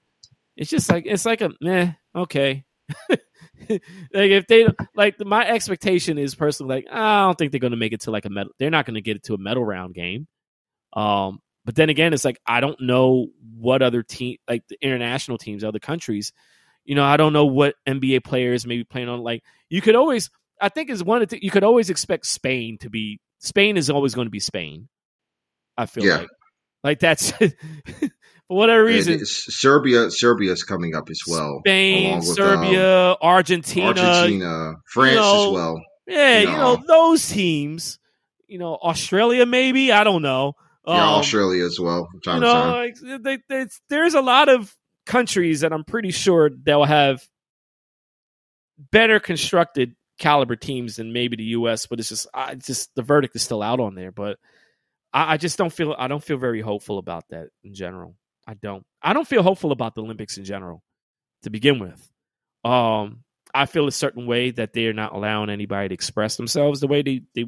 [0.56, 2.64] it's just like it's like a meh okay
[3.10, 3.80] like
[4.12, 7.92] if they like my expectation is personally like I don't think they're going to make
[7.92, 8.52] it to like a medal.
[8.58, 10.26] They're not going to get it to a medal round game.
[10.92, 13.26] Um, but then again, it's like I don't know
[13.58, 16.32] what other team, like the international teams, other countries.
[16.84, 19.20] You know, I don't know what NBA players may be playing on.
[19.20, 22.78] Like you could always, I think is one of the you could always expect Spain
[22.78, 23.20] to be.
[23.40, 24.88] Spain is always going to be Spain.
[25.76, 26.16] I feel Yeah.
[26.18, 26.28] like,
[26.88, 27.48] like that's for
[28.48, 29.14] whatever reason.
[29.14, 31.60] it's- Serbia, Serbia's coming up as well.
[31.66, 35.82] Spain, along with, um, Serbia, Argentina, Argentina, France know, as well.
[36.06, 36.84] Yeah, you You know know.
[36.86, 37.98] those teams.
[38.46, 40.54] You know Australia, maybe I don't know.
[40.86, 42.08] Yeah, Um, Australia as well.
[42.24, 42.72] Time You know, time.
[42.72, 44.74] like they, they, there's a lot of
[45.04, 47.20] countries that I'm pretty sure they'll have
[48.90, 51.84] better constructed caliber teams than maybe the U.S.
[51.86, 54.12] But it's just, I it's just the verdict is still out on there.
[54.12, 54.38] But
[55.12, 58.16] I, I just don't feel, I don't feel very hopeful about that in general.
[58.46, 58.84] I don't.
[59.02, 60.82] I don't feel hopeful about the Olympics in general
[61.42, 62.10] to begin with.
[62.64, 63.24] Um,
[63.54, 66.86] I feel a certain way that they are not allowing anybody to express themselves the
[66.86, 67.44] way they, they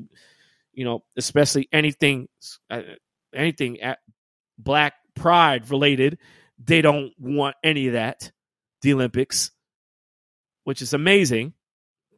[0.73, 2.28] you know, especially anything,
[2.70, 2.82] uh,
[3.35, 3.99] anything at
[4.59, 6.19] black pride related.
[6.62, 8.31] They don't want any of that.
[8.82, 9.51] The Olympics,
[10.65, 11.55] which is amazing,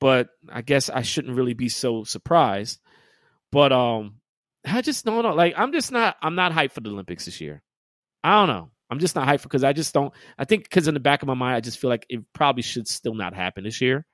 [0.01, 2.81] but I guess I shouldn't really be so surprised.
[3.51, 4.17] But um,
[4.65, 5.35] I just don't know.
[5.35, 6.17] Like, I'm just not.
[6.23, 7.63] I'm not hyped for the Olympics this year.
[8.23, 8.71] I don't know.
[8.91, 10.13] I'm just not hyped for because I just don't.
[10.39, 12.63] I think because in the back of my mind, I just feel like it probably
[12.63, 14.07] should still not happen this year.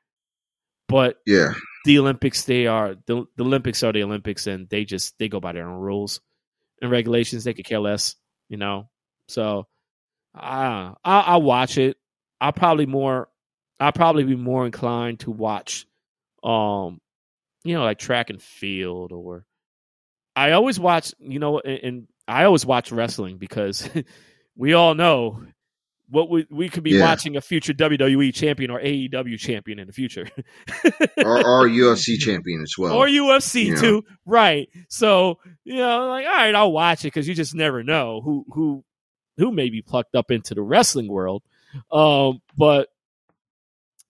[0.88, 1.52] But Yeah,
[1.84, 5.40] the Olympics, they are the, the Olympics are the Olympics, and they just they go
[5.40, 6.20] by their own rules
[6.80, 7.44] and regulations.
[7.44, 8.14] They could care less,
[8.48, 8.88] you know.
[9.28, 9.66] So
[10.34, 11.98] I I'll, I'll watch it.
[12.40, 13.28] I'll probably more.
[13.80, 15.86] I'll probably be more inclined to watch,
[16.42, 17.00] um,
[17.64, 19.44] you know, like track and field or.
[20.38, 23.88] I always watch, you know, and, and I always watch wrestling because
[24.56, 25.42] we all know
[26.10, 27.02] what we we could be Yeah.
[27.02, 30.26] watching a future WWE champion or AEW champion in the future.
[31.18, 32.94] or, or UFC champion as well.
[32.94, 33.80] or UFC you know.
[33.80, 34.68] too, right?
[34.88, 38.46] So you know, like all right, I'll watch it because you just never know who
[38.52, 38.84] who
[39.36, 41.42] who may be plucked up into the wrestling world.
[41.92, 42.88] Um, but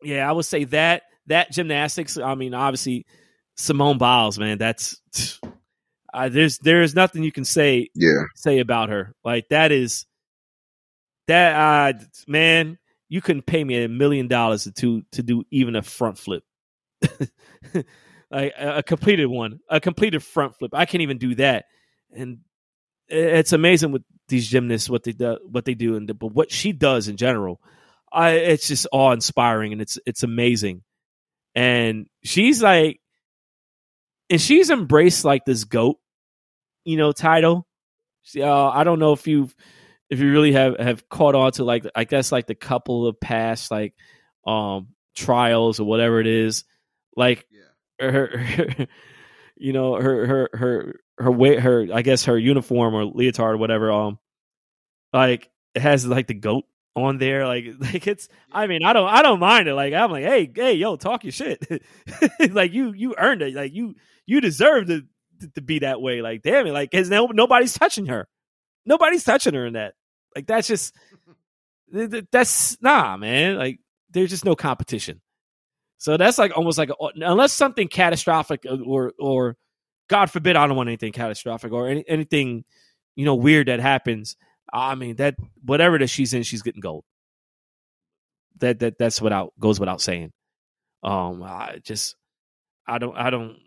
[0.02, 2.16] yeah, I would say that that gymnastics.
[2.16, 3.06] I mean, obviously
[3.56, 5.00] Simone Biles, man, that's
[6.12, 9.14] uh, there's there's nothing you can say yeah, say about her.
[9.24, 10.06] Like that is
[11.26, 12.78] that uh man,
[13.08, 16.44] you couldn't pay me a million dollars to to do even a front flip.
[18.30, 20.72] like a, a completed one, a completed front flip.
[20.74, 21.66] I can't even do that.
[22.14, 22.38] And
[23.08, 26.72] it's amazing with these gymnasts what they do, what they do, and but what she
[26.72, 27.60] does in general,
[28.12, 30.82] I it's just awe inspiring and it's it's amazing.
[31.54, 33.00] And she's like,
[34.30, 35.98] and she's embraced like this goat,
[36.84, 37.66] you know, title.
[38.22, 39.54] She, uh, I don't know if you've
[40.10, 43.20] if you really have have caught on to like I guess like the couple of
[43.20, 43.94] past like
[44.46, 46.64] um trials or whatever it is,
[47.16, 48.10] like Yeah.
[48.10, 48.86] her, her
[49.56, 53.58] you know her her her her way her I guess her uniform or leotard or
[53.58, 54.18] whatever um
[55.12, 56.64] like it has like the goat
[56.94, 57.46] on there.
[57.46, 59.74] Like like it's I mean I don't I don't mind it.
[59.74, 61.66] Like I'm like hey hey yo talk your shit.
[62.50, 63.54] Like you you earned it.
[63.54, 63.94] Like you
[64.28, 65.02] you deserve to
[65.54, 68.28] to be that way like damn it like no, nobody's touching her
[68.84, 69.94] nobody's touching her in that
[70.34, 70.94] like that's just
[71.92, 73.78] th- th- that's nah man like
[74.10, 75.20] there's just no competition
[75.98, 79.56] so that's like almost like unless something catastrophic or or
[80.08, 82.64] God forbid I don't want anything catastrophic or any, anything
[83.16, 84.36] you know weird that happens.
[84.72, 87.04] I mean that whatever that she's in, she's getting gold.
[88.60, 90.32] That that that's without goes without saying.
[91.02, 92.14] Um, I just
[92.86, 93.58] I don't I don't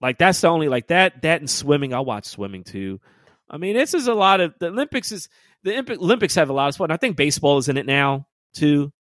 [0.00, 1.92] like that's the only like that that and swimming.
[1.94, 3.00] I watch swimming too.
[3.50, 5.28] I mean, this is a lot of the Olympics is
[5.62, 6.90] the Olympics have a lot of sport.
[6.90, 8.92] And I think baseball is in it now too.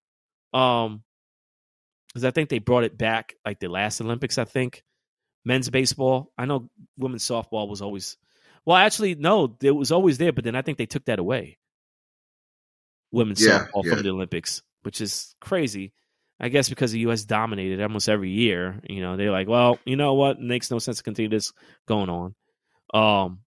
[0.55, 1.03] Um,
[2.09, 4.39] because I think they brought it back like the last Olympics.
[4.39, 4.83] I think
[5.45, 6.33] men's baseball.
[6.39, 8.17] I know women's softball was always
[8.65, 8.77] well.
[8.79, 11.59] Actually, no, it was always there, but then I think they took that away.
[13.13, 13.95] Women's Yeah, softball yeah.
[13.95, 15.93] from the Olympics, which is crazy.
[16.39, 17.25] I guess because the U.S.
[17.25, 18.81] dominated almost every year.
[18.89, 20.37] You know, they're like, well, you know what?
[20.37, 21.53] It makes no sense to continue this
[21.87, 22.35] going on.
[22.93, 23.41] Um,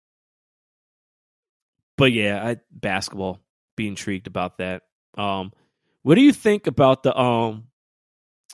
[1.97, 3.39] but yeah, I, basketball.
[3.75, 4.81] Be intrigued about that.
[5.17, 5.53] Um,
[6.01, 7.65] what do you think about the um?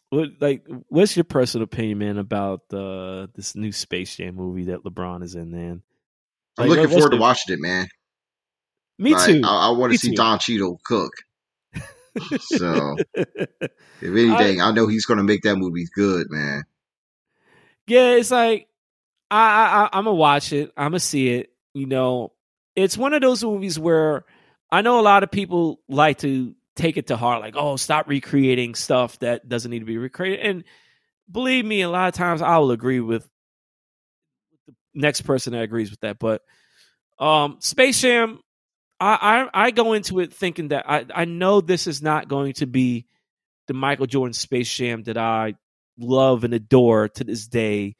[0.09, 4.83] What like what's your personal opinion, man, about the this new Space Jam movie that
[4.83, 5.81] LeBron is in, man?
[6.57, 7.87] I'm looking forward to the- watching it, man.
[8.97, 9.41] Me Like, too.
[9.43, 10.15] I, I want to see too.
[10.15, 11.11] Don Cheadle cook.
[12.39, 13.27] So, if
[14.01, 16.63] anything, I, know he's going to make that movie good, man.
[17.87, 18.67] yeah, it's like
[19.29, 20.71] I, I I- I'm gonna watch it.
[20.77, 21.51] I'm gonna see it.
[21.73, 22.31] You know,
[22.75, 24.25] it's one of those movies where
[24.71, 28.07] I know a lot of people like to take it to heart, like, oh, stop
[28.07, 30.45] recreating stuff that doesn't need to be recreated.
[30.45, 30.63] And
[31.31, 33.27] believe me, a lot of times I will agree with
[34.67, 36.19] the next person that agrees with that.
[36.19, 36.41] But
[37.19, 38.39] um, Space Jam,
[38.99, 42.65] I, I go into it thinking that I I know this is not going to
[42.65, 43.07] be
[43.67, 45.55] the Michael Jordan Space Jam that I
[45.97, 47.95] love and adore to this day.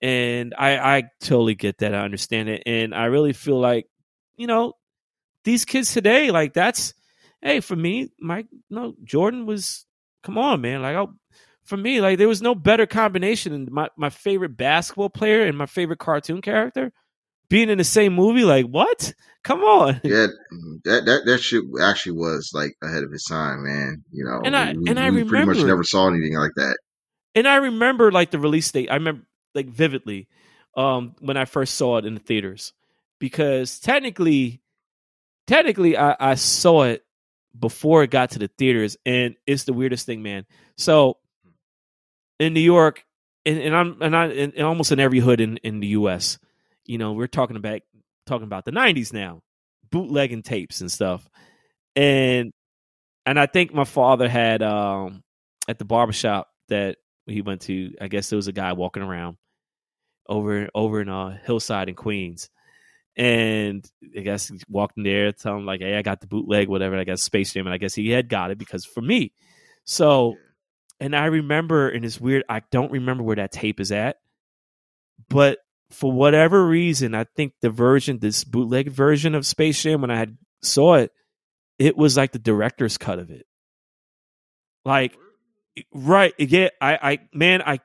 [0.00, 1.94] And I, I totally get that.
[1.94, 2.62] I understand it.
[2.66, 3.86] And I really feel like,
[4.36, 4.74] you know,
[5.44, 6.94] these kids today, like that's,
[7.40, 9.86] hey, for me, Mike, no, Jordan was,
[10.22, 10.82] come on, man.
[10.82, 11.06] Like, I,
[11.64, 15.56] for me, like there was no better combination than my, my favorite basketball player and
[15.56, 16.92] my favorite cartoon character
[17.52, 18.42] being in the same movie.
[18.44, 19.14] Like, what?
[19.44, 20.00] Come on.
[20.04, 20.26] Yeah,
[20.84, 24.04] that that that shit actually was like ahead of its time, man.
[24.12, 26.52] You know, And I- we, and I we pretty much remember- never saw anything like
[26.56, 26.76] that.
[27.34, 28.88] and I remember like the release date.
[28.90, 29.22] I remember
[29.54, 30.28] like vividly
[30.76, 32.72] um, when I first saw it in the theaters
[33.18, 34.62] because technically,
[35.46, 37.04] technically, I, I saw it
[37.58, 40.46] before it got to the theaters, and it's the weirdest thing, man.
[40.76, 41.18] So
[42.38, 43.04] in New York,
[43.44, 46.38] and, and I'm and I and, and almost in every hood in in the U.S.
[46.84, 47.80] You know, we're talking about
[48.26, 49.42] talking about the '90s now,
[49.90, 51.28] bootlegging tapes and stuff,
[51.96, 52.52] and
[53.26, 55.22] and I think my father had um
[55.68, 56.96] at the barbershop that
[57.26, 57.94] he went to.
[58.00, 59.36] I guess there was a guy walking around
[60.28, 62.48] over over in uh Hillside in Queens.
[63.14, 63.84] And
[64.16, 66.96] I guess he walked in there, tell him like, "Hey, I got the bootleg, whatever.
[66.96, 69.32] I got Space Jam, and I guess he had got it because for me."
[69.84, 70.36] So,
[70.98, 72.44] and I remember, and it's weird.
[72.48, 74.16] I don't remember where that tape is at,
[75.28, 75.58] but
[75.92, 80.18] for whatever reason, I think the version, this bootleg version of Space Jam, when I
[80.18, 81.12] had saw it,
[81.78, 83.46] it was like the director's cut of it.
[84.84, 85.16] Like,
[85.92, 86.34] right?
[86.38, 87.80] Yeah, I, I, man, I,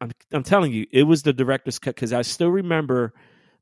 [0.00, 3.12] I'm, I'm telling you, it was the director's cut because I still remember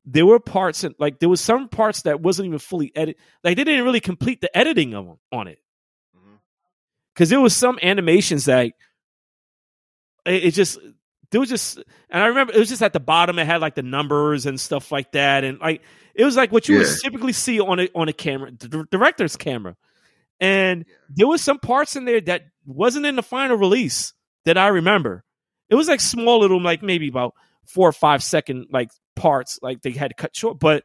[0.05, 3.21] there were parts, and like there was some parts that wasn't even fully edited.
[3.45, 5.59] Like they didn't really complete the editing of them, on it
[6.17, 6.37] mm-hmm.
[7.15, 8.67] because there was some animations that
[10.27, 10.79] it, it just
[11.31, 11.79] there was just
[12.11, 14.59] and I remember it was just at the bottom it had like the numbers and
[14.61, 15.83] stuff like that and like
[16.15, 19.37] it was like what you would typically see on a on a camera the director's
[19.37, 19.77] camera
[20.41, 20.95] and Yeah.
[21.11, 24.15] there was some parts in there that wasn't in the final release
[24.45, 25.25] that I remember
[25.69, 27.35] it was like small little like maybe about
[27.67, 30.85] four or five second like parts like they had to cut short but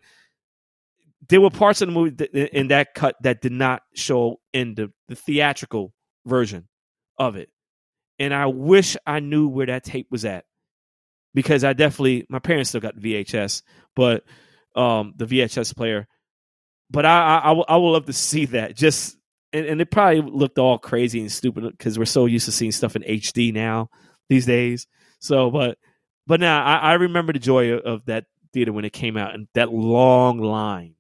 [1.30, 4.76] there were parts of the movie that, in that cut that did not show in
[4.76, 5.94] the, the theatrical
[6.26, 6.68] version
[7.18, 7.50] of it.
[8.24, 10.46] And I wish I knew where that tape was at
[11.34, 13.64] because I definitely my parents still got the VHS,
[13.96, 14.24] but
[14.76, 16.08] um the VHS player.
[16.90, 19.18] But I I, I, would love to see that just
[19.52, 22.72] and, and it probably looked all crazy and stupid because we're so used to seeing
[22.72, 23.90] stuff in HD now
[24.30, 24.88] these days.
[25.20, 25.78] So, but
[26.26, 29.34] but now I, I remember the joy of, of that theater when it came out
[29.34, 30.96] and that long line.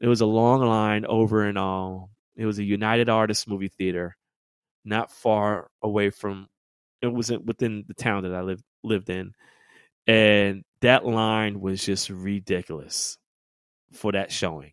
[0.00, 4.16] It was a long line over in um it was a United Artists movie theater,
[4.84, 6.48] not far away from
[7.02, 9.32] it wasn't within the town that I lived lived in.
[10.06, 13.18] And that line was just ridiculous
[13.92, 14.72] for that showing.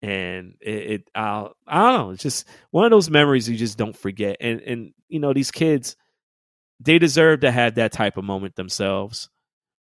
[0.00, 3.78] And it, it I, I don't know, it's just one of those memories you just
[3.78, 4.36] don't forget.
[4.40, 5.96] And and you know, these kids,
[6.80, 9.28] they deserve to have that type of moment themselves.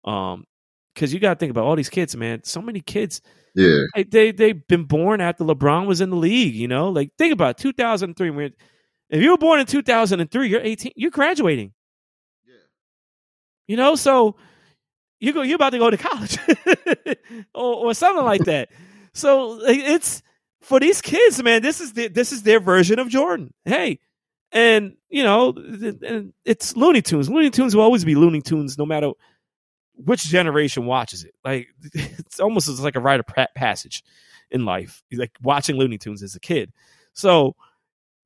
[0.04, 0.44] Um,
[0.94, 2.44] because you got to think about all these kids, man.
[2.44, 3.20] So many kids.
[3.56, 3.78] Yeah.
[3.94, 6.54] They, they they've been born after LeBron was in the league.
[6.54, 8.30] You know, like think about 2003.
[9.14, 10.92] If you were born in 2003, you're 18.
[10.96, 11.72] You're graduating.
[12.44, 12.54] Yeah.
[13.68, 14.34] You know, so
[15.20, 15.42] you go.
[15.42, 16.36] You're about to go to college,
[17.54, 18.70] or, or something like that.
[19.14, 20.20] so it's
[20.62, 21.62] for these kids, man.
[21.62, 23.54] This is the, this is their version of Jordan.
[23.64, 24.00] Hey,
[24.50, 25.54] and you know,
[26.44, 27.30] it's Looney Tunes.
[27.30, 29.12] Looney Tunes will always be Looney Tunes, no matter
[29.94, 31.34] which generation watches it.
[31.44, 34.02] Like it's almost like a rite of passage
[34.50, 35.04] in life.
[35.12, 36.72] Like watching Looney Tunes as a kid.
[37.12, 37.54] So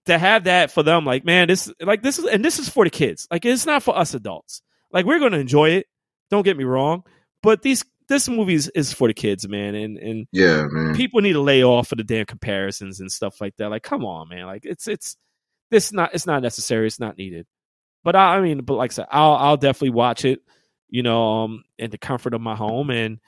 [0.08, 2.84] to have that for them, like man, this like this is and this is for
[2.84, 3.26] the kids.
[3.30, 4.62] Like it's not for us adults.
[4.92, 5.86] Like we're gonna enjoy it.
[6.30, 7.04] Don't get me wrong,
[7.42, 9.74] but these this movie is, is for the kids, man.
[9.74, 10.94] And and yeah, man.
[10.94, 13.70] People need to lay off of the damn comparisons and stuff like that.
[13.70, 14.46] Like, come on, man.
[14.46, 15.16] Like it's it's
[15.70, 16.86] this not it's not necessary.
[16.86, 17.46] It's not needed.
[18.04, 20.40] But I, I mean, but like I said, I'll I'll definitely watch it
[20.88, 23.18] you know, um, in the comfort of my home, and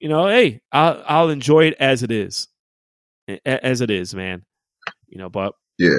[0.00, 2.48] you know, hey, I'll I'll enjoy it as it is,
[3.46, 4.44] as it is, man.
[5.06, 5.98] You know, but yeah,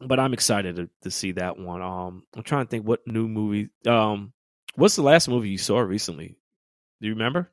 [0.00, 1.82] but I'm excited to, to see that one.
[1.82, 3.70] Um, I'm trying to think what new movie.
[3.86, 4.32] Um,
[4.76, 6.38] what's the last movie you saw recently?
[7.00, 7.50] Do you remember?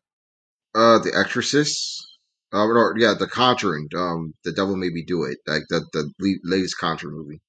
[0.75, 2.05] Uh, The Exorcist.
[2.53, 3.89] Uh, or, yeah, The Conjuring.
[3.95, 5.39] Um, The Devil Made Me Do It.
[5.47, 6.11] Like the the
[6.43, 7.41] latest Conjuring movie.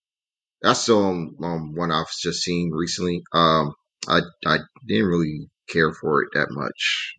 [0.63, 3.23] That's the um, um one I've just seen recently.
[3.33, 3.75] Um,
[4.09, 7.18] I I didn't really care for it that much.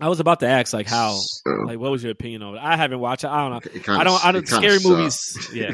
[0.00, 2.60] I was about to ask, like, how, so, like, what was your opinion of it?
[2.62, 3.28] I haven't watched it.
[3.28, 3.60] I don't know.
[3.60, 4.24] Kinda, I don't.
[4.24, 4.48] I don't.
[4.48, 5.50] Scary movies.
[5.54, 5.70] Yeah.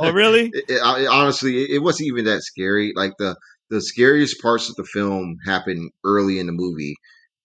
[0.00, 0.50] oh, really?
[0.52, 2.92] It, it, I, honestly, it, it, wasn't even that scary.
[2.94, 3.36] Like the
[3.70, 6.94] the scariest parts of the film happened early in the movie,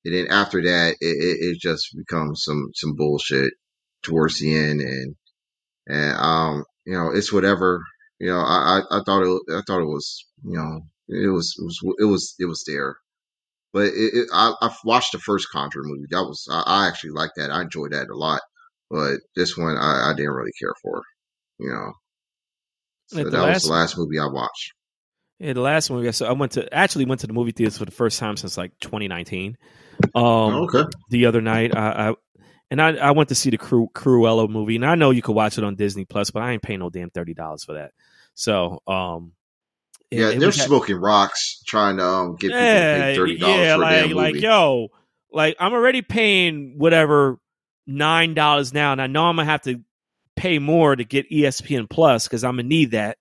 [0.04, 1.16] and then after that, it,
[1.56, 3.54] it, just becomes some some bullshit
[4.04, 5.16] towards the end, and
[5.88, 7.82] and um, you know, it's whatever.
[8.20, 11.56] You know, I I, I thought it I thought it was you know it was
[11.58, 12.98] it was it was it was there.
[13.72, 16.08] But it, it, I, I watched the first Conjuring movie.
[16.10, 17.52] That was I, I actually liked that.
[17.52, 18.42] I enjoyed that a lot.
[18.90, 21.04] But this one I, I didn't really care for.
[21.60, 21.94] You know.
[23.08, 24.74] So that last, was the last movie I watched.
[25.40, 26.12] Yeah, the last movie.
[26.12, 28.58] So I went to actually went to the movie theaters for the first time since
[28.58, 29.58] like 2019.
[30.04, 30.90] Um, oh, okay.
[31.10, 32.14] The other night, I, I
[32.72, 35.36] and I, I went to see the Cru- Cruella movie, and I know you could
[35.36, 37.92] watch it on Disney Plus, but I ain't paying no damn thirty dollars for that.
[38.36, 39.34] So, um,
[40.12, 43.82] yeah, they're smoking rocks trying to um, get people to pay thirty dollars yeah, for
[43.82, 44.34] like, a damn movie.
[44.34, 44.88] Like, yo,
[45.32, 47.40] like I'm already paying whatever
[47.86, 49.82] nine dollars now, and I know I'm gonna have to
[50.36, 53.18] pay more to get ESPN Plus because I'm gonna need that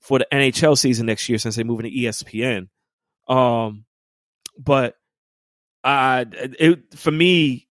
[0.00, 2.68] for the NHL season next year since they're moving to ESPN.
[3.28, 3.84] Um,
[4.58, 4.96] but
[5.84, 7.66] uh, it for me,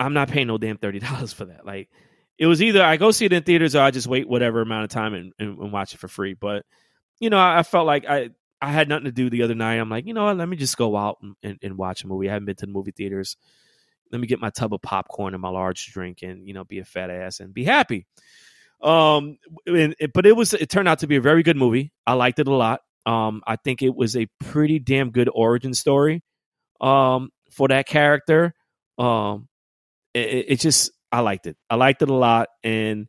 [0.00, 1.64] I'm not paying no damn thirty dollars for that.
[1.64, 1.88] Like,
[2.36, 4.84] it was either I go see it in theaters or I just wait whatever amount
[4.84, 6.34] of time and, and, and watch it for free.
[6.34, 6.64] But
[7.22, 8.30] you know, I felt like I
[8.60, 9.76] I had nothing to do the other night.
[9.76, 10.36] I'm like, you know what?
[10.36, 12.28] Let me just go out and, and, and, watch a movie.
[12.28, 13.36] I haven't been to the movie theaters.
[14.10, 16.80] Let me get my tub of popcorn and my large drink, and you know, be
[16.80, 18.06] a fat ass and be happy.
[18.82, 21.92] Um, and, but it was it turned out to be a very good movie.
[22.04, 22.80] I liked it a lot.
[23.06, 26.24] Um, I think it was a pretty damn good origin story.
[26.80, 28.52] Um, for that character.
[28.98, 29.48] Um,
[30.12, 31.56] it, it just I liked it.
[31.70, 33.06] I liked it a lot, and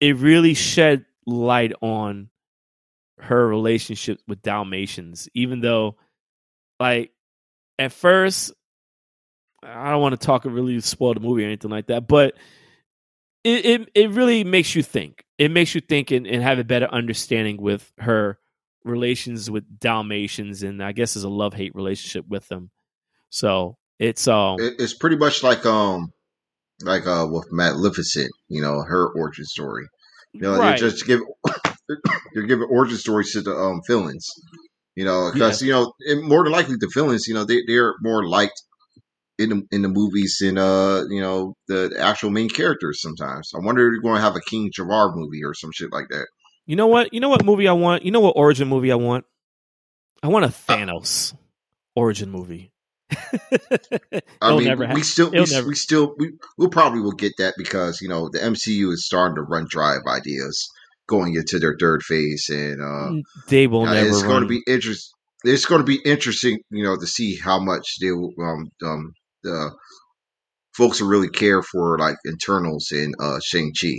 [0.00, 2.28] it really shed light on
[3.18, 5.96] her relationship with Dalmatians, even though,
[6.80, 7.12] like,
[7.78, 8.52] at first,
[9.62, 12.34] I don't want to talk it really spoil the movie or anything like that, but
[13.44, 15.24] it, it, it really makes you think.
[15.38, 18.38] It makes you think and, and have a better understanding with her
[18.84, 22.70] relations with Dalmatians, and I guess is a love hate relationship with them.
[23.30, 26.12] So it's um, it's pretty much like um,
[26.82, 29.86] like uh with Maleficent, you know, her origin story.
[30.32, 30.72] You know, right.
[30.72, 31.20] they just give
[32.34, 34.28] they're giving origin stories to the um, villains.
[34.94, 35.66] You know, because yeah.
[35.66, 38.62] you know, more than likely the villains, you know, they they're more liked
[39.38, 43.00] in the in the movies than uh you know the actual main characters.
[43.00, 45.92] Sometimes I wonder if you're going to have a King Jafar movie or some shit
[45.92, 46.26] like that.
[46.66, 47.12] You know what?
[47.12, 48.04] You know what movie I want?
[48.04, 49.24] You know what origin movie I want?
[50.22, 51.36] I want a Thanos uh,
[51.96, 52.70] origin movie.
[54.40, 55.68] I mean, we still, we, never...
[55.68, 59.36] we, still, we, we'll probably will get that because you know the MCU is starting
[59.36, 60.70] to run dry of ideas
[61.08, 64.08] going into their third phase, and uh, mm, they will uh, never.
[64.08, 64.30] It's run.
[64.30, 65.12] going to be interesting.
[65.44, 69.12] It's going to be interesting, you know, to see how much they um um
[69.42, 69.72] the
[70.76, 73.94] folks will really care for like Eternals in uh Shang Chi.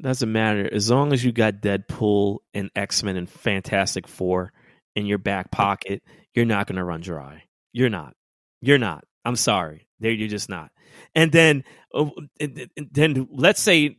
[0.00, 4.52] Doesn't matter as long as you got Deadpool and X Men and Fantastic Four
[4.94, 6.02] in your back pocket.
[6.34, 7.44] You're not going to run dry.
[7.72, 8.14] You're not.
[8.60, 9.04] You're not.
[9.24, 9.88] I'm sorry.
[10.00, 10.70] There, you're just not.
[11.14, 13.96] And then, and then let's say,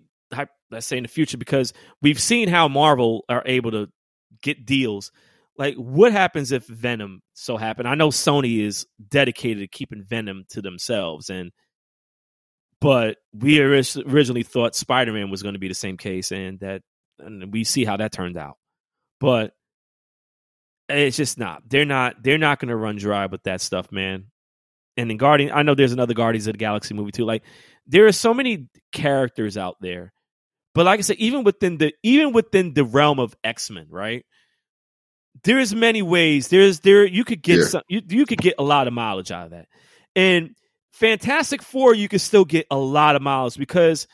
[0.71, 3.89] let's say in the future, because we've seen how Marvel are able to
[4.41, 5.11] get deals.
[5.57, 7.85] Like, what happens if Venom so happen?
[7.85, 11.51] I know Sony is dedicated to keeping Venom to themselves, and
[12.81, 16.81] but we originally thought Spider Man was going to be the same case, and that,
[17.19, 18.57] and we see how that turned out.
[19.21, 19.53] But
[20.89, 21.63] it's just not.
[21.67, 22.21] They're not.
[22.21, 24.25] They're not going to run dry with that stuff, man
[24.97, 27.25] and in Guardian, I know there's another Guardians of the Galaxy movie too.
[27.25, 27.43] Like
[27.87, 30.13] there are so many characters out there,
[30.75, 34.25] but like I said, even within the even within the realm of X Men, right?
[35.43, 36.49] There's many ways.
[36.49, 37.65] There's there you could get yeah.
[37.65, 39.67] some you, you could get a lot of mileage out of that,
[40.15, 40.53] and
[40.91, 44.05] Fantastic Four you could still get a lot of miles because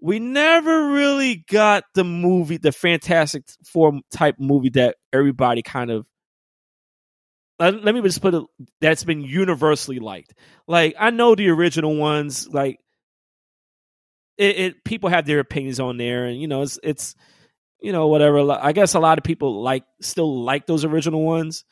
[0.00, 6.06] we never really got the movie, the Fantastic Four type movie that everybody kind of
[7.58, 8.44] let, let me just put it
[8.80, 10.34] that's been universally liked.
[10.68, 12.78] Like I know the original ones, like
[14.36, 17.14] it, it, people have their opinions on there, and you know it's it's
[17.80, 18.50] you know whatever.
[18.50, 21.64] I guess a lot of people like still like those original ones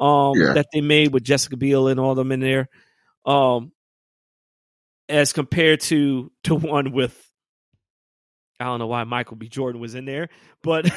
[0.00, 0.54] um yeah.
[0.54, 2.68] that they made with Jessica Biel and all them in there.
[3.24, 3.72] Um
[5.08, 7.18] as compared to to one with
[8.58, 9.48] I don't know why Michael B.
[9.48, 10.28] Jordan was in there,
[10.62, 10.88] but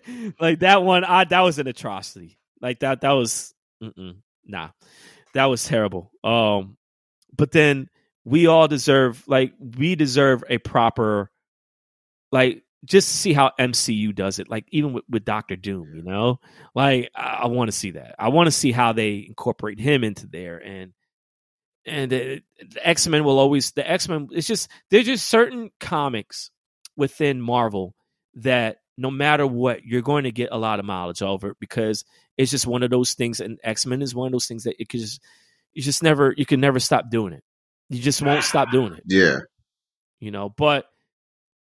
[0.40, 2.38] like that one, I that was an atrocity.
[2.60, 3.54] Like that, that was
[4.44, 4.70] nah,
[5.34, 6.12] that was terrible.
[6.22, 6.76] Um,
[7.36, 7.88] but then
[8.28, 11.30] we all deserve like we deserve a proper
[12.30, 14.48] like just see how MCU does it.
[14.48, 16.38] Like even with, with Doctor Doom, you know,
[16.74, 18.14] like I, I want to see that.
[18.18, 20.92] I want to see how they incorporate him into there and
[21.86, 24.28] and uh, the, the X Men will always the X Men.
[24.32, 26.50] It's just there's just certain comics
[26.96, 27.94] within Marvel
[28.34, 32.04] that no matter what, you're going to get a lot of mileage over because
[32.36, 33.40] it's just one of those things.
[33.40, 35.22] And X Men is one of those things that it could just,
[35.72, 37.44] you just never, you can never stop doing it.
[37.90, 39.02] You just won't stop doing it.
[39.06, 39.38] Yeah.
[40.20, 40.86] You know, but,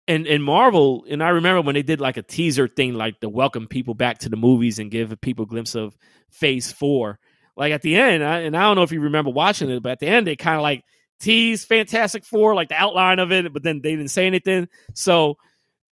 [0.06, 3.28] and, and Marvel, and I remember when they did like a teaser thing, like to
[3.28, 5.96] welcome people back to the movies and give people a glimpse of
[6.30, 7.18] phase four.
[7.56, 9.92] Like at the end, I, and I don't know if you remember watching it, but
[9.92, 10.82] at the end, they kind of like
[11.20, 14.68] teased Fantastic Four, like the outline of it, but then they didn't say anything.
[14.94, 15.36] So,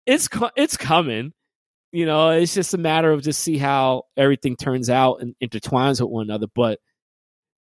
[0.06, 1.34] it's it's coming.
[1.92, 6.02] You know, it's just a matter of just see how everything turns out and intertwines
[6.02, 6.48] with one another.
[6.54, 6.80] But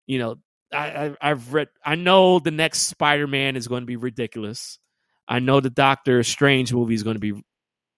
[0.06, 0.36] you know,
[0.72, 1.68] I, I have read.
[1.84, 4.78] I know the next Spider Man is going to be ridiculous.
[5.26, 7.42] I know the Doctor Strange movie is going to be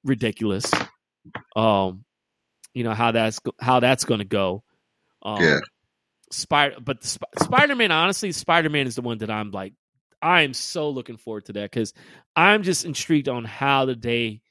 [0.04, 0.70] ridiculous.
[1.54, 2.04] Um,
[2.74, 4.62] you know how that's how that's going to go.
[5.22, 5.58] Um, yeah.
[6.30, 7.90] Spider, but Sp- Spider Man.
[7.90, 9.74] Honestly, Spider Man is the one that I'm like
[10.22, 11.92] I am so looking forward to that because
[12.36, 14.42] I'm just intrigued on how the day,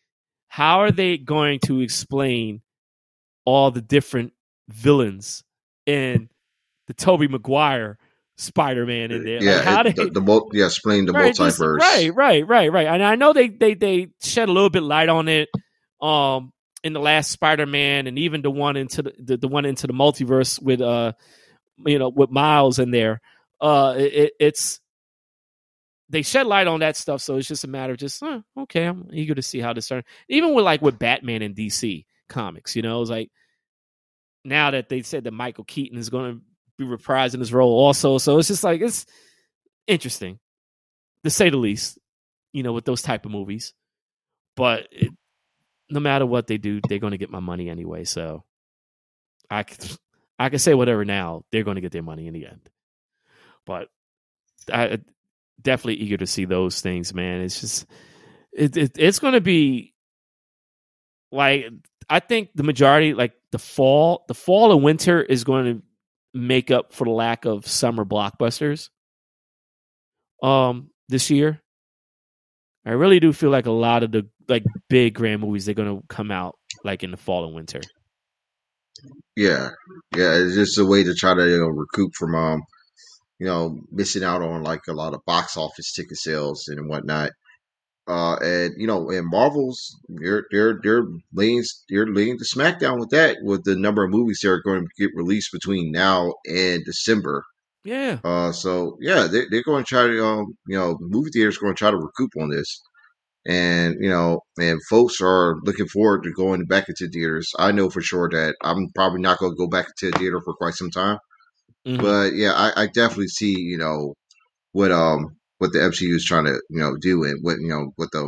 [0.48, 2.62] how are they going to explain
[3.46, 4.34] all the different
[4.68, 5.44] villains
[5.86, 6.30] and
[6.88, 7.98] the Tobey Maguire
[8.40, 9.44] Spider Man in there?
[9.44, 11.80] Yeah, like how they, the, the, yeah, explain the right, multiverse.
[11.80, 12.88] right, right, right, right.
[12.88, 15.50] And I know they they they shed a little bit light on it.
[16.02, 19.66] Um, in the last Spider Man, and even the one into the, the, the one
[19.66, 21.12] into the multiverse with uh,
[21.86, 23.22] you know, with Miles in there.
[23.60, 24.80] Uh, it, it's
[26.10, 28.24] they shed light on that stuff, so it's just a matter of just
[28.58, 28.86] okay.
[28.86, 30.06] I'm eager to see how this turns.
[30.30, 33.30] Even with like with Batman and DC comics, you know, it's like
[34.46, 36.42] now that they said that Michael Keaton is going to
[36.80, 39.06] be reprising his role also, so it's just like it's
[39.86, 40.40] interesting
[41.24, 42.00] to say the least.
[42.52, 43.74] You know, with those type of movies,
[44.56, 45.12] but it,
[45.88, 48.06] no matter what they do, they're going to get my money anyway.
[48.06, 48.44] So
[49.52, 49.66] I
[50.40, 52.68] I can say whatever now; they're going to get their money in the end.
[53.68, 53.90] But
[54.74, 55.00] I,
[55.62, 57.42] definitely eager to see those things, man.
[57.42, 57.86] It's just
[58.52, 59.94] it, it it's going to be
[61.32, 61.66] like
[62.10, 65.84] I think the majority, like the fall, the fall and winter is going to
[66.34, 68.90] make up for the lack of summer blockbusters.
[70.42, 71.62] Um, this year,
[72.86, 76.00] I really do feel like a lot of the like big grand movies they're going
[76.00, 77.82] to come out like in the fall and winter.
[79.36, 79.70] Yeah,
[80.16, 82.62] yeah, it's just a way to try to you know, recoup from um
[83.40, 87.32] you know, missing out on like a lot of box office ticket sales and whatnot.
[88.10, 93.10] Uh, and you know, and Marvel's they're they're they're laying they're laying the smackdown with
[93.12, 96.84] that with the number of movies that are going to get released between now and
[96.86, 97.44] December.
[97.86, 98.18] Yeah.
[98.24, 101.76] Uh, so yeah, they, they're going to try to um, you know, movie theaters going
[101.76, 102.82] to try to recoup on this,
[103.46, 107.48] and you know, and folks are looking forward to going back into theaters.
[107.58, 110.42] I know for sure that I'm probably not going to go back into a theater
[110.44, 111.18] for quite some time,
[111.88, 112.02] Mhm.
[112.02, 114.16] but yeah, I, I definitely see you know
[114.74, 117.92] what um what the MCU is trying to you know do and what you know
[117.96, 118.24] what the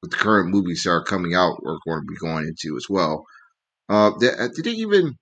[0.00, 2.86] what the current movies that are coming out are going to be going into as
[2.88, 3.24] well.
[3.88, 5.14] Uh, they, uh, did they even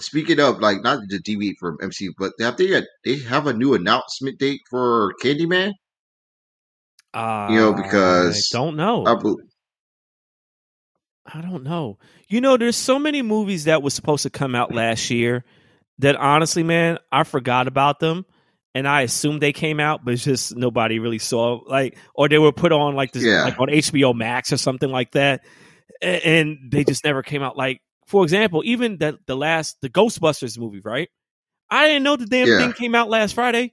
[0.00, 3.74] speaking of like not to deviate from MCU, but have they they have a new
[3.74, 5.72] announcement date for Candyman?
[7.50, 9.04] You know, because I don't know.
[9.06, 9.14] I
[11.34, 11.98] I don't know.
[12.28, 15.44] You know, there's so many movies that was supposed to come out last year
[15.98, 18.26] that honestly, man, I forgot about them.
[18.76, 22.36] And I assume they came out, but it's just nobody really saw like or they
[22.38, 23.42] were put on like this Yeah.
[23.42, 25.40] like on HBO Max or something like that.
[26.02, 27.56] And they just never came out.
[27.56, 31.08] Like, for example, even the the last the Ghostbusters movie, right?
[31.70, 32.58] I didn't know the damn Yeah.
[32.58, 33.72] thing came out last Friday.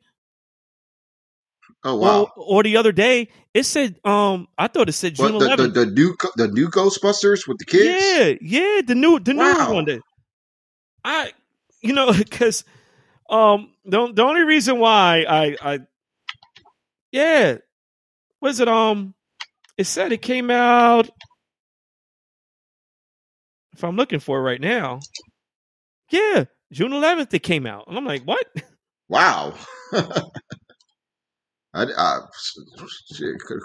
[1.84, 2.22] oh wow.
[2.24, 5.58] Or, or the other day, it said um I thought it said June What the,
[5.58, 5.74] the, 11th.
[5.74, 8.02] the new the new Ghostbusters with the kids?
[8.02, 9.84] Yeah, yeah, the new the new one.
[9.84, 10.02] That
[11.04, 11.34] I,
[11.82, 12.64] you know, because
[13.30, 15.80] um the the only reason why I I
[17.12, 17.58] yeah
[18.42, 19.14] was it um
[19.78, 21.10] it said it came out.
[23.74, 25.00] If I'm looking for it right now,
[26.12, 28.46] yeah, June 11th it came out, and I'm like, what?
[29.10, 29.54] Wow.
[29.94, 32.20] I, I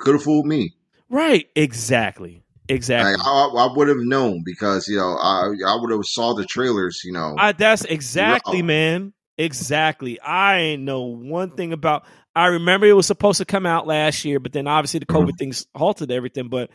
[0.03, 0.75] could have fooled me.
[1.09, 3.13] Right, exactly, exactly.
[3.13, 6.45] Like, I, I would have known because you know I I would have saw the
[6.45, 7.03] trailers.
[7.05, 8.67] You know, I, that's exactly, Wow.
[8.67, 9.13] man.
[9.39, 10.21] Exactly.
[10.21, 12.05] I ain't know one thing about.
[12.35, 15.39] I remember it was supposed to come out last year, but then obviously the COVID
[15.39, 16.49] things halted everything.
[16.49, 16.71] But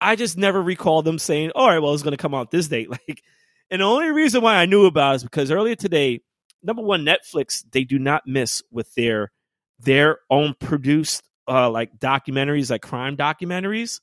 [0.00, 2.68] I just never recall them saying, "All right, well, it's going to come out this
[2.68, 3.22] date." Like,
[3.70, 6.20] and the only reason why I knew about it is because earlier today,
[6.62, 9.30] number one, Netflix they do not miss with their
[9.80, 14.00] their own produced uh like documentaries, like crime documentaries.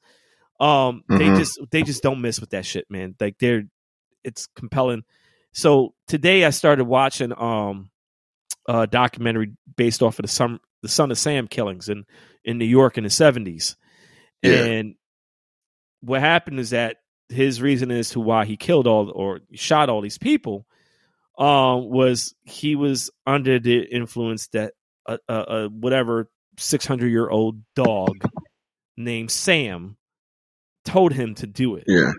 [0.59, 1.37] Um, they Mhm.
[1.37, 3.15] just they just don't miss with that shit, man.
[3.19, 3.63] Like they're
[4.23, 5.03] it's compelling.
[5.53, 7.89] So today I started watching um
[8.67, 12.05] a documentary based off of the some the Son of Sam killings in
[12.43, 13.75] in New York in the seventies.
[14.41, 14.63] Yeah.
[14.63, 14.95] And
[16.01, 16.97] what happened is that
[17.29, 20.65] his reason as to why he killed all or shot all these people
[21.37, 24.73] um was he was under the influence that
[25.07, 28.23] a, a, a whatever 600 year old dog
[28.97, 29.97] named Sam
[30.85, 32.11] told him to do it yeah,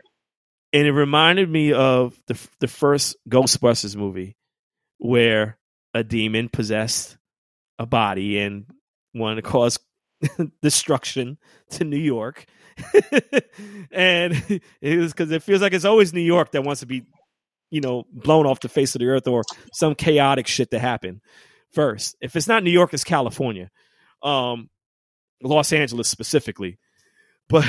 [0.74, 4.36] and it reminded me of the the first Ghostbusters movie,
[4.98, 5.56] where
[5.94, 7.16] a demon possessed
[7.78, 8.66] a body and
[9.14, 9.78] wanted to cause
[10.62, 11.38] destruction
[11.70, 12.46] to New York,
[13.92, 14.34] and
[14.80, 17.04] it was because it feels like it's always New York that wants to be,
[17.70, 19.42] you know, blown off the face of the earth or
[19.72, 21.20] some chaotic shit to happen
[21.72, 22.16] first.
[22.20, 23.70] If it's not New York, it's California,
[24.22, 24.68] um,
[25.42, 26.78] Los Angeles specifically,
[27.48, 27.64] but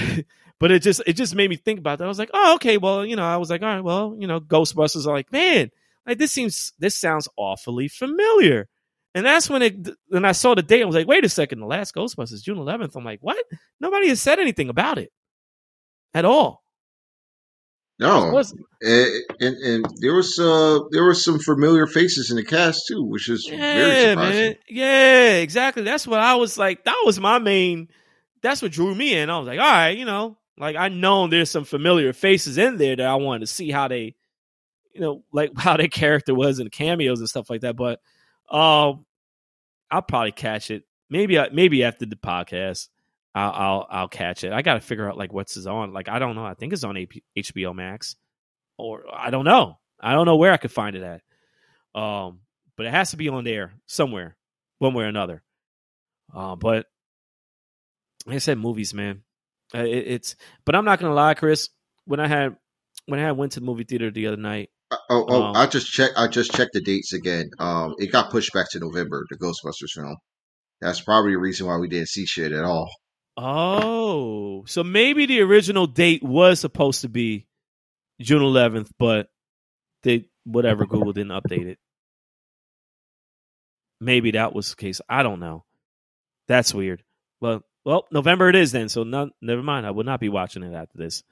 [0.59, 2.05] but it just it just made me think about that.
[2.05, 4.27] I was like, oh, okay, well, you know, I was like, all right, well, you
[4.27, 5.69] know, Ghostbusters are like, man,
[6.05, 8.67] like this seems this sounds awfully familiar.
[9.13, 11.59] And that's when it when I saw the date, I was like, wait a second,
[11.59, 12.95] the last Ghostbusters, June 11th.
[12.95, 13.43] I'm like, what?
[13.79, 15.11] Nobody has said anything about it
[16.13, 16.63] at all.
[17.97, 18.37] no,
[18.81, 23.03] and, and and there was uh there were some familiar faces in the cast too,
[23.05, 24.41] which is very yeah, surprising.
[24.41, 24.55] man.
[24.67, 25.83] Yeah, exactly.
[25.83, 26.83] That's what I was like.
[26.83, 27.87] That was my main.
[28.41, 29.29] That's what drew me in.
[29.29, 32.77] I was like, all right, you know, like I know there's some familiar faces in
[32.77, 34.15] there that I wanted to see how they,
[34.95, 37.75] you know, like how their character was in cameos and stuff like that.
[37.75, 37.99] But
[38.49, 39.05] um,
[39.91, 40.83] I'll probably catch it.
[41.09, 42.87] Maybe maybe after the podcast,
[43.35, 44.51] I'll I'll, I'll catch it.
[44.51, 45.93] I got to figure out like what's is on.
[45.93, 46.45] Like I don't know.
[46.45, 48.15] I think it's on AP, HBO Max,
[48.77, 49.77] or I don't know.
[49.99, 51.21] I don't know where I could find it at.
[51.99, 52.39] Um,
[52.75, 54.35] but it has to be on there somewhere,
[54.79, 55.43] one way or another.
[56.33, 56.87] Uh, but
[58.25, 59.21] like I said, movies, man.
[59.73, 60.35] Uh, it, it's.
[60.65, 61.69] But I'm not gonna lie, Chris.
[62.05, 62.57] When I had
[63.05, 65.91] when I went to the movie theater the other night, Oh, oh, Um, I just
[65.91, 66.11] check.
[66.15, 67.49] I just checked the dates again.
[67.59, 69.25] Um, it got pushed back to November.
[69.29, 70.15] The Ghostbusters film.
[70.81, 72.89] That's probably the reason why we didn't see shit at all.
[73.37, 77.47] Oh, so maybe the original date was supposed to be
[78.21, 79.27] June 11th, but
[80.03, 81.79] they whatever Google didn't update it.
[83.99, 85.01] Maybe that was the case.
[85.09, 85.65] I don't know.
[86.47, 87.03] That's weird.
[87.41, 88.89] But well, November it is then.
[88.89, 89.85] So none, never mind.
[89.85, 91.23] I will not be watching it after this.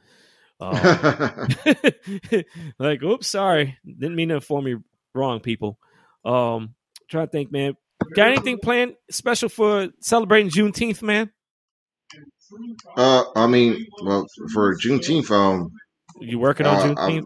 [0.59, 1.47] Uh,
[2.80, 5.77] like, oops, sorry, didn't mean to inform you wrong, people.
[6.23, 6.75] Um,
[7.09, 7.75] trying to think, man.
[8.15, 11.31] got anything planned special for celebrating Juneteenth, man?
[12.95, 15.71] Uh, I mean, well, for Juneteenth, um,
[16.19, 17.25] You working on Uh, Juneteenth?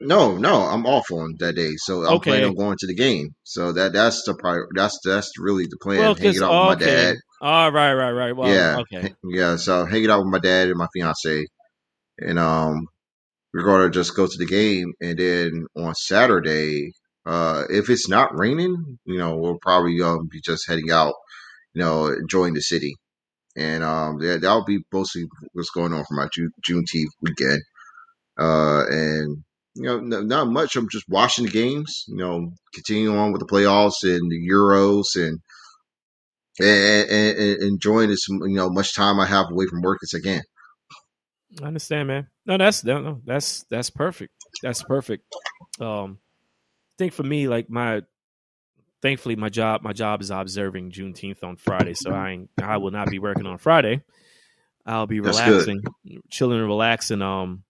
[0.00, 2.30] no, no, I'm off on that day, so I'm Okay.
[2.30, 3.28] planning on going to the game.
[3.44, 4.66] So that that's the prior.
[4.74, 6.00] That's that's really the plan.
[6.00, 6.84] Well, hanging out with my okay.
[6.84, 7.16] dad.
[7.40, 8.36] All right, right, right.
[8.36, 9.14] Well, yeah, okay.
[9.24, 9.56] yeah.
[9.56, 11.46] So hanging out with my dad and my fiance,
[12.20, 12.86] and um,
[13.54, 16.92] we're gonna just go to the game, and then on Saturday,
[17.26, 21.14] uh, if it's not raining, you know, we'll probably um be just heading out,
[21.74, 22.94] you know, enjoying the city,
[23.56, 27.62] and um, yeah, that'll be mostly what's going on for my June Juneteenth weekend,
[28.38, 29.44] uh, and.
[29.76, 30.74] You know, no, not much.
[30.74, 32.04] I'm just watching the games.
[32.08, 35.38] You know, continuing on with the playoffs and the Euros, and
[36.60, 38.28] and, and, and enjoying this.
[38.28, 40.42] You know, much time I have away from work as I can.
[41.62, 42.28] I understand, man.
[42.46, 44.32] No, that's no, that's that's perfect.
[44.62, 45.24] That's perfect.
[45.80, 48.02] Um, I think for me, like my,
[49.02, 53.10] thankfully, my job, my job is observing Juneteenth on Friday, so I I will not
[53.10, 54.02] be working on Friday.
[54.86, 55.82] I'll be relaxing,
[56.30, 57.22] chilling and relaxing.
[57.22, 57.64] Um,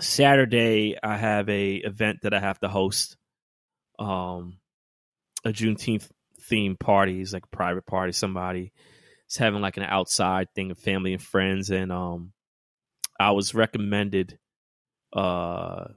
[0.00, 3.16] Saturday I have a event that I have to host.
[3.98, 4.58] Um,
[5.44, 6.08] a Juneteenth
[6.42, 7.20] theme party.
[7.20, 8.12] It's like a private party.
[8.12, 8.72] Somebody
[9.28, 12.32] is having like an outside thing of family and friends, and um,
[13.18, 14.38] I was recommended
[15.12, 15.88] uh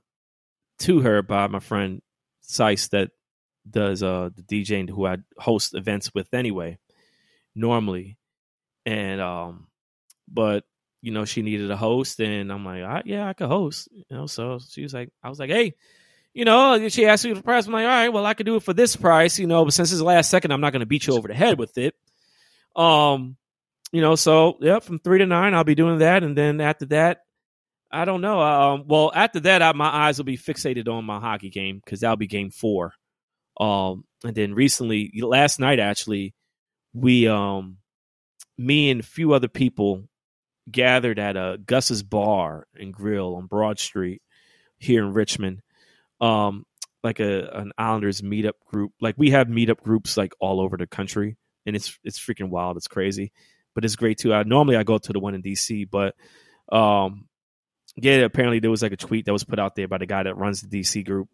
[0.79, 2.01] to her by my friend
[2.41, 3.11] Sice that
[3.69, 6.77] does uh the DJing who I host events with anyway
[7.55, 8.17] normally.
[8.85, 9.67] And um
[10.27, 10.63] but
[11.01, 14.27] you know she needed a host and I'm like yeah I could host you know
[14.27, 15.75] so she was like I was like hey
[16.33, 17.67] you know she asked me the price.
[17.67, 19.73] I'm like all right well I could do it for this price you know but
[19.73, 21.77] since it's the last second I'm not going to beat you over the head with
[21.77, 21.95] it.
[22.75, 23.35] Um
[23.91, 26.85] you know so yeah from 3 to 9 I'll be doing that and then after
[26.87, 27.21] that
[27.91, 28.39] I don't know.
[28.39, 31.99] Um, well, after that, I, my eyes will be fixated on my hockey game because
[31.99, 32.93] that'll be game four.
[33.59, 36.33] Um, and then recently, last night actually,
[36.93, 37.77] we, um,
[38.57, 40.03] me and a few other people
[40.69, 44.21] gathered at a Gus's Bar and Grill on Broad Street
[44.79, 45.61] here in Richmond.
[46.21, 46.65] Um,
[47.03, 48.91] like a an Islanders meetup group.
[49.01, 51.35] Like we have meetup groups like all over the country,
[51.65, 52.77] and it's it's freaking wild.
[52.77, 53.31] It's crazy,
[53.73, 54.33] but it's great too.
[54.33, 56.15] I normally I go to the one in DC, but
[56.71, 57.27] um
[57.95, 60.23] yeah, apparently there was like a tweet that was put out there by the guy
[60.23, 61.29] that runs the DC group.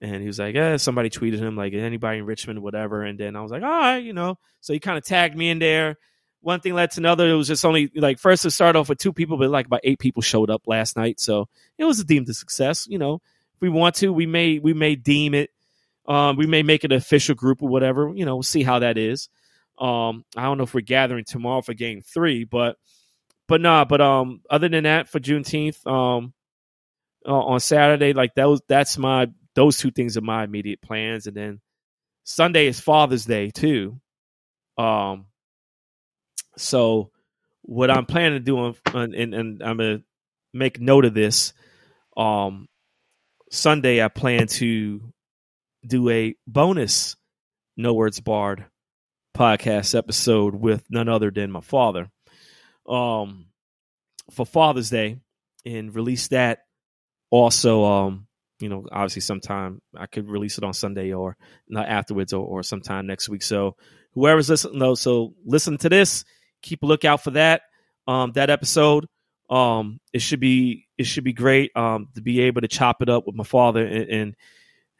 [0.00, 3.04] And he was like, yeah, somebody tweeted him, like, anybody in Richmond, whatever.
[3.04, 4.36] And then I was like, all right, you know.
[4.60, 5.96] So he kind of tagged me in there.
[6.40, 7.28] One thing led to another.
[7.30, 9.82] It was just only like first it started off with two people, but like about
[9.84, 11.20] eight people showed up last night.
[11.20, 11.48] So
[11.78, 12.84] it was a deemed a success.
[12.88, 13.20] You know,
[13.54, 15.50] if we want to, we may we may deem it.
[16.08, 18.10] Um, we may make it an official group or whatever.
[18.12, 19.28] You know, we'll see how that is.
[19.82, 22.76] Um, I don't know if we're gathering tomorrow for game three, but
[23.48, 26.32] but nah, but um, other than that, for Juneteenth, um,
[27.26, 31.26] uh, on Saturday, like that was that's my those two things are my immediate plans,
[31.26, 31.60] and then
[32.24, 34.00] Sunday is Father's Day too.
[34.78, 35.26] Um,
[36.56, 37.10] so
[37.62, 40.02] what I'm planning to do, on, on- and, and I'm gonna
[40.54, 41.52] make note of this.
[42.16, 42.68] Um,
[43.50, 45.12] Sunday, I plan to
[45.86, 47.16] do a bonus
[47.76, 48.66] No Words Barred
[49.34, 52.10] podcast episode with none other than my father.
[52.86, 53.46] Um
[54.30, 55.18] for Father's Day
[55.64, 56.60] and release that.
[57.30, 58.26] Also um
[58.60, 61.36] you know obviously sometime I could release it on Sunday or
[61.68, 63.42] not afterwards or, or sometime next week.
[63.42, 63.76] So
[64.14, 66.24] whoever's listening no so listen to this.
[66.62, 67.62] Keep a lookout for that
[68.06, 69.06] um that episode.
[69.48, 73.08] Um it should be it should be great um to be able to chop it
[73.08, 74.36] up with my father and, and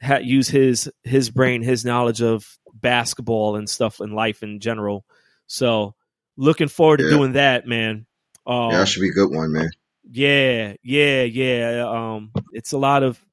[0.02, 5.04] ha- use his his brain his knowledge of basketball and stuff in life in general
[5.46, 5.94] so
[6.36, 7.10] looking forward to Yeah.
[7.10, 8.06] doing that man
[8.46, 9.70] um, yeah, that should be a good one, man.
[10.10, 11.86] yeah, yeah, yeah.
[11.88, 13.24] Um, it's a lot of.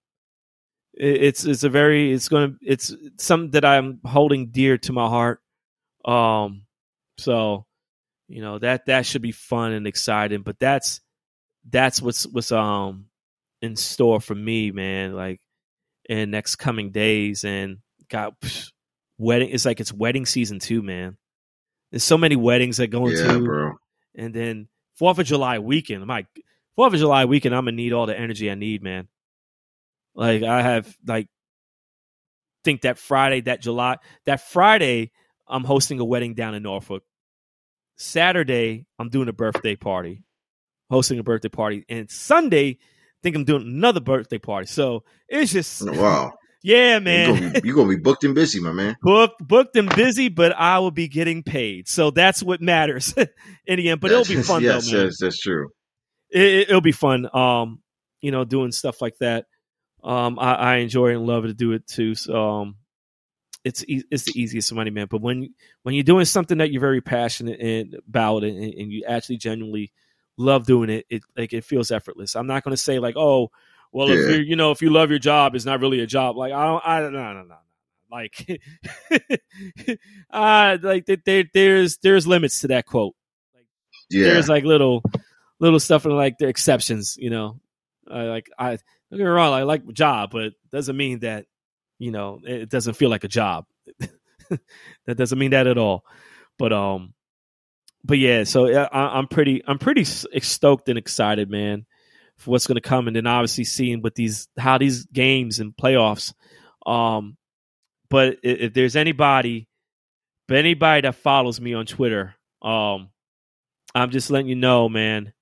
[0.93, 5.41] It's it's a very it's gonna it's something that I'm holding dear to my heart.
[6.05, 6.67] Um,
[7.17, 7.65] so
[8.27, 10.41] you know that that should be fun and exciting.
[10.43, 11.01] But that's
[11.67, 13.05] that's what's what's um
[13.63, 15.13] in store for me, man.
[15.15, 15.41] Like
[16.07, 17.77] in next coming days and
[18.09, 18.71] God, psh,
[19.19, 19.49] wedding.
[19.51, 21.17] It's like it's wedding season too, man.
[21.91, 23.73] There's so many weddings that go Yeah, into bro.
[24.15, 26.03] and then Fourth of July weekend.
[26.07, 26.25] My
[26.75, 29.07] Fourth of July weekend, I'm gonna need all the energy I need, man.
[30.15, 31.27] Like I have, like,
[32.63, 35.11] think that Friday, that July, that Friday,
[35.47, 37.03] I'm hosting a wedding down in Norfolk.
[37.97, 40.23] Saturday, I'm doing a birthday party,
[40.89, 42.77] hosting a birthday party, and Sunday, I
[43.23, 44.67] think I'm doing another birthday party.
[44.67, 48.59] So it's just, Wow, yeah, you're man gonna, be, you're gonna be booked and busy,
[48.59, 48.95] my man.
[49.01, 51.87] booked booked and busy, but I will be getting paid.
[51.87, 53.13] So that's what matters
[53.65, 54.01] in the end.
[54.01, 55.05] But it'll be fun yes, though, man.
[55.05, 55.69] yes, that's true.
[56.29, 57.27] It, it'll be fun.
[57.33, 57.81] Um,
[58.21, 59.45] you know, doing stuff like that.
[60.03, 62.15] Um, I, I enjoy and love to do it too.
[62.15, 62.75] So um,
[63.63, 65.07] it's e- it's the easiest money, man.
[65.09, 65.53] But when
[65.83, 69.91] when you're doing something that you're very passionate and about and, and you actually genuinely
[70.37, 72.35] love doing it, it like it feels effortless.
[72.35, 73.51] I'm not going to say like, oh,
[73.91, 74.35] well, if Yeah.
[74.37, 76.35] you you know if you love your job, it's not really a job.
[76.37, 77.55] Like I don't, I don't, no, no, no, no.
[78.11, 78.61] Like,
[80.31, 83.15] uh, like there- there, there's there's limits to that quote.
[84.09, 85.03] Yeah, There's like little
[85.59, 87.59] little stuff and like the exceptions, you know.
[88.09, 88.79] Uh, like I don't
[89.11, 91.45] get me wrong, I like my job, but doesn't mean that
[91.99, 93.65] you know it doesn't feel like a job.
[95.05, 96.03] that doesn't mean that at all.
[96.57, 97.13] But um,
[98.03, 101.85] but yeah, so I, I'm pretty I'm pretty stoked and excited, man,
[102.39, 105.75] for what's going to come, and then obviously seeing what these how these games and
[105.75, 106.33] playoffs.
[106.85, 107.37] Um,
[108.09, 109.67] but i- if there's anybody,
[110.47, 113.09] but anybody that follows me on Twitter, um,
[113.93, 115.33] I'm just letting you know, man.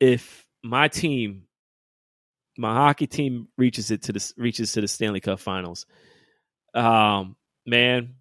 [0.00, 1.44] If my team,
[2.58, 5.86] my hockey team, reaches it to the reaches to the Stanley Cup Finals,
[6.74, 7.36] um,
[7.66, 8.14] man,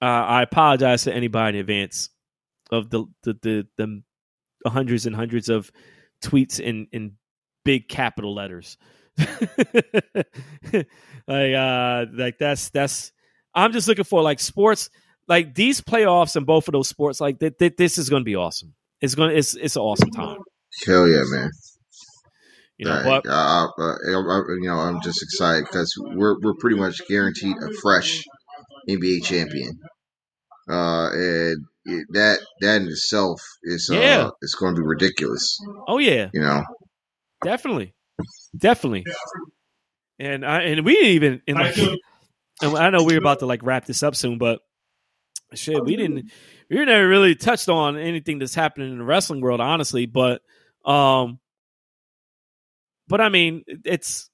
[0.00, 2.10] uh, I apologize to anybody in advance
[2.70, 4.02] of the the the, the
[4.70, 5.70] hundreds and hundreds of
[6.22, 7.16] tweets in in
[7.64, 8.76] big capital letters.
[9.18, 10.86] like
[11.28, 13.12] uh like that's that's
[13.54, 14.90] I'm just looking for like sports
[15.28, 18.24] like these playoffs in both of those sports like th- th- this is going to
[18.24, 18.74] be awesome.
[19.00, 20.38] It's going to it's it's an awesome time.
[20.86, 21.50] hell yeah, man.
[22.78, 23.24] You know, Like, but
[24.06, 28.22] you know, I'm just excited because we're we're pretty much guaranteed a fresh
[28.88, 29.78] NBA champion,
[30.68, 34.30] uh, and it, that that in itself is uh, Yeah.
[34.40, 35.58] it's going to be ridiculous.
[35.88, 36.62] oh yeah, You know,
[37.44, 37.94] definitely.
[38.56, 39.04] Definitely.
[40.18, 41.76] And I and we didn't even and like
[42.62, 44.60] and I know we're about to like wrap this up soon, but
[45.54, 46.30] shit, we didn't
[46.70, 50.06] we never really touched on anything that's happening in the wrestling world, honestly.
[50.06, 50.42] But
[50.84, 51.40] um
[53.08, 54.30] but I mean it's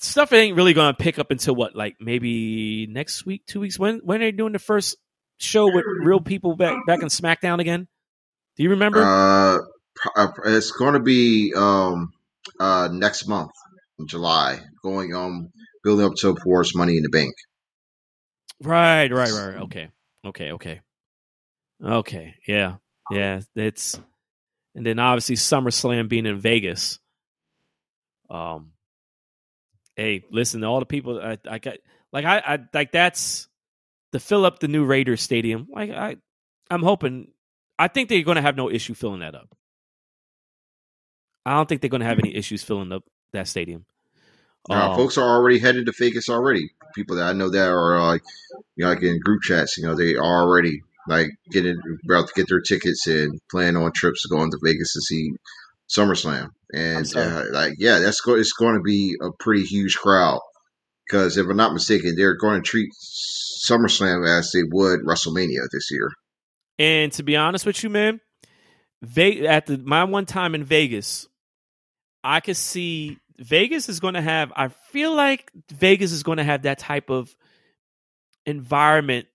[0.00, 3.78] stuff ain't really gonna pick up until what, like maybe next week, two weeks.
[3.78, 4.96] When when are they doing the first
[5.38, 7.88] show with real people back back in SmackDown again?
[8.56, 9.02] Do you remember?
[9.02, 9.58] uh,
[10.16, 12.12] uh, it's going to be um
[12.60, 13.50] uh next month
[13.98, 15.50] in July, going um
[15.82, 17.34] building up to towards Money in the Bank.
[18.62, 19.54] Right, right, right.
[19.54, 19.62] right.
[19.64, 19.88] Okay,
[20.24, 20.80] okay, okay,
[21.84, 22.34] okay.
[22.46, 22.76] Yeah,
[23.10, 23.40] yeah.
[23.54, 24.00] It's
[24.74, 26.98] and then obviously SummerSlam being in Vegas.
[28.28, 28.72] Um,
[29.96, 31.20] hey, listen to all the people.
[31.20, 31.76] I, I got
[32.12, 33.48] like I, I like that's
[34.12, 35.68] to fill up the new Raiders stadium.
[35.70, 36.16] Like I,
[36.70, 37.28] I'm hoping.
[37.78, 39.54] I think they're going to have no issue filling that up.
[41.44, 43.84] I don't think they're going to have any issues filling up that stadium.
[44.68, 46.70] Uh, Um, folks are already headed to Vegas already.
[46.94, 48.22] People that I know that are like,
[48.76, 52.32] you know, like in group chats, you know, they are already like getting about to
[52.34, 55.30] get their tickets and plan on trips to go into Vegas to see
[55.88, 56.48] SummerSlam.
[56.74, 60.40] And uh, like, yeah, that's go- it's going to be a pretty huge crowd
[61.06, 65.90] because if I'm not mistaken, they're going to treat SummerSlam as they would WrestleMania this
[65.90, 66.10] year.
[66.78, 68.20] And to be honest with you, man,
[69.02, 71.28] Ve- at the my one time in Vegas,
[72.24, 74.52] I could see Vegas is going to have.
[74.56, 77.34] I feel like Vegas is going to have that type of
[78.46, 79.26] environment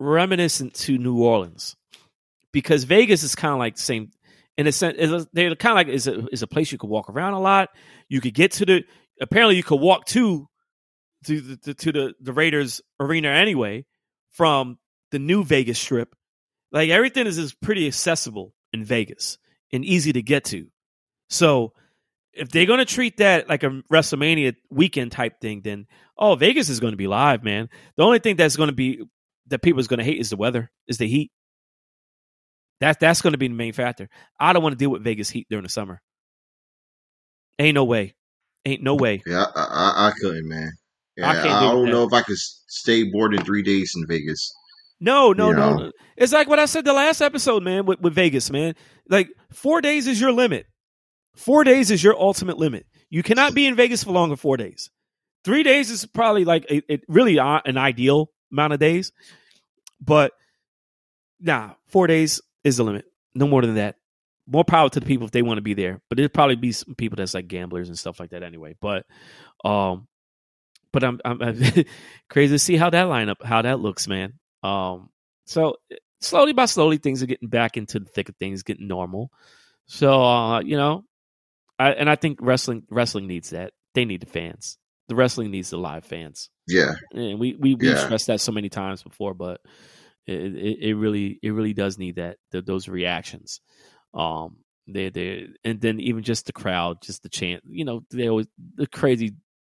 [0.00, 1.76] reminiscent to New Orleans,
[2.52, 4.10] because Vegas is kind of like the same.
[4.56, 7.10] In a sense, they're kind of like is a is a place you could walk
[7.10, 7.68] around a lot.
[8.08, 8.84] You could get to the.
[9.20, 10.48] Apparently, you could walk to
[11.24, 13.84] to the to the the Raiders arena anyway
[14.32, 14.78] from
[15.10, 16.14] the new Vegas Strip.
[16.72, 19.38] Like everything is, is pretty accessible in Vegas
[19.72, 20.66] and easy to get to.
[21.30, 21.72] So
[22.32, 25.86] if they're going to treat that like a WrestleMania weekend type thing, then
[26.18, 27.68] oh, Vegas is going to be live, man.
[27.96, 29.04] The only thing that's going to be
[29.48, 31.30] that people is going to hate is the weather, is the heat.
[32.80, 34.08] That that's going to be the main factor.
[34.38, 36.02] I don't want to deal with Vegas heat during the summer.
[37.58, 38.14] Ain't no way.
[38.64, 39.22] Ain't no way.
[39.26, 40.72] Yeah, I, I, I couldn't, man.
[41.16, 44.06] Yeah, I I, do don't know if I could stay more than three days in
[44.06, 44.52] Vegas.
[45.00, 45.92] No, no, You no, know?
[46.16, 48.74] It's like what I said the last episode, man, with, with Vegas, man.
[49.08, 50.66] Like four days is your limit.
[51.36, 52.86] Four days is your ultimate limit.
[53.10, 54.90] You cannot be in Vegas for longer than four days.
[55.44, 59.12] Three days is probably like a, it really uh, an ideal amount of days,
[60.00, 60.32] but
[61.40, 63.04] nah, four days is the limit.
[63.34, 63.96] No more than that.
[64.46, 66.72] More power to the people if they want to be there, but there'd probably be
[66.72, 68.74] some people that's like gamblers and stuff like that anyway.
[68.80, 69.06] But,
[69.64, 70.06] um,
[70.94, 71.60] but I'm I'm, I'm
[72.30, 74.34] crazy to see how that lineup, how that looks, man.
[74.62, 75.10] Um,
[75.44, 75.76] so
[76.22, 79.30] slowly by slowly, things are getting back into the thick of things, getting normal.
[79.86, 81.04] So uh, you know,
[81.78, 83.72] I, and I think wrestling wrestling needs that.
[83.94, 84.78] They need the fans.
[85.08, 87.94] The wrestling needs the live fans, Yeah, and we we we Yeah.
[87.96, 89.60] stressed that so many times before, but
[90.26, 93.60] it, it it really it really does need that th- those reactions.
[94.14, 94.56] Um,
[94.88, 97.62] they they and then even just the crowd, just the chant.
[97.68, 98.46] You know, they always
[98.76, 99.34] the crazy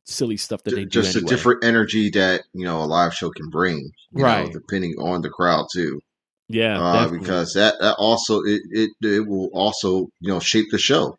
[0.05, 1.19] silly stuff that they just do.
[1.19, 1.33] Anyway.
[1.33, 4.47] a different energy that you know a live show can bring, right?
[4.47, 6.01] Know, depending on the crowd too.
[6.49, 10.79] Yeah, uh, because that that also it, it it will also you know shape the
[10.79, 11.17] show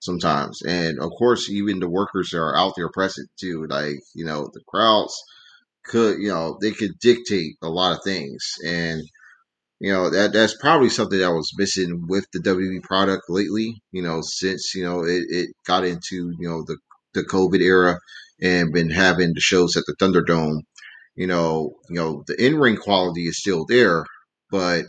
[0.00, 3.66] sometimes, and of course even the workers that are out there present too.
[3.68, 5.20] Like you know the crowds
[5.84, 9.02] could you know they could dictate a lot of things, and
[9.80, 13.82] you know that that's probably something that was missing with the WWE product lately.
[13.90, 16.76] You know since you know it, it got into you know the
[17.14, 17.98] the COVID era
[18.40, 20.60] and been having the shows at the Thunderdome.
[21.14, 24.04] You know, you know the in ring quality is still there,
[24.50, 24.84] but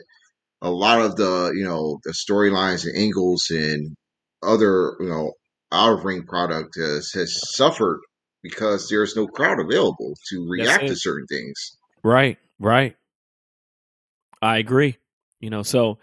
[0.62, 3.96] a lot of the you know the storylines and angles and
[4.44, 5.34] other you know
[5.72, 8.02] out of ring product has, has suffered
[8.42, 11.78] because there's no crowd available to react to certain things.
[12.04, 12.96] Right, right.
[14.42, 14.98] I agree.
[15.40, 16.00] You know, so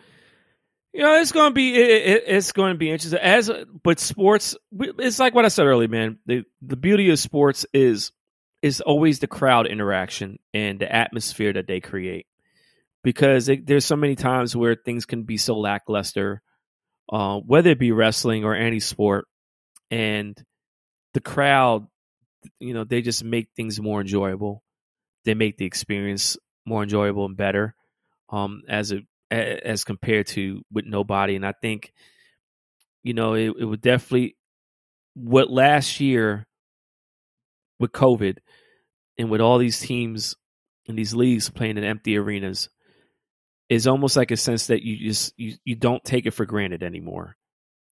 [0.96, 3.18] you know it's going to be it, it, it's going to be interesting.
[3.20, 3.50] As
[3.84, 6.18] but sports, it's like what I said earlier, man.
[6.24, 8.12] The the beauty of sports is
[8.62, 12.26] is always the crowd interaction and the atmosphere that they create
[13.04, 16.40] because it, there's so many times where things can be so lackluster,
[17.12, 19.26] uh, whether it be wrestling or any sport,
[19.90, 20.42] and
[21.12, 21.86] the crowd,
[22.58, 24.62] you know, they just make things more enjoyable.
[25.26, 27.74] They make the experience more enjoyable and better,
[28.30, 29.00] um, as a
[29.42, 31.36] as compared to with nobody.
[31.36, 31.92] And I think,
[33.02, 34.36] you know, it, it would definitely
[35.14, 36.46] what last year
[37.78, 38.38] with COVID
[39.18, 40.34] and with all these teams
[40.88, 42.68] and these leagues playing in empty arenas,
[43.68, 46.82] is almost like a sense that you just you, you don't take it for granted
[46.82, 47.36] anymore.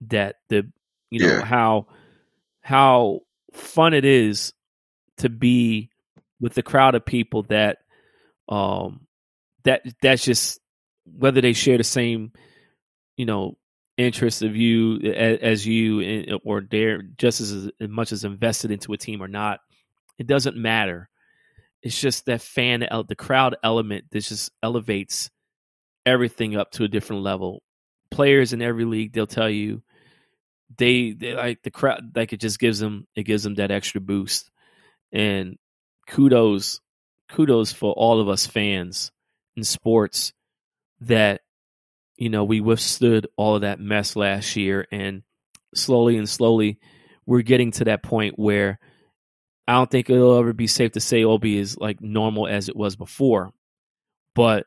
[0.01, 0.69] That the
[1.09, 1.45] you know yeah.
[1.45, 1.87] how
[2.61, 3.21] how
[3.53, 4.53] fun it is
[5.17, 5.89] to be
[6.39, 7.77] with the crowd of people that
[8.49, 9.07] um
[9.63, 10.59] that that's just
[11.05, 12.31] whether they share the same
[13.17, 13.57] you know
[13.97, 18.91] interests of you as, as you or they're just as, as much as invested into
[18.93, 19.59] a team or not
[20.17, 21.09] it doesn't matter
[21.83, 25.29] it's just that fan the crowd element that just elevates
[26.05, 27.61] everything up to a different level.
[28.09, 29.83] Players in every league, they'll tell you
[30.77, 33.99] they, they like the crowd like it just gives them it gives them that extra
[34.01, 34.49] boost.
[35.11, 35.57] And
[36.07, 36.79] kudos
[37.29, 39.11] kudos for all of us fans
[39.55, 40.33] in sports
[41.07, 41.41] that
[42.17, 45.23] you know we withstood all of that mess last year and
[45.73, 46.79] slowly and slowly
[47.25, 48.79] we're getting to that point where
[49.67, 52.75] I don't think it'll ever be safe to say Obi is like normal as it
[52.75, 53.53] was before.
[54.35, 54.65] But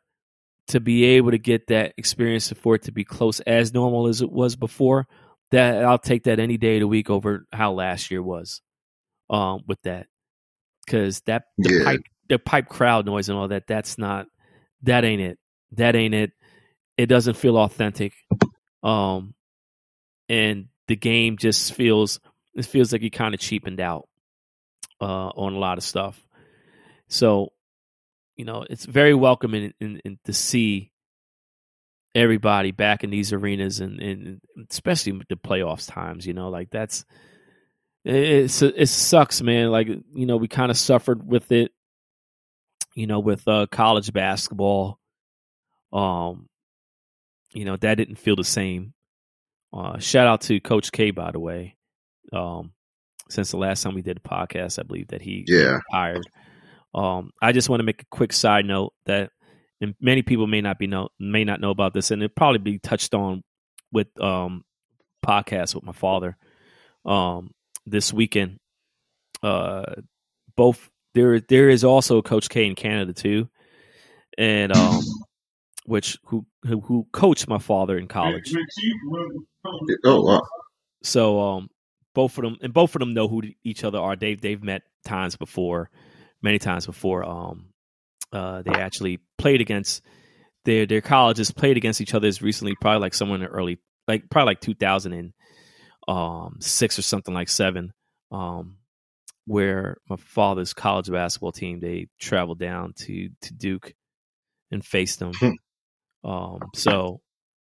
[0.68, 4.22] to be able to get that experience for it to be close as normal as
[4.22, 5.06] it was before,
[5.50, 8.62] that I'll take that any day of the week over how last year was.
[9.28, 10.06] Um, with that,
[10.84, 11.84] because that the yeah.
[11.84, 14.28] pipe the pipe crowd noise and all that that's not
[14.82, 15.36] that ain't it
[15.72, 16.32] that ain't it.
[16.96, 18.12] It doesn't feel authentic.
[18.82, 19.34] Um,
[20.28, 22.20] and the game just feels
[22.54, 24.08] it feels like you kind of cheapened out
[25.00, 26.20] uh, on a lot of stuff.
[27.08, 27.52] So
[28.36, 30.92] you know, it's very welcoming in, in, in, to see
[32.14, 34.40] everybody back in these arenas and, and
[34.70, 37.04] especially the playoffs times, you know, like that's,
[38.04, 39.70] it's, it sucks, man.
[39.70, 41.72] Like, you know, we kind of suffered with it,
[42.94, 44.98] you know, with uh, college basketball.
[45.96, 46.48] Um,
[47.52, 48.92] you know, that didn't feel the same.
[49.72, 51.76] Uh, shout out to Coach K, by the way.
[52.32, 52.72] Um,
[53.30, 56.28] since the last time we did a podcast, I believe that he yeah retired.
[56.94, 59.30] Um, I just want to make a quick side note that
[59.80, 62.58] and many people may not be know may not know about this, and it probably
[62.58, 63.42] be touched on
[63.92, 64.64] with um
[65.24, 66.36] podcast with my father
[67.04, 67.50] um
[67.86, 68.58] this weekend.
[69.42, 69.94] Uh,
[70.56, 73.48] both there there is also Coach K in Canada too,
[74.38, 75.02] and um,
[75.86, 78.52] which who who, who coached my father in college.
[80.04, 80.42] Oh wow!
[81.02, 81.68] So um,
[82.14, 84.16] both of them and both of them know who each other are.
[84.16, 85.90] They've they've met times before
[86.42, 87.24] many times before.
[87.24, 87.70] Um,
[88.32, 90.02] uh, they actually played against
[90.64, 93.78] their their colleges played against each other as recently, probably like somewhere in the early,
[94.06, 95.32] like probably like two thousand and
[96.08, 97.92] um, six or something like seven.
[98.30, 98.78] Um,
[99.46, 103.94] where my father's college basketball team they traveled down to to Duke
[104.70, 105.32] and faced them.
[106.26, 107.20] Um, so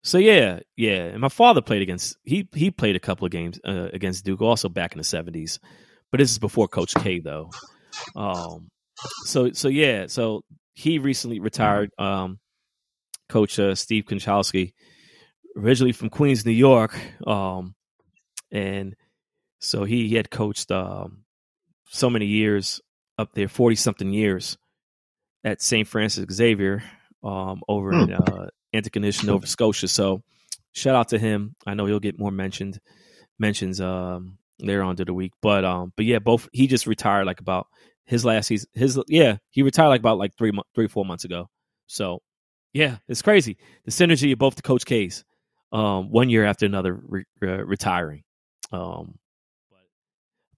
[0.04, 1.04] so yeah, yeah.
[1.04, 4.42] And my father played against he he played a couple of games uh, against Duke
[4.42, 5.60] also back in the seventies,
[6.12, 7.52] but this is before Coach K though.
[8.16, 8.70] Um,
[9.26, 10.42] so so yeah, so
[10.74, 11.92] he recently retired.
[11.98, 12.40] Um,
[13.30, 14.72] Coach uh, Steve Konchalski,
[15.58, 16.98] originally from Queens, New York,
[17.28, 17.76] um,
[18.52, 18.96] and
[19.60, 21.26] so he, he had coached um,
[21.90, 22.80] so many years
[23.18, 24.58] up there, forty something years
[25.44, 25.88] at St.
[25.88, 26.84] Francis Xavier
[27.24, 28.14] um, over in hmm.
[28.14, 29.88] uh, Antigonish, Nova Scotia.
[29.88, 30.24] So
[30.74, 31.56] shout out to him.
[31.66, 32.80] I know he'll get more mentioned
[33.40, 35.34] mentions um, later on to the week.
[35.42, 37.68] But um, but yeah, both he just retired like about
[38.06, 38.70] his last season.
[38.74, 41.50] His yeah, he retired like about like three three four months ago.
[41.88, 42.22] So
[42.74, 45.24] yeah, it's crazy the synergy of both the Coach K's.
[45.70, 48.24] Um, one year after another re- re- retiring.
[48.72, 49.20] Um,
[49.70, 49.80] but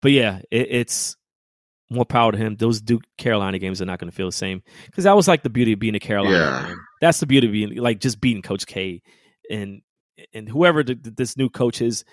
[0.02, 1.18] but yeah, it, it's
[1.90, 2.56] more power to him.
[2.56, 5.44] Those Duke Carolina games are not going to feel the same because that was like
[5.44, 6.68] the beauty of being a Carolina.
[6.68, 6.76] Yeah.
[7.02, 9.02] That's the beauty of being like just beating Coach K
[9.50, 9.82] and
[10.34, 12.06] and whoever the, this new coach is.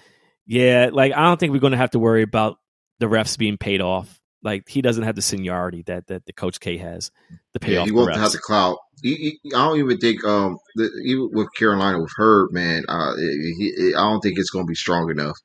[0.47, 2.59] Yeah, like I don't think we're going to have to worry about
[3.01, 4.20] the refs being paid off.
[4.43, 7.11] Like he doesn't have the seniority that that the Coach K has.
[7.53, 7.86] The payoff.
[7.86, 8.78] Yeah, he won't have the clout.
[9.03, 12.85] He, he, I don't even think um the, even with Carolina with Herb, man.
[12.89, 15.36] Uh, he, I don't think it's going to be strong enough.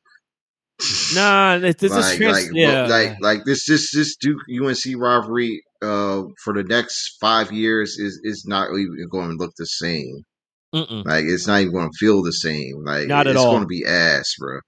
[1.14, 2.88] Nah, this like, like, yeah.
[2.88, 8.20] like like this this this Duke UNC rivalry uh for the next five years is
[8.24, 10.24] is not even going to look the same.
[10.74, 11.06] Mm-mm.
[11.06, 12.84] Like it's not even going to feel the same.
[12.84, 13.52] Like not it's at all.
[13.52, 14.60] going to be ass, bro.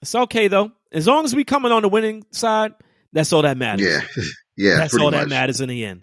[0.00, 2.72] It's okay though, as long as we coming on the winning side.
[3.12, 3.86] That's all that matters.
[3.86, 4.24] Yeah,
[4.56, 4.76] yeah.
[4.76, 5.20] That's all much.
[5.20, 6.02] that matters in the end.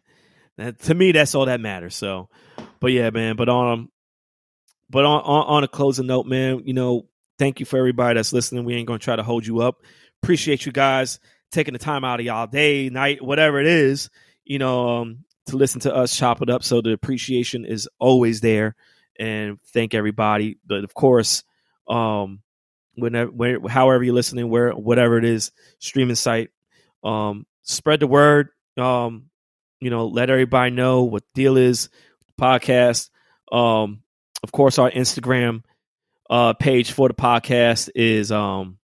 [0.58, 1.96] That, to me, that's all that matters.
[1.96, 2.30] So,
[2.80, 3.36] but yeah, man.
[3.36, 3.90] But on,
[4.90, 6.64] but on, on on a closing note, man.
[6.66, 8.66] You know, thank you for everybody that's listening.
[8.66, 9.82] We ain't gonna try to hold you up.
[10.24, 11.20] Appreciate you guys
[11.52, 14.10] taking the time out of y'all day, night, whatever it is.
[14.44, 16.64] You know, um, to listen to us chop it up.
[16.64, 18.76] So the appreciation is always there,
[19.20, 20.58] and thank everybody.
[20.66, 21.44] But of course,
[21.88, 22.42] um,
[22.96, 26.50] whenever, where, however you're listening, where whatever it is, streaming site,
[27.04, 28.50] um, spread the word.
[28.78, 29.30] Um,
[29.80, 31.90] you know, let everybody know what deal is.
[32.40, 33.10] Podcast.
[33.52, 34.02] Um,
[34.44, 35.64] of course, our Instagram
[36.30, 38.78] uh, page for the podcast is um,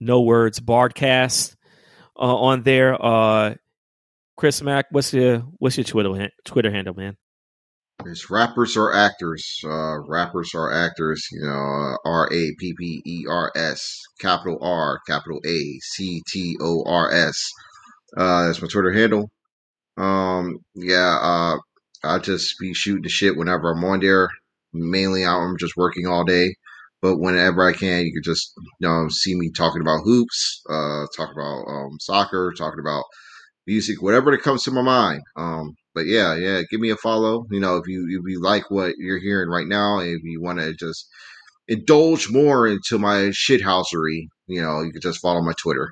[0.00, 1.56] No Words Bardcast
[2.18, 2.96] uh, on there.
[3.00, 3.54] Uh,
[4.36, 7.16] Chris Mack, what's your what's your Twitter Twitter handle, man?
[8.04, 9.60] It's rappers or actors.
[9.64, 11.26] Uh, rappers or actors.
[11.30, 16.56] You know, R A P P E R S, capital R, capital A, C T
[16.60, 17.50] O R S.
[18.16, 19.30] Uh, that's my Twitter handle.
[19.96, 21.18] Um, yeah.
[21.20, 21.58] Uh,
[22.02, 24.28] I just be shooting the shit whenever I'm on there.
[24.72, 26.56] Mainly, I'm just working all day,
[27.04, 31.04] but whenever I can, you can just you know see me talking about hoops, uh,
[31.14, 33.04] talk about um, soccer, talking about
[33.66, 35.20] music, whatever that comes to my mind.
[35.36, 37.44] Um, but yeah, yeah, give me a follow.
[37.50, 40.60] You know, if you if you like what you're hearing right now, if you want
[40.60, 41.06] to just
[41.68, 45.90] indulge more into my shithousery, you know, you can just follow my Twitter.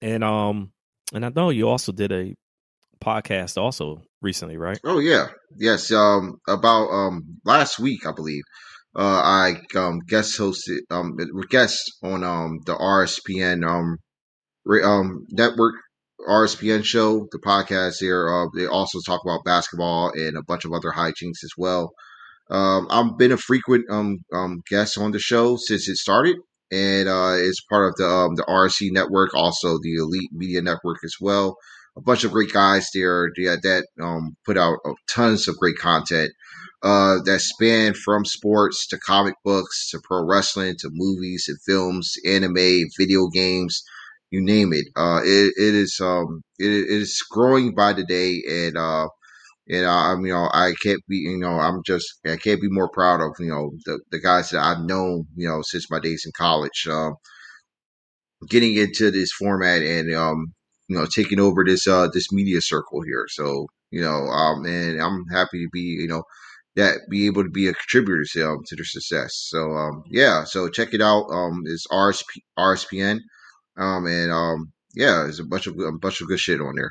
[0.00, 0.70] And um,
[1.12, 2.36] and I know you also did a
[3.02, 4.78] podcast also recently, right?
[4.84, 5.26] Oh yeah,
[5.58, 5.90] yes.
[5.90, 8.44] Um, about um last week, I believe.
[8.94, 11.16] Uh, I um guest hosted um
[11.48, 13.96] guest on um the RSPN um
[14.84, 15.74] um network
[16.28, 18.28] RSPN show, the podcast here.
[18.28, 21.92] Uh, they also talk about basketball and a bunch of other hijinks as well.
[22.50, 26.36] Um, I've been a frequent um, um, guest on the show since it started,
[26.70, 30.98] and uh, it's part of the um, the RSC network, also the Elite Media Network
[31.04, 31.56] as well.
[31.96, 35.76] A bunch of great guys there yeah, that um, put out uh, tons of great
[35.76, 36.30] content
[36.82, 42.14] uh, that span from sports to comic books to pro wrestling to movies and films,
[42.26, 43.82] anime, video games
[44.32, 44.86] you name it.
[44.96, 49.06] Uh, it, it is um, it, it is growing by the day, and uh,
[49.68, 52.88] and I'm you know, I can't be, you know, I'm just, I can't be more
[52.88, 56.24] proud of, you know, the, the guys that I've known, you know, since my days
[56.26, 56.86] in college.
[56.90, 57.14] Um,
[58.48, 60.54] getting into this format and um,
[60.88, 63.26] you know, taking over this uh this media circle here.
[63.28, 66.22] So you know, um, and I'm happy to be, you know,
[66.76, 69.46] that be able to be a contributor to, um, to their success.
[69.48, 71.26] So um, yeah, so check it out.
[71.30, 73.20] Um, it's RSP, RSPN.
[73.76, 76.90] Um, and um, yeah, there's a bunch of a bunch of good shit on there.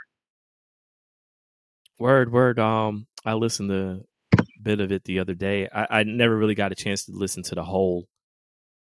[2.00, 2.60] Word, word.
[2.60, 4.02] Um, I listened to
[4.40, 5.68] a bit of it the other day.
[5.74, 8.08] I, I never really got a chance to listen to the whole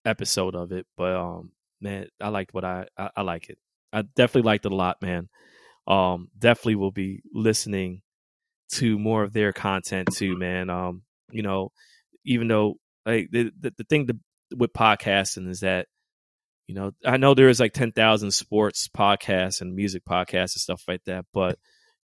[0.05, 1.51] episode of it, but um,
[1.81, 3.59] man, I liked what I, I, I like it.
[3.93, 5.29] I definitely liked it a lot, man.
[5.89, 8.03] Um, definitely will be listening
[8.75, 10.71] to more of their content too, man.
[10.71, 11.73] Um, you know,
[12.25, 12.75] even though
[13.07, 14.17] like the the, the thing to,
[14.57, 15.87] with podcasting is that
[16.71, 20.85] you know, I know there is like 10,000 sports podcasts and music podcasts and stuff
[20.87, 21.59] like that, but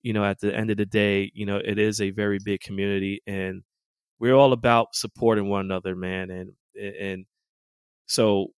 [0.02, 2.60] you know, at the end of the day, you know, it is a very big
[2.60, 3.62] community and
[4.18, 6.30] we're all about supporting one another, man.
[6.30, 7.26] And, and
[8.06, 8.52] so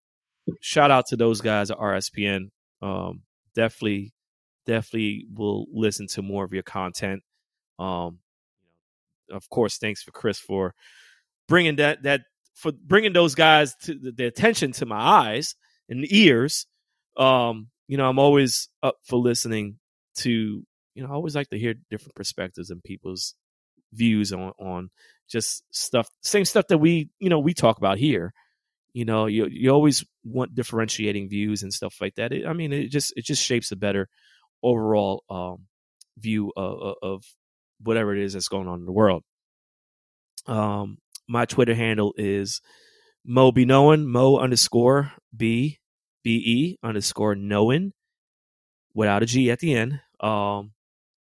[0.61, 2.51] shout out to those guys at RSPN.
[2.81, 3.23] Um,
[3.53, 4.13] definitely,
[4.65, 7.21] definitely will listen to more of your content.
[7.79, 8.19] Um,
[9.31, 10.73] of course, thanks for Chris for
[11.47, 12.21] bringing that, that,
[12.55, 15.55] for bringing those guys to the, the attention to my eyes
[15.89, 16.65] and ears.
[17.17, 19.77] Um, you know, I'm always up for listening
[20.19, 20.63] to,
[20.95, 23.35] you know, I always like to hear different perspectives and people's
[23.93, 24.89] views on on
[25.29, 28.33] just stuff, same stuff that we, you know, we talk about here.
[28.93, 32.33] You know, you you always want differentiating views and stuff like that.
[32.33, 34.09] It, I mean, it just it just shapes a better
[34.63, 35.67] overall um,
[36.17, 37.23] view of, of,
[37.81, 39.23] whatever it is that's going on in the world.
[40.45, 40.97] Um,
[41.27, 42.61] my Twitter handle is
[43.25, 45.79] Mo Be Knowin, Mo underscore B
[46.23, 47.91] B E underscore Knowin
[48.93, 49.99] without a G at the end.
[50.19, 50.71] Um,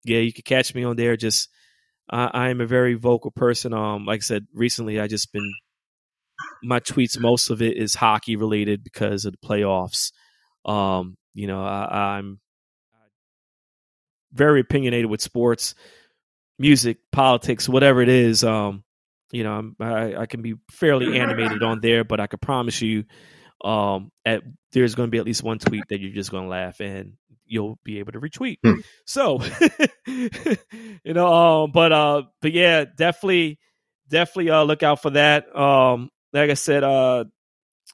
[0.04, 1.16] yeah, you can catch me on there.
[1.16, 1.50] Just
[2.10, 3.74] I, I am a very vocal person.
[3.74, 5.54] Um, like I said, recently I just been
[6.64, 7.20] my tweets.
[7.20, 10.12] Most of it is hockey related because of the playoffs.
[10.66, 12.40] Um, you know, I, I'm
[14.34, 15.76] very opinionated with sports,
[16.62, 18.44] music, politics, whatever it is.
[18.44, 18.84] Um,
[19.32, 22.82] you know, I'm, I, I can be fairly animated on there, but I can promise
[22.82, 23.06] you,
[23.64, 26.50] um, at there's going to be at least one tweet that you're just going to
[26.50, 27.14] laugh and
[27.46, 28.58] you'll be able to retweet.
[28.64, 28.80] Hmm.
[29.06, 29.42] So,
[30.08, 33.60] you know, um, but uh, but yeah, definitely,
[34.10, 35.54] definitely uh, look out for that.
[35.56, 37.26] Um, like I said, uh,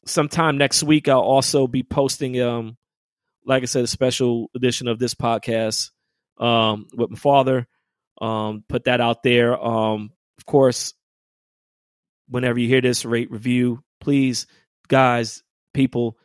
[0.06, 2.78] sometime next week I'll also be posting um,
[3.46, 5.92] like I said, a special edition of this podcast
[6.38, 7.68] um with my father.
[8.22, 9.58] Um, put that out there.
[9.60, 10.94] Um, of course,
[12.28, 14.48] whenever you hear this, rate review, please,
[14.88, 16.18] guys, people,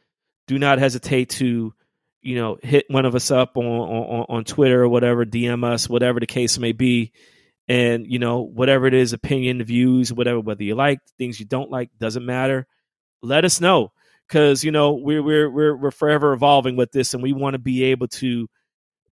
[0.46, 1.74] do not hesitate to
[2.22, 5.88] you know hit one of us up on on, on Twitter or whatever, DM us,
[5.88, 7.12] whatever the case may be,
[7.68, 11.70] and you know whatever it is, opinion, views, whatever, whether you like things you don't
[11.70, 12.66] like, doesn't matter.
[13.22, 13.92] Let us know
[14.28, 17.58] because you know we're we're we're we're forever evolving with this, and we want to
[17.58, 18.48] be able to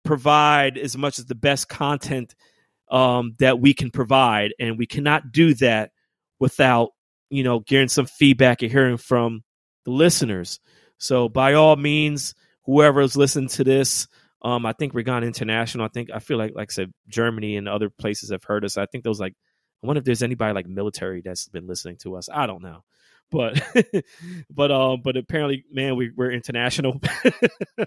[0.05, 2.35] provide as much as the best content
[2.89, 5.91] um, that we can provide, and we cannot do that
[6.39, 6.89] without
[7.29, 9.43] you know getting some feedback and hearing from
[9.85, 10.59] the listeners.
[10.97, 14.07] So by all means, whoever's listening to this,
[14.41, 15.85] um, I think we're gone international.
[15.85, 18.77] I think I feel like like I said, Germany and other places have heard us.
[18.77, 19.33] I think those like
[19.83, 22.29] I wonder if there's anybody like military that's been listening to us.
[22.31, 22.83] I don't know.
[23.31, 23.61] But
[24.49, 26.99] but um but apparently man we, we're international.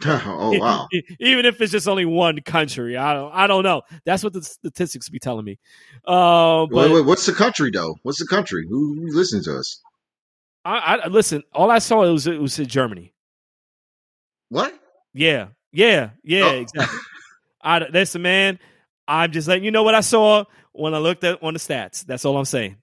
[0.04, 0.88] oh wow.
[1.20, 2.96] Even if it's just only one country.
[2.96, 3.82] I don't I don't know.
[4.04, 5.58] That's what the statistics be telling me.
[6.06, 7.96] Uh, but, wait, wait, what's the country though?
[8.02, 8.66] What's the country?
[8.68, 9.80] Who, who listens to us?
[10.64, 11.42] I, I listen.
[11.52, 13.14] All I saw it was it was in Germany.
[14.48, 14.74] What?
[15.14, 16.60] Yeah, yeah, yeah, oh.
[16.60, 16.98] exactly.
[17.62, 18.58] I listen, man.
[19.08, 20.44] I'm just letting you know what I saw
[20.76, 22.04] when I looked at on the stats.
[22.04, 22.76] That's all I'm saying.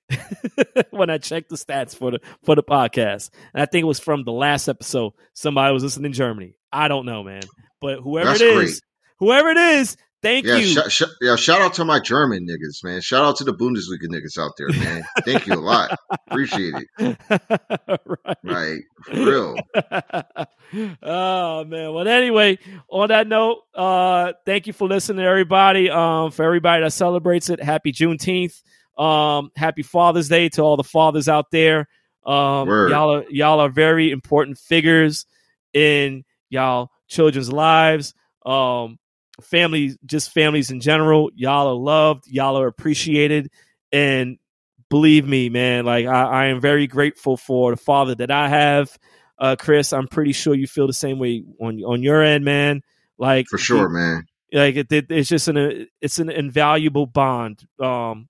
[0.91, 3.99] when I checked the stats for the for the podcast, and I think it was
[3.99, 5.13] from the last episode.
[5.33, 6.55] Somebody was listening in Germany.
[6.71, 7.43] I don't know, man,
[7.81, 8.81] but whoever That's it is, great.
[9.19, 10.67] whoever it is, Thank yeah, you.
[10.67, 13.01] Sh- sh- yeah, shout out to my German niggas, man.
[13.01, 15.03] Shout out to the Bundesliga niggas out there, man.
[15.25, 15.99] Thank you a lot.
[16.27, 17.19] Appreciate it.
[18.43, 18.83] right.
[19.13, 19.57] Real.
[21.03, 21.93] oh man.
[21.93, 25.89] Well anyway, on that note, uh thank you for listening everybody.
[25.89, 28.61] Um for everybody that celebrates it, happy Juneteenth.
[28.97, 31.89] Um happy Father's Day to all the fathers out there.
[32.25, 32.91] Um Word.
[32.91, 35.25] y'all are y'all are very important figures
[35.73, 38.13] in y'all children's lives.
[38.45, 38.99] Um
[39.41, 41.29] family, just families in general.
[41.35, 42.27] Y'all are loved.
[42.27, 43.49] Y'all are appreciated.
[43.91, 44.37] And
[44.89, 48.97] believe me, man, like I, I am very grateful for the father that I have.
[49.39, 52.81] Uh, Chris, I'm pretty sure you feel the same way on on your end, man.
[53.17, 54.25] Like for sure, it, man.
[54.51, 57.65] Like it, it, it's just an it's an invaluable bond.
[57.79, 58.29] Um,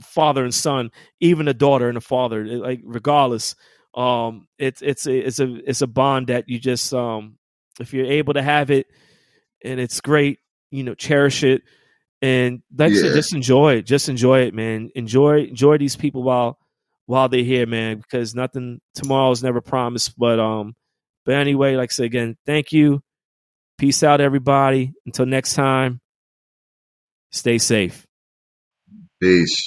[0.00, 0.90] father and son,
[1.20, 3.54] even a daughter and a father, like regardless.
[3.94, 7.38] Um, it's it's a, it's a it's a bond that you just um,
[7.80, 8.86] if you're able to have it,
[9.64, 10.38] and it's great.
[10.70, 11.62] You know, cherish it,
[12.22, 12.98] and like yeah.
[12.98, 13.82] I said, just enjoy it.
[13.82, 14.90] Just enjoy it, man.
[14.94, 16.58] Enjoy enjoy these people while
[17.06, 17.98] while they're here, man.
[17.98, 20.18] Because nothing tomorrow is never promised.
[20.18, 20.74] But um,
[21.24, 23.02] but anyway, like I said again, thank you.
[23.78, 24.92] Peace out, everybody.
[25.04, 26.00] Until next time,
[27.30, 28.06] stay safe.
[29.20, 29.66] Peace.